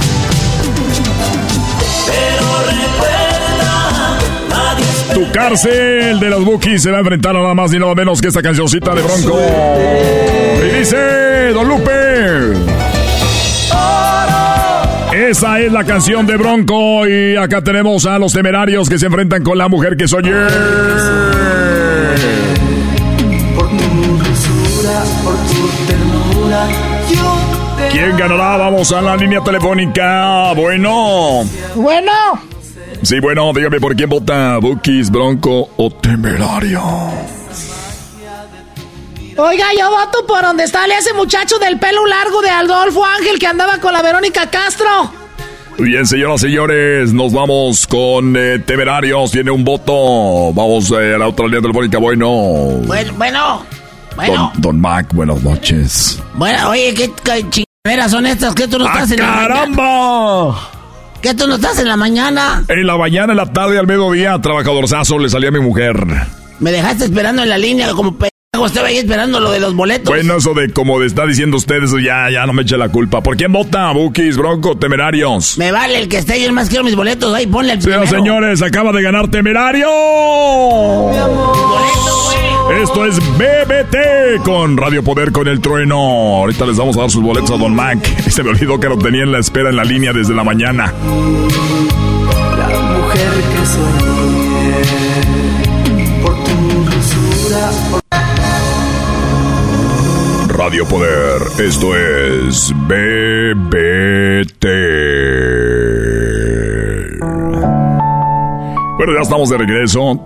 [5.32, 8.42] Cárcel de los Bookies se va a enfrentar nada más ni nada menos que esta
[8.42, 9.38] cancioncita de Bronco.
[10.64, 10.96] Y dice,
[11.52, 11.90] Don Lupe.
[15.12, 19.42] Esa es la canción de Bronco y acá tenemos a los temerarios que se enfrentan
[19.42, 20.22] con la mujer que soy.
[27.90, 28.56] ¿Quién ganará?
[28.56, 30.52] Vamos a la línea telefónica.
[30.54, 31.44] Bueno.
[31.74, 32.12] Bueno.
[33.02, 36.82] Sí, bueno, dígame por quién vota Bookies, Bronco o Temerario.
[39.36, 43.46] Oiga, yo voto por donde está ese muchacho del pelo largo de Adolfo Ángel que
[43.46, 45.12] andaba con la Verónica Castro.
[45.78, 49.30] Bien, señoras y señores, nos vamos con eh, Temerarios.
[49.30, 50.52] Tiene un voto.
[50.52, 51.96] Vamos eh, a la otra línea telefónica.
[51.96, 52.28] Bueno.
[52.84, 53.64] Bueno, bueno.
[54.14, 54.50] bueno.
[54.54, 56.22] Don, Don, Mac, buenas noches.
[56.34, 58.54] Bueno, oye, ¿qué, qué chingaderas son estas?
[58.54, 60.70] ¿Qué tú no estás ¡Ah, en la caramba!
[61.22, 62.64] ¿Qué tú no estás en la mañana?
[62.68, 65.96] En la mañana, en la tarde, al mediodía, trabajadorzazo, le salía a mi mujer.
[66.60, 68.30] Me dejaste esperando en la línea como pendejo.
[68.66, 70.06] Estaba ahí esperando lo de los boletos.
[70.06, 73.22] Bueno, eso de como está diciendo usted, eso ya, ya no me eche la culpa.
[73.22, 73.90] ¿Por quién vota?
[73.92, 75.56] Bookies, Bronco, Temerarios.
[75.56, 77.32] Me vale el que esté, yo más quiero mis boletos.
[77.34, 78.06] Ahí ponle el primero.
[78.06, 79.88] señores, acaba de ganar Temerario.
[82.78, 85.96] Esto es BBT con Radio Poder con el trueno.
[85.96, 87.98] Ahorita les vamos a dar sus boletos a Don Mac.
[88.28, 90.92] Se me olvidó que lo tenía en la espera en la línea desde la mañana.
[92.58, 94.82] La mujer que soñé
[96.22, 96.50] por tu
[96.84, 97.70] dulzura.
[97.90, 98.00] por-
[100.56, 104.66] Radio Poder, esto es BBT.
[108.96, 110.20] Bueno, ya estamos de regreso.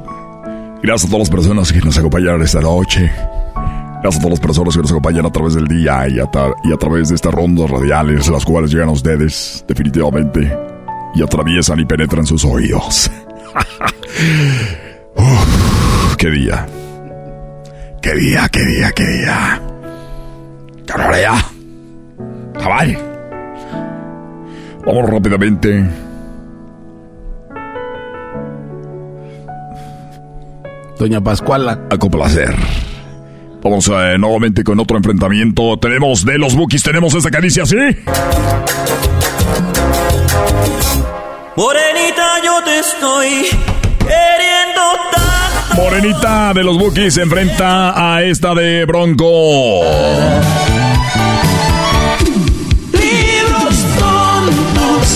[0.84, 3.10] Gracias a todas las personas que nos acompañaron esta noche.
[4.02, 6.28] Gracias a todas las personas que nos acompañan a través del día y a,
[6.62, 10.54] y a través de estas rondas radiales, las cuales llegan a ustedes, definitivamente,
[11.14, 13.10] y atraviesan y penetran sus oídos.
[15.16, 16.66] Uf, ¡Qué día!
[18.02, 19.62] ¡Qué día, qué día, qué día!
[20.84, 21.46] ¡Carolea!
[22.60, 22.98] ¡Cabal!
[24.84, 25.82] Vamos rápidamente.
[31.04, 31.80] Doña Pascuala.
[31.90, 32.56] A complacer.
[33.62, 35.78] Vamos eh, nuevamente con otro enfrentamiento.
[35.78, 37.76] Tenemos de los Bookies, tenemos esta caricia, ¿sí?
[41.56, 43.28] Morenita, yo te estoy
[43.98, 44.80] queriendo
[45.12, 45.82] tanto.
[45.82, 49.82] Morenita de los Bookies se enfrenta a esta de Bronco.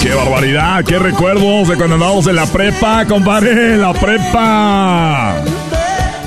[0.02, 0.84] ¡Qué barbaridad!
[0.84, 3.78] ¡Qué recuerdos de cuando andábamos en la prepa, compadre!
[3.78, 5.57] ¡La prepa!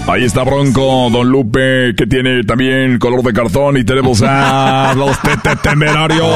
[0.07, 3.77] Ahí está Bronco, Don Lupe, que tiene también color de cartón.
[3.77, 6.27] Y tenemos a los Tete Temerarios.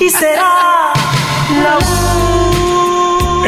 [0.00, 0.92] Y será
[1.62, 1.78] la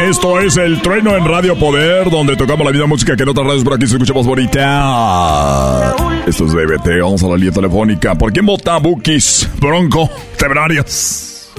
[0.09, 3.47] Esto es El Trueno en Radio Poder, donde tocamos la misma música que en otras
[3.47, 5.95] radios por aquí se escucha más bonita.
[6.27, 8.15] Esto es DBT, vamos a la línea telefónica.
[8.15, 11.51] ¿Por quién vota Bookies, Bronco, Temerarios?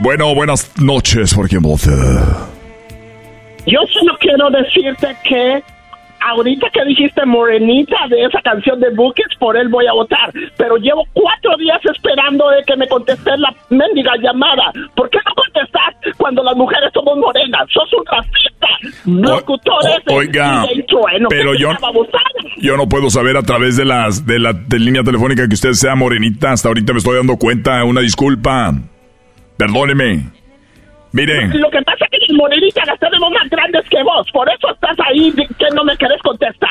[0.00, 2.47] Bueno, buenas noches, ¿por quién vota?
[3.68, 5.62] Yo solo quiero decirte que
[6.20, 10.32] ahorita que dijiste morenita de esa canción de Buques, por él voy a votar.
[10.56, 14.72] Pero llevo cuatro días esperando de que me contestes la mendiga llamada.
[14.94, 17.62] ¿Por qué no contestas cuando las mujeres somos morenas?
[17.68, 18.68] Sos un racista,
[19.04, 21.72] locutor ese, oiga, Trueno, pero ¿qué yo-?
[22.60, 25.72] Yo no puedo saber a través de las de la de línea telefónica que usted
[25.72, 26.52] sea morenita.
[26.52, 27.84] Hasta ahorita me estoy dando cuenta.
[27.84, 28.72] Una disculpa.
[29.56, 30.37] Perdóneme.
[31.12, 34.26] Mire, Lo que pasa es que las morenitas las tenemos más grandes que vos.
[34.32, 36.70] Por eso estás ahí que no me querés contestar.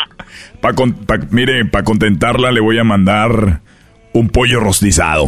[0.61, 3.61] pa con- pa- mire, para contentarla le voy a mandar
[4.13, 5.25] un pollo rostizado.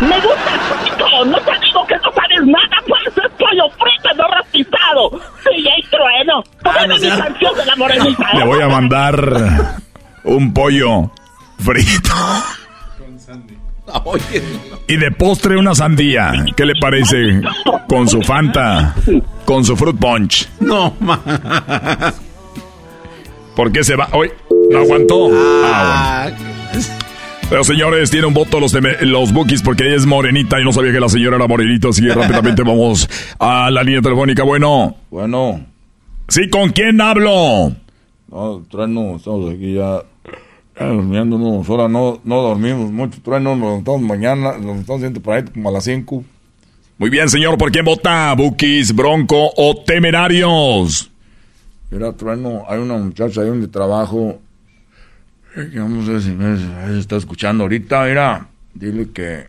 [0.00, 4.14] Me gusta el frito, no te digo que no sabes nada, pues es pollo frito,
[4.16, 5.10] no rostizado.
[5.44, 8.32] DJ Trueno, ponme mi canción de la morenita.
[8.34, 9.74] Le voy a mandar
[10.24, 11.10] un pollo
[11.58, 12.10] frito.
[14.88, 16.32] Y de postre una sandía.
[16.56, 17.40] ¿Qué le parece?
[17.88, 18.94] Con su Fanta.
[19.44, 20.48] Con su Fruit Punch.
[20.60, 21.20] No, ma.
[23.56, 24.08] ¿Por qué se va?
[24.12, 24.30] Hoy
[24.70, 25.30] no aguantó.
[25.64, 26.30] Ah,
[27.48, 30.72] Pero señores, tiene un voto los, de, los bookies porque ella es morenita y no
[30.72, 33.08] sabía que la señora era morenita, así que rápidamente vamos
[33.38, 34.42] a la línea telefónica.
[34.42, 34.96] Bueno.
[35.10, 35.60] Bueno.
[36.28, 37.72] Sí, ¿con quién hablo?
[38.30, 40.00] No, trueno, estamos aquí ya,
[40.78, 45.34] ya durmiéndonos, ahora no, no dormimos mucho, trueno, nos estamos mañana, nos estamos haciendo por
[45.34, 46.24] ahí como a las 5.
[46.98, 48.34] Muy bien, señor, ¿por quién vota?
[48.34, 51.10] ¿Bookies, Bronco o Temerarios?
[51.90, 54.40] Mira, trueno, hay una muchacha ahí donde trabajo,
[55.54, 59.48] que vamos a ver si me se está escuchando ahorita, mira, dile que,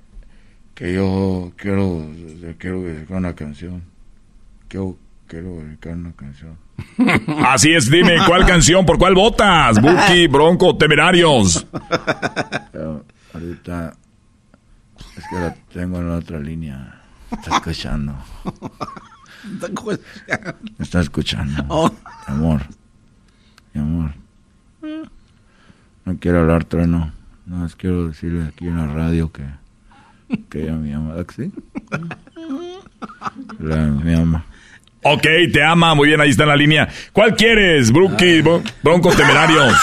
[0.76, 2.06] que yo quiero,
[2.58, 3.84] quiero dedicar una canción,
[4.68, 4.98] quiero,
[5.28, 6.63] quiero dedicar una canción.
[7.46, 8.86] Así es, dime, ¿cuál canción?
[8.86, 9.82] ¿Por cuál votas?
[9.82, 11.66] Buki, Bronco, Temerarios.
[12.72, 13.96] Pero ahorita
[15.18, 17.02] es que la tengo en la otra línea.
[17.32, 18.16] Está escuchando.
[20.78, 21.66] Me está escuchando.
[21.68, 21.90] Oh.
[22.28, 22.62] Mi amor.
[23.74, 24.12] Mi amor.
[26.06, 27.12] No quiero hablar trueno.
[27.46, 29.44] No más quiero decirle aquí en la radio que,
[30.50, 31.10] que ella me ama.
[31.10, 31.52] ¿verdad que sí?
[33.60, 34.46] La, me ama.
[35.04, 36.88] Ok, te ama, muy bien, ahí está en la línea.
[37.12, 39.74] ¿Cuál quieres, Bruki, Bron- Bronco Temerarios?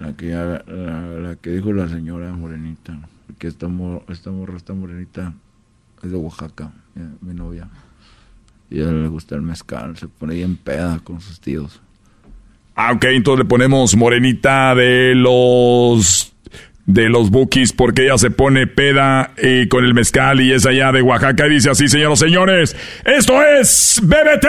[0.00, 1.00] La que, la, la-
[1.30, 2.98] la que dijo la señora morenita,
[3.38, 5.32] que esta, mo- esta morra, esta morenita,
[6.02, 7.68] es de Oaxaca, mi, mi novia.
[8.70, 11.80] Y a ella le gusta el mezcal, se pone bien peda con sus tíos.
[12.74, 16.27] Ah, ok, entonces le ponemos morenita de los
[16.88, 20.90] de los bookies porque ella se pone peda y con el mezcal y es allá
[20.90, 24.46] de Oaxaca y dice así, señoras y señores, esto es BBT.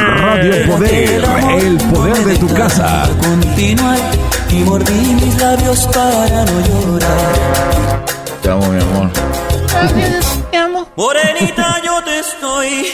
[0.00, 1.24] Radio Poder,
[1.64, 3.08] el poder de tu casa.
[3.22, 3.98] Continuar
[4.50, 8.04] y mordí mis labios para no llorar.
[8.42, 9.10] Te amo, mi amor.
[10.50, 10.88] Te amo.
[10.94, 12.86] Morenita, yo te estoy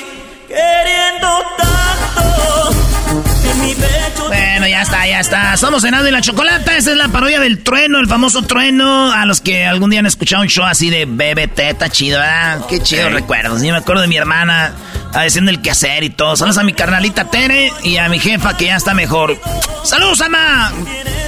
[0.46, 1.28] queriendo
[1.58, 2.63] tanto.
[3.44, 4.26] En.
[4.28, 5.56] Bueno, ya está, ya está.
[5.56, 6.76] Somos Cenado y la Chocolata.
[6.76, 9.12] Esa es la parodia del trueno, el famoso trueno.
[9.12, 12.66] A los que algún día han escuchado un show así de BBT, está chido, ¿verdad?
[12.68, 13.62] Qué chido recuerdos.
[13.62, 14.72] Yo me acuerdo de mi hermana
[15.12, 16.36] haciendo el quehacer y todo.
[16.36, 19.38] Saludos a mi carnalita Tere y a mi jefa que ya está mejor.
[19.84, 20.72] ¡Saludos, ama!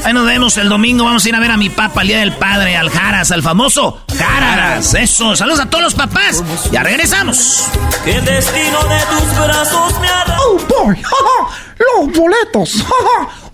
[0.04, 1.04] Ahí nos vemos el domingo.
[1.04, 3.42] Vamos a ir a ver a mi papá el Día del Padre, al Jaras, al
[3.42, 4.94] famoso Jaras.
[4.94, 5.36] Eso.
[5.36, 6.42] Saludos a todos los papás.
[6.70, 7.68] Ya regresamos.
[8.06, 10.08] El destino de tus brazos me.
[10.38, 10.96] Oh boy,
[11.78, 12.84] los boletos.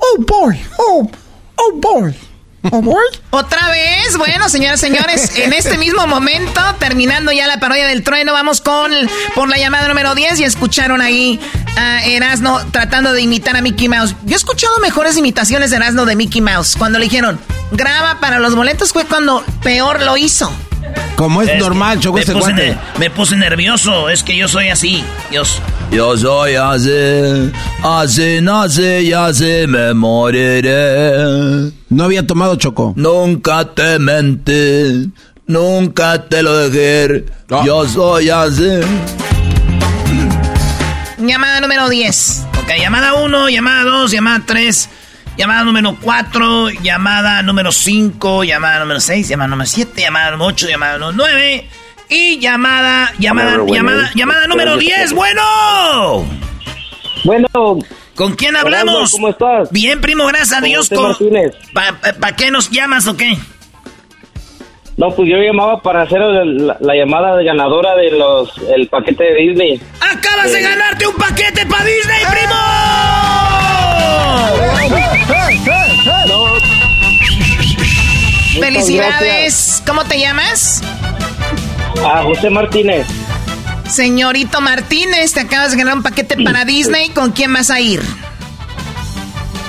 [0.04, 1.10] Oh boy, oh,
[1.56, 2.14] oh boy.
[2.70, 3.04] Oh boy.
[3.30, 8.02] Otra vez, bueno, señoras y señores, en este mismo momento, terminando ya la parodia del
[8.02, 8.92] trueno, vamos con
[9.34, 11.40] por la llamada número 10 y escucharon ahí
[11.76, 14.14] a Erasno tratando de imitar a Mickey Mouse.
[14.24, 16.76] Yo he escuchado mejores imitaciones de Erasno de Mickey Mouse.
[16.76, 17.40] Cuando le dijeron,
[17.72, 20.52] graba para los boletos, fue cuando peor lo hizo.
[21.16, 24.08] Como es, Es normal, Choco, me este ne- me puse nervioso.
[24.08, 25.04] Es que yo soy así.
[25.30, 25.60] Dios.
[25.90, 27.52] Yo soy así,
[27.82, 31.70] así nací y así me moriré.
[31.90, 32.94] No había tomado Choco.
[32.96, 35.10] Nunca te mentí,
[35.46, 37.26] nunca te lo dejé.
[37.64, 38.80] Yo soy así.
[41.18, 42.46] Llamada número 10.
[42.62, 44.88] Ok, llamada 1, llamada 2, llamada 3,
[45.36, 50.68] llamada número 4, llamada número 5, llamada número 6, llamada número 7, llamada número 8,
[50.68, 51.68] llamada número 9
[52.08, 55.12] y llamada, llamada, llamada, llamada número espérame, 10.
[55.12, 55.16] espérame.
[55.16, 56.26] Bueno.
[57.24, 57.78] Bueno.
[58.14, 59.12] ¿Con quién hablamos?
[59.12, 59.70] ¿cómo estás?
[59.70, 60.90] Bien, primo, gracias a Dios.
[60.92, 61.52] Martínez.
[61.72, 63.36] ¿Pa, pa- qué nos llamas o qué?
[64.98, 69.24] No, pues yo llamaba para hacer la, la llamada de ganadora de los el paquete
[69.24, 69.80] de Disney.
[70.00, 72.54] Acabas de Eh, ganarte un paquete para Disney, primo.
[78.60, 79.82] Felicidades.
[79.86, 80.82] ¿Cómo te llamas?
[82.04, 83.06] A José Martínez.
[83.88, 87.10] Señorito Martínez, te acabas de ganar un paquete para Disney.
[87.10, 88.00] ¿Con quién vas a ir?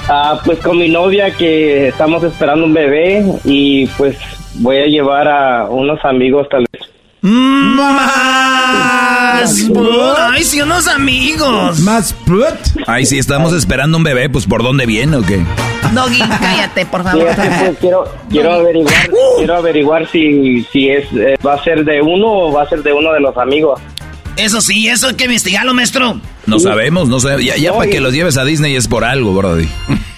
[0.07, 4.17] Ah, pues con mi novia que estamos esperando un bebé y pues
[4.55, 6.92] voy a llevar a unos amigos tal vez.
[7.83, 9.55] Más.
[10.33, 11.79] Ay, sí, unos amigos.
[11.79, 12.13] Más
[12.85, 15.41] Ay, si estamos esperando un bebé, pues ¿por dónde viene o qué?
[15.93, 17.27] Doggy, cállate, por Sí, favor.
[17.29, 21.85] es que, pues, quiero quiero averiguar quiero averiguar si si es eh, va a ser
[21.85, 23.79] de uno o va a ser de uno de los amigos.
[24.35, 26.19] Eso sí, eso hay que investigarlo, maestro.
[26.45, 27.45] No sabemos, no sabemos.
[27.45, 29.69] Ya, ya para que los lleves a Disney es por algo, Brody.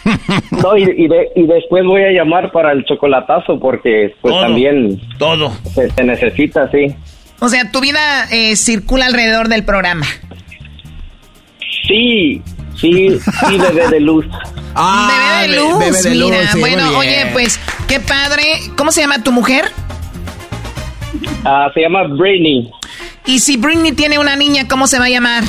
[0.51, 4.43] No, y, y, de- y después voy a llamar para el chocolatazo porque pues Todo.
[4.43, 6.87] también todo se, se necesita, sí.
[7.39, 7.99] O sea, tu vida
[8.31, 10.05] eh, circula alrededor del programa.
[11.87, 12.41] Sí,
[12.79, 14.25] sí, sí, bebé de luz.
[14.25, 16.51] bebé de luz, bebé de luz, mira.
[16.51, 18.43] sí, bueno, oye, pues Qué padre.
[18.77, 19.65] ¿Cómo se llama tu mujer?
[21.43, 22.71] Ah, se llama Britney.
[23.27, 25.43] Y si Britney tiene una niña, ¿cómo se va a llamar?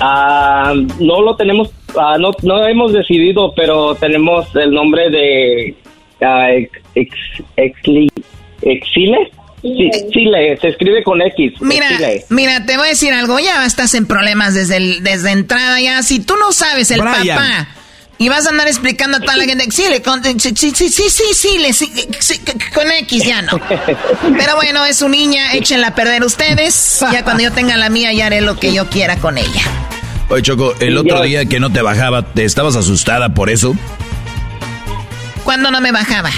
[0.00, 5.74] Ah, no lo tenemos, ah, no, no hemos decidido, pero tenemos el nombre de
[6.22, 6.48] ah,
[6.94, 7.16] ex,
[7.56, 9.30] exile.
[9.62, 11.54] Sí, Chile, se escribe con X.
[11.60, 11.88] Mira,
[12.28, 16.02] mira, te voy a decir algo, ya estás en problemas desde el, desde entrada ya.
[16.02, 17.66] Si tú no sabes el papá
[18.18, 21.92] y vas a andar explicando a toda la gente, sí, con, sí, sí, sí, sí,
[22.20, 22.40] sí,
[22.74, 23.58] con X ya no.
[24.38, 27.02] Pero bueno, es su niña, échenla a perder ustedes.
[27.10, 29.93] Ya cuando yo tenga la mía ya haré lo que yo quiera con ella.
[30.28, 33.76] Oye, Choco, el otro día que no te bajaba, ¿te estabas asustada por eso?
[35.44, 36.30] ¿Cuándo no me bajaba?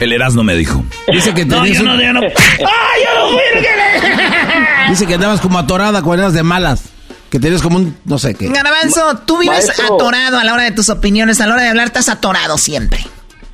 [0.00, 0.84] El Erasmo me dijo.
[1.12, 2.20] Dice que no, yo no, yo no.
[2.20, 6.84] ¡Ay, yo no Dice que andabas como atorada cuando eras de malas.
[7.30, 8.48] Que tenías como un, no sé qué.
[8.48, 11.88] Garbanzo, tú vives atorado a la hora de tus opiniones, a la hora de hablar
[11.88, 13.04] estás atorado siempre.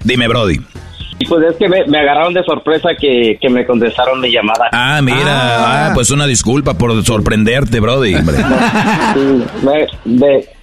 [0.04, 0.60] Dime, Brody.
[1.28, 4.68] Pues es que me, agarraron de sorpresa que, me contestaron mi llamada.
[4.72, 5.86] Ah, mira, ah.
[5.86, 8.14] ah pues una disculpa por sorprenderte, Brody.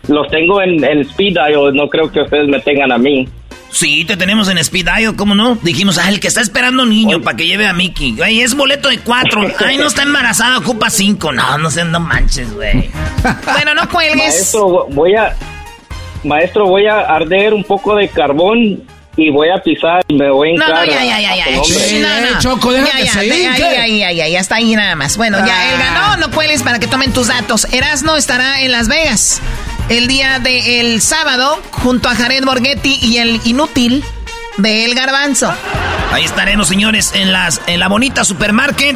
[0.08, 3.28] los tengo en, en speed dial, no creo que ustedes me tengan a mí.
[3.72, 5.56] Sí, te tenemos en Speed Dial, ¿cómo no?
[5.56, 8.16] Dijimos, ah, el que está esperando niño para que lleve a Mickey.
[8.22, 9.42] Ay, es boleto de cuatro.
[9.66, 11.32] Ay, no está embarazada, ocupa cinco.
[11.32, 12.90] No, no sé, no manches, güey.
[13.46, 14.18] bueno, no cuelgues.
[14.18, 15.36] Maestro, voy a...
[16.24, 18.84] Maestro, voy a arder un poco de carbón
[19.16, 20.88] y voy a pisar y me voy a encarar.
[20.88, 21.46] No, no, ya, ya, ya, ya.
[22.00, 22.40] no, no.
[22.40, 25.18] Choco, ya, ya, ya, ya, ya, ya, ya, está ahí nada más.
[25.18, 27.68] Bueno, ya, él ganó, no cuelgues para que tomen tus datos.
[27.72, 29.42] Erasno estará en Las Vegas
[29.90, 34.04] el día del sábado junto a Jared Borghetti y el inútil
[34.58, 35.54] de El Garbanzo.
[36.12, 38.96] Ahí estaremos, señores, en, las, en la bonita supermarket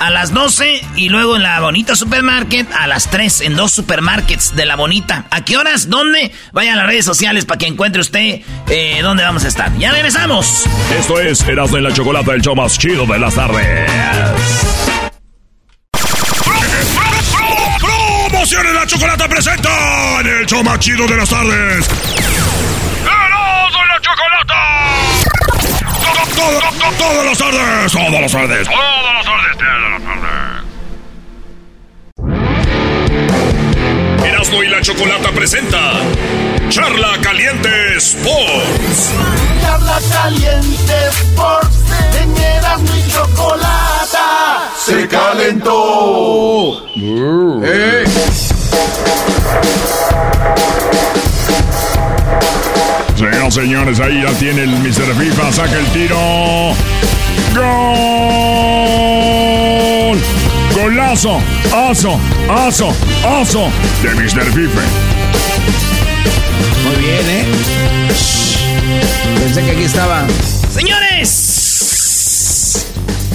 [0.00, 4.54] a las 12 y luego en la bonita supermarket a las 3 en dos supermarkets
[4.54, 5.26] de la bonita.
[5.30, 5.88] ¿A qué horas?
[5.88, 6.32] ¿Dónde?
[6.52, 9.76] Vaya a las redes sociales para que encuentre usted eh, dónde vamos a estar.
[9.78, 10.64] Ya regresamos.
[10.98, 13.90] Esto es Erasmo en la Chocolata, el show más chido de las tardes.
[17.80, 21.88] Promociones la Chocolata presenta en el show más chido de las tardes.
[23.02, 25.35] ¡Erasmo en la Chocolata!
[26.06, 30.36] Todo, todo, todas las tardes, todas las tardes, todas las tardes, todas las tardes.
[34.24, 36.00] Erasmo y la Chocolata presenta
[36.68, 39.12] Charla Caliente Sports.
[39.60, 41.76] Charla Caliente Sports.
[42.20, 44.70] En Erasmo y Chocolata.
[44.76, 46.86] Se calentó.
[46.96, 48.04] Eh.
[53.16, 55.14] Señoras señores, ahí ya tiene el Mr.
[55.18, 56.74] FIFA, saca el tiro.
[57.54, 57.66] ¡Gol!
[60.74, 61.40] Golazo,
[61.74, 62.94] aso, aso,
[63.24, 63.70] aso
[64.02, 64.52] de Mr.
[64.52, 64.82] FIFA.
[66.84, 67.46] Muy bien, ¿eh?
[69.40, 70.26] Pensé que aquí estaba.
[70.70, 71.05] Señores,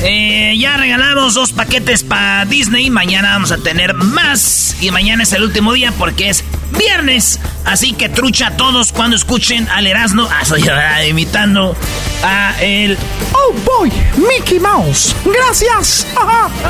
[0.04, 2.90] eh, ya regalamos dos paquetes para Disney.
[2.90, 4.76] Mañana vamos a tener más.
[4.82, 6.44] Y mañana es el último día porque es
[6.78, 7.40] viernes.
[7.66, 10.28] Así que trucha a todos cuando escuchen al Erasmo.
[10.32, 10.64] Ah, soy
[11.08, 11.76] imitando
[12.24, 12.98] a el.
[13.34, 15.16] Oh boy, Mickey Mouse.
[15.26, 16.08] Gracias.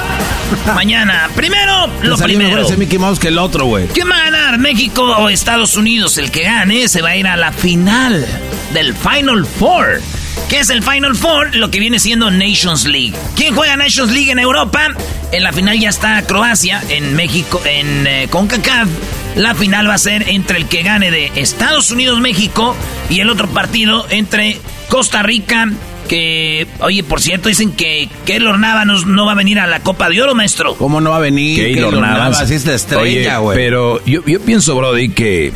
[0.75, 2.61] Mañana, primero, lo primero.
[2.61, 3.87] ese Mickey Mouse que el otro, güey.
[3.87, 4.57] ¿Quién va a ganar?
[4.57, 6.17] ¿México o Estados Unidos?
[6.17, 8.25] El que gane se va a ir a la final
[8.73, 10.01] del Final Four.
[10.49, 11.55] ¿Qué es el Final Four?
[11.55, 13.13] Lo que viene siendo Nations League.
[13.35, 14.89] ¿Quién juega Nations League en Europa?
[15.31, 18.89] En la final ya está Croacia, en México, en eh, CONCACAF.
[19.35, 22.75] La final va a ser entre el que gane de Estados Unidos-México
[23.09, 24.57] y el otro partido entre
[24.89, 25.71] Costa Rica.
[26.09, 30.09] Que, oye, por cierto, dicen que Keylor Navas no, va a venir a la Copa
[30.09, 30.75] de Oro, maestro.
[30.75, 31.55] ¿Cómo no va a venir?
[31.55, 33.57] Keylor, Navas es la estrella, güey.
[33.57, 35.53] Pero yo, yo pienso, Brody, que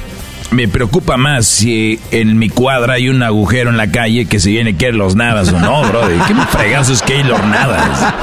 [0.52, 4.50] me preocupa más si en mi cuadra hay un agujero en la calle que se
[4.50, 6.02] viene que los nadas o no, bro.
[6.28, 8.14] ¿Qué me fregazo es Keylor Nadas?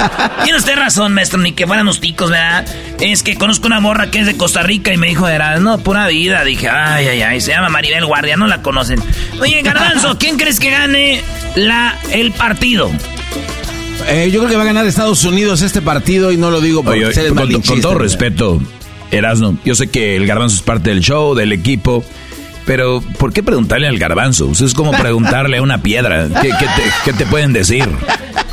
[0.45, 2.67] Tiene usted razón, maestro, ni que fueran los ticos, ¿verdad?
[3.01, 5.79] Es que conozco una morra que es de Costa Rica y me dijo, era, no,
[5.79, 6.45] pura vida.
[6.45, 9.03] Dije, ay, ay, ay, se llama Maribel Guardia, no la conocen.
[9.41, 11.23] Oye, Garbanzo, ¿quién crees que gane
[11.55, 12.91] la, el partido?
[14.09, 16.83] Eh, yo creo que va a ganar Estados Unidos este partido y no lo digo
[16.83, 18.61] porque Oye, con, con, todo respeto,
[19.13, 22.05] Erasno, yo sé que el garbanzo es parte del show, del equipo,
[22.67, 24.51] pero, ¿por qué preguntarle al garbanzo?
[24.53, 26.29] es como preguntarle a una piedra.
[27.05, 27.89] ¿Qué, te, pueden decir?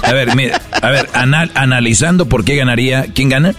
[0.03, 3.53] A ver, mira, a ver, analizando por qué ganaría, ¿quién gana?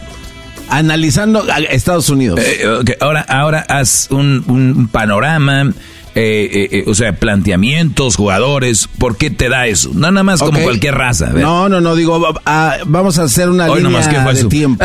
[0.68, 2.40] Analizando a Estados Unidos.
[2.42, 2.64] Eh,
[3.00, 5.72] ahora, ahora haz un, panorama.
[6.14, 8.88] Eh, eh, eh, o sea, planteamientos, jugadores.
[8.98, 9.90] ¿Por qué te da eso?
[9.94, 11.26] No nada más como cualquier raza.
[11.30, 12.20] No, no, no, digo,
[12.86, 14.84] vamos a hacer una Hoy línea nomás, ¿qué fue de tiempo.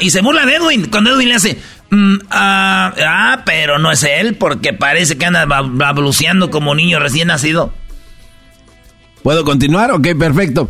[0.00, 0.86] Y se burla de Edwin.
[0.90, 1.58] Cuando Edwin le hace.
[1.90, 6.98] mm, ah, ah, pero no es él, porque parece que anda ba- babluceando como niño
[6.98, 7.72] recién nacido.
[9.22, 9.90] ¿Puedo continuar?
[9.92, 10.68] Ok, perfecto.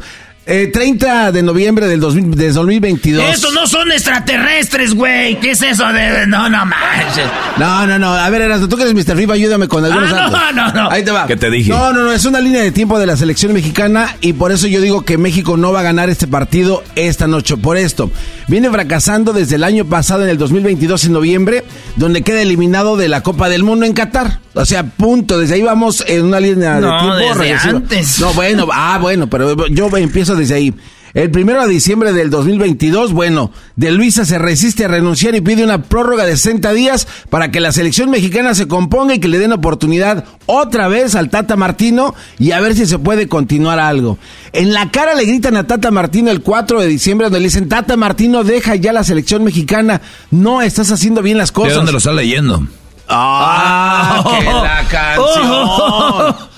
[0.52, 3.24] Eh, 30 de noviembre del 2000 de 2022.
[3.34, 5.38] Estos no son extraterrestres, güey.
[5.38, 6.26] ¿Qué es eso de.?
[6.26, 7.24] No, no manches.
[7.56, 8.12] No, no, no.
[8.14, 9.16] A ver, Erasmo, tú que eres Mr.
[9.16, 10.74] FIFA, ayúdame con algunos Ah, no, datos.
[10.74, 10.90] no, no.
[10.90, 11.26] Ahí te va.
[11.28, 11.70] ¿Qué te dije?
[11.70, 12.12] No, no, no.
[12.12, 15.18] Es una línea de tiempo de la selección mexicana y por eso yo digo que
[15.18, 17.56] México no va a ganar este partido esta noche.
[17.56, 18.10] Por esto,
[18.48, 21.64] viene fracasando desde el año pasado, en el 2022, en noviembre,
[21.94, 24.40] donde queda eliminado de la Copa del Mundo en Qatar.
[24.54, 25.38] O sea, punto.
[25.38, 28.18] Desde ahí vamos en una línea No, de tiempo desde antes.
[28.18, 30.74] No, bueno, ah, bueno, pero yo empiezo desde ahí.
[31.12, 35.64] El primero de diciembre del 2022, bueno, De Luisa se resiste a renunciar y pide
[35.64, 39.40] una prórroga de 60 días para que la selección mexicana se componga y que le
[39.40, 44.18] den oportunidad otra vez al Tata Martino y a ver si se puede continuar algo.
[44.52, 47.68] En la cara le gritan a Tata Martino el 4 de diciembre donde le dicen,
[47.68, 50.00] Tata Martino, deja ya la selección mexicana,
[50.30, 51.74] no estás haciendo bien las ¿De cosas.
[51.74, 52.62] dónde lo está leyendo?
[53.08, 56.49] Ah, que la canción.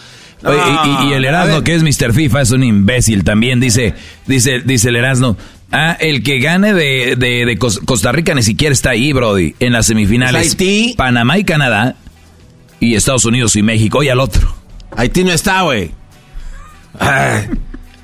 [0.45, 2.13] Oye, y, el Erasmo, que es Mr.
[2.13, 3.61] FIFA, es un imbécil también.
[3.61, 3.95] Dice,
[4.27, 5.37] dice, dice el Erasmo.
[5.71, 9.55] Ah, el que gane de, de- de Cos- Costa Rica ni siquiera está ahí, Brody.
[9.61, 10.43] En las semifinales.
[10.47, 10.95] Es Haití.
[10.99, 11.95] Panamá y Canadá.
[12.81, 14.03] Y Estados Unidos y México.
[14.03, 14.55] Y al otro.
[14.97, 15.93] Haití no está, güey.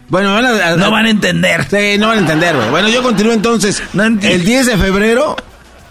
[0.08, 1.66] Bueno, van a- a- No van a entender.
[1.68, 2.70] Sí, no van a entender, güey.
[2.70, 3.82] Bueno, yo continúo entonces.
[4.22, 5.36] el 10 de febrero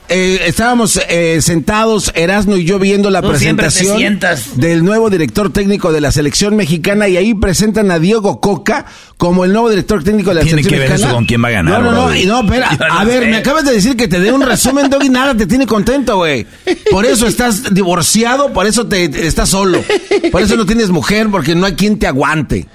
[0.09, 4.19] eh, estábamos eh, sentados, Erasmo y yo, viendo la Tú presentación
[4.55, 8.85] del nuevo director técnico de la selección mexicana y ahí presentan a Diego Coca
[9.17, 11.09] como el nuevo director técnico de la Tiene selección que ver mexicana.
[11.11, 12.69] eso con quién va a ganar, No, no, no, y no, espera.
[12.79, 13.29] No a ver, sé.
[13.29, 16.45] me acabas de decir que te dé un resumen, Doggy, nada te tiene contento, güey.
[16.91, 19.83] Por eso estás divorciado, por eso te, te- estás solo.
[20.31, 22.67] Por eso no tienes mujer, porque no hay quien te aguante.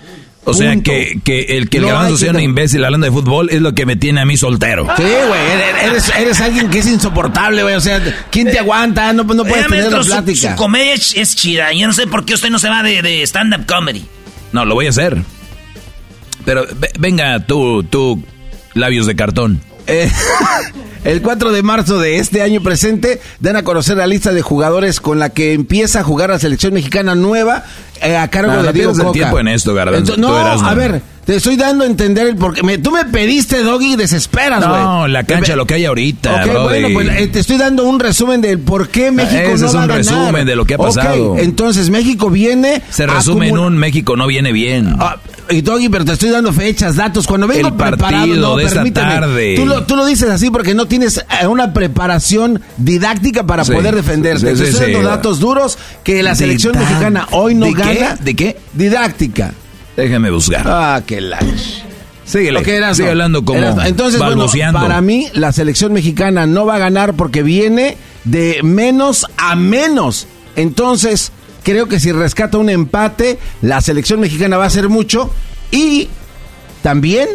[0.44, 3.12] O sea, que, que el que el No hay garbanzo sea un imbécil hablando de
[3.12, 4.88] fútbol es lo que me tiene a mí soltero.
[4.96, 5.40] Sí, güey,
[5.86, 7.76] eres, eres, alguien que es insoportable, güey.
[7.76, 8.00] O sea,
[8.30, 9.12] ¿quién te aguanta?
[9.12, 10.50] No, no puedes tener la maestro, su- plática.
[10.50, 11.72] Su, comedia es, chida.
[11.72, 14.04] Yo no sé por qué usted no se va de, de stand-up comedy.
[14.50, 15.22] No, lo voy a hacer.
[16.44, 18.24] Pero ve- venga tú, tú,
[18.74, 19.60] labios de cartón.
[19.86, 20.10] Eh,
[21.04, 25.00] el 4 de marzo de este año presente dan a conocer la lista de jugadores
[25.00, 27.64] con la que empieza a jugar la selección mexicana nueva
[28.00, 29.12] eh, a cargo No, de no Diego Coca.
[29.12, 29.78] tiempo en esto.
[29.78, 30.68] Entonces, no, eras, no.
[30.68, 32.62] a ver, te estoy dando a entender el porqué.
[32.62, 34.82] Me- tú me pediste, Doggy, desesperas, güey.
[34.82, 36.64] No, la cancha, lo que hay ahorita, Ok, brody.
[36.82, 39.74] bueno, pues eh, te estoy dando un resumen del por qué México ese no es
[39.74, 39.96] va un a ganar.
[39.98, 41.36] resumen de lo que ha pasado.
[41.38, 42.82] entonces México viene...
[42.90, 44.94] Se resume en un México no viene bien.
[44.98, 45.16] Ah,
[45.50, 47.26] y Doggy, pero te estoy dando fechas, datos.
[47.26, 49.54] Cuando vengo El preparado, no, de esta tarde.
[49.56, 53.72] Tú lo, tú lo dices así porque no tienes eh, una preparación didáctica para Sí,
[53.72, 54.40] poder defenderte.
[54.40, 54.92] sí, Te sí, estoy sí.
[54.92, 57.94] dando datos duros que la selección mexicana hoy no ¿De qué?
[57.94, 58.16] gana.
[58.16, 58.56] ¿De qué?
[58.72, 59.52] Didáctica.
[59.96, 60.62] Déjame buscar.
[60.66, 61.82] Ah, qué lunch.
[62.24, 62.60] Síguele.
[62.60, 62.94] Ok, Erasmo.
[62.94, 63.60] Sigue hablando como.
[63.84, 69.26] Entonces, bueno, para mí, la selección mexicana no va a ganar porque viene de menos
[69.36, 70.26] a menos.
[70.56, 71.32] Entonces,
[71.62, 75.30] creo que si rescata un empate, la selección mexicana va a hacer mucho.
[75.70, 76.08] Y
[76.82, 77.28] también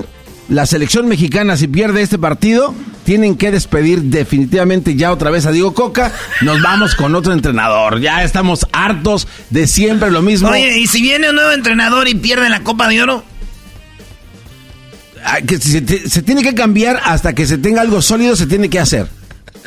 [0.49, 5.51] la selección mexicana, si pierde este partido, tienen que despedir definitivamente ya otra vez a
[5.51, 6.11] Diego Coca.
[6.41, 7.99] Nos vamos con otro entrenador.
[7.99, 10.49] Ya estamos hartos de siempre lo mismo.
[10.49, 13.23] Oye, ¿y si viene un nuevo entrenador y pierde la Copa de Oro?
[15.45, 18.79] Que se, se tiene que cambiar hasta que se tenga algo sólido, se tiene que
[18.79, 19.07] hacer.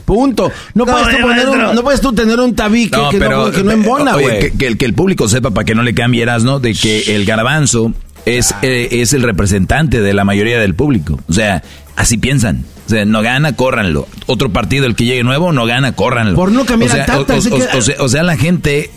[0.07, 0.51] Punto.
[0.74, 3.51] No, No, puedes, tú eh, poner un- no puedes tú tener un tabique que, no,
[3.51, 5.94] que no embona, oye, que, que el- que el público sepa para que no le
[5.94, 6.59] cambie ¿no?
[6.59, 7.93] de que el garbanzo
[8.39, 8.59] es, Ah.
[8.62, 11.19] eh, es el representante de la mayoría del público.
[11.28, 11.62] O sea,
[11.97, 12.65] así piensan.
[12.86, 14.09] O sea, no gana, córranlo.
[14.27, 16.35] Otro partido, el que llegue nuevo, no gana, córranlo.
[16.35, 18.36] Por no cambiar o sea, Tata, o- así o- que- o sea, o sea, la
[18.36, 18.90] gente,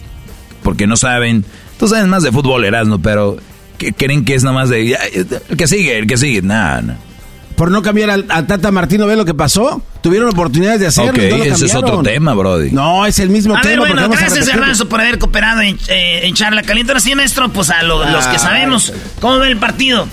[0.63, 1.45] porque no saben,
[1.77, 3.37] tú sabes más de fútbol, Erasmo, pero
[3.77, 4.99] que creen que es nomás de, ya,
[5.49, 6.41] el que sigue, el que sigue.
[6.41, 6.95] Nada, no.
[7.55, 9.81] Por no cambiar al, a Tata Martino, ¿ve lo que pasó?
[10.01, 11.11] Tuvieron oportunidades de hacerlo.
[11.11, 12.71] Ok, y no lo ese es otro tema, Brody.
[12.71, 13.69] No, es el mismo A tema.
[13.71, 14.47] ver, bueno, vamos gracias.
[14.47, 16.91] Garbanzo, por haber cooperado en, eh, en Charla Caliente.
[16.91, 18.91] Ahora sí, maestro, pues a lo- los que sabemos.
[19.21, 20.07] ¿Cómo ve el partido?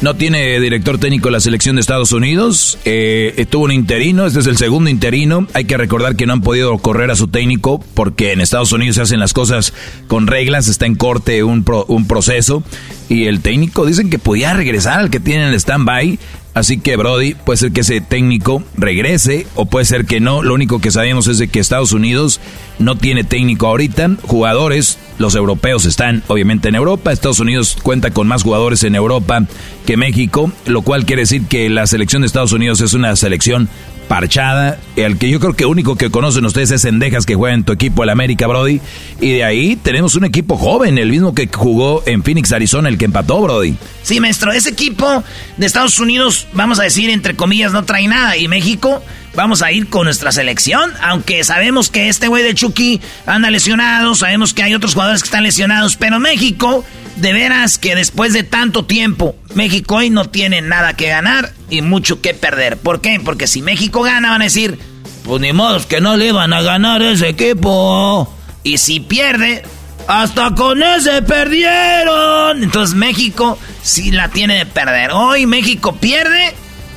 [0.00, 2.76] No tiene director técnico la selección de Estados Unidos.
[2.84, 5.46] Eh, eh, tuvo un interino, este es el segundo interino.
[5.54, 8.96] Hay que recordar que no han podido correr a su técnico porque en Estados Unidos
[8.96, 9.72] se hacen las cosas
[10.08, 12.64] con reglas, está en corte un, pro- un proceso.
[13.08, 16.18] Y el técnico dicen que podía regresar al que tiene en el stand-by.
[16.54, 20.42] Así que Brody, puede ser que ese técnico regrese o puede ser que no.
[20.42, 22.40] Lo único que sabemos es de que Estados Unidos
[22.78, 24.16] no tiene técnico ahorita.
[24.22, 27.10] Jugadores, los europeos están obviamente en Europa.
[27.10, 29.46] Estados Unidos cuenta con más jugadores en Europa
[29.86, 33.70] que México, lo cual quiere decir que la selección de Estados Unidos es una selección
[34.12, 34.78] parchada.
[34.94, 37.72] El que yo creo que único que conocen ustedes es Sendejas que juega en tu
[37.72, 38.78] equipo, el América Brody.
[39.22, 42.98] Y de ahí tenemos un equipo joven, el mismo que jugó en Phoenix, Arizona, el
[42.98, 43.74] que empató Brody.
[44.02, 45.24] Sí, maestro, ese equipo
[45.56, 48.36] de Estados Unidos, vamos a decir, entre comillas, no trae nada.
[48.36, 49.02] Y México,
[49.34, 50.92] vamos a ir con nuestra selección.
[51.00, 55.28] Aunque sabemos que este güey de Chucky anda lesionado, sabemos que hay otros jugadores que
[55.28, 55.96] están lesionados.
[55.96, 56.84] Pero México,
[57.16, 61.82] de veras que después de tanto tiempo, México hoy no tiene nada que ganar y
[61.82, 62.76] mucho que perder.
[62.78, 63.20] ¿Por qué?
[63.24, 64.78] Porque si México gana, van a decir,
[65.24, 68.32] pues ni modo que no le van a ganar ese equipo.
[68.64, 69.62] Y si pierde,
[70.06, 72.62] hasta con ese perdieron.
[72.62, 75.10] Entonces México sí la tiene de perder.
[75.12, 76.54] Hoy México pierde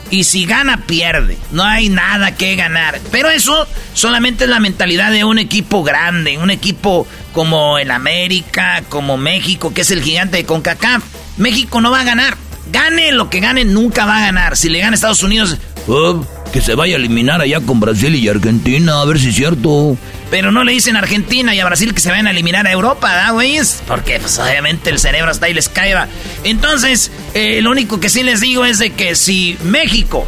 [0.10, 1.38] y si gana, pierde.
[1.52, 3.00] No hay nada que ganar.
[3.12, 6.38] Pero eso solamente es la mentalidad de un equipo grande.
[6.38, 11.04] Un equipo como el América, como México, que es el gigante de CONCACAF.
[11.38, 12.38] México no va a ganar.
[12.72, 14.58] Gane lo que gane, nunca va a ganar.
[14.58, 15.58] Si le gana a Estados Unidos,
[15.88, 19.36] oh, que se vaya a eliminar allá con Brasil y Argentina, a ver si es
[19.36, 19.98] cierto.
[20.30, 22.72] Pero no le dicen a Argentina y a Brasil que se vayan a eliminar a
[22.72, 23.84] Europa, ¿da, güeyes?
[23.88, 26.08] Porque, pues, obviamente el cerebro está ahí les caiga.
[26.44, 30.26] Entonces, eh, lo único que sí les digo es de que si México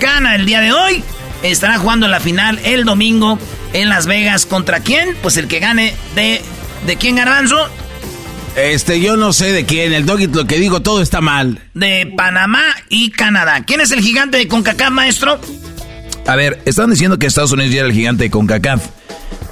[0.00, 1.02] gana el día de hoy,
[1.42, 3.38] estará jugando la final el domingo
[3.72, 4.46] en Las Vegas.
[4.46, 5.16] ¿Contra quién?
[5.22, 6.40] Pues el que gane de...
[6.86, 7.68] ¿De quién, Garbanzo?
[8.56, 9.92] Este, yo no sé de quién.
[9.92, 11.60] El Doggy, lo que digo, todo está mal.
[11.74, 13.64] De Panamá y Canadá.
[13.64, 15.40] ¿Quién es el gigante de CONCACAF, maestro?
[16.26, 18.86] A ver, están diciendo que Estados Unidos ya era el gigante de CONCACAF.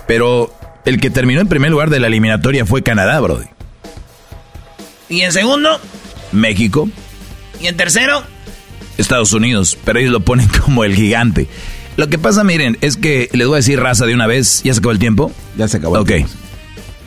[0.06, 0.54] Pero
[0.84, 3.46] el que terminó en primer lugar de la eliminatoria fue Canadá, Brody.
[5.08, 5.80] ¿Y en segundo?
[6.30, 6.88] México.
[7.60, 8.22] ¿Y en tercero?
[8.98, 9.76] Estados Unidos.
[9.84, 11.48] Pero ellos lo ponen como el gigante.
[11.96, 14.62] Lo que pasa, miren, es que les voy a decir raza de una vez.
[14.62, 15.32] ¿Ya se acabó el tiempo?
[15.58, 15.98] Ya se acabó.
[15.98, 16.12] Ok.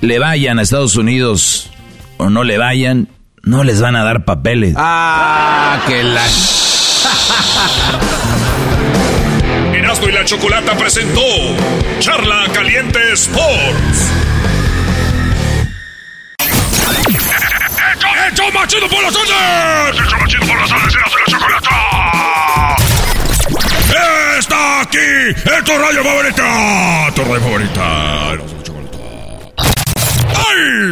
[0.02, 1.72] Le vayan a Estados Unidos
[2.18, 3.08] o no le vayan,
[3.44, 4.74] no les van a dar papeles.
[4.78, 6.22] Ah, que la...
[9.74, 11.22] Erasmo y la Chocolata presentó
[12.00, 14.12] Charla Caliente Sports.
[18.32, 20.02] ¡Hecho machido por las tardes!
[20.06, 20.96] ¡Hecho machido por las tardes!
[20.96, 22.76] ¡Erasmo y la Chocolata!
[24.40, 24.98] ¡Está aquí!
[25.30, 27.12] ¡Es tu radio favorita!
[27.16, 28.34] ¡Tu radio favorita!
[28.34, 28.98] Erasmo y la Chocolata.
[30.36, 30.92] ¡Ay!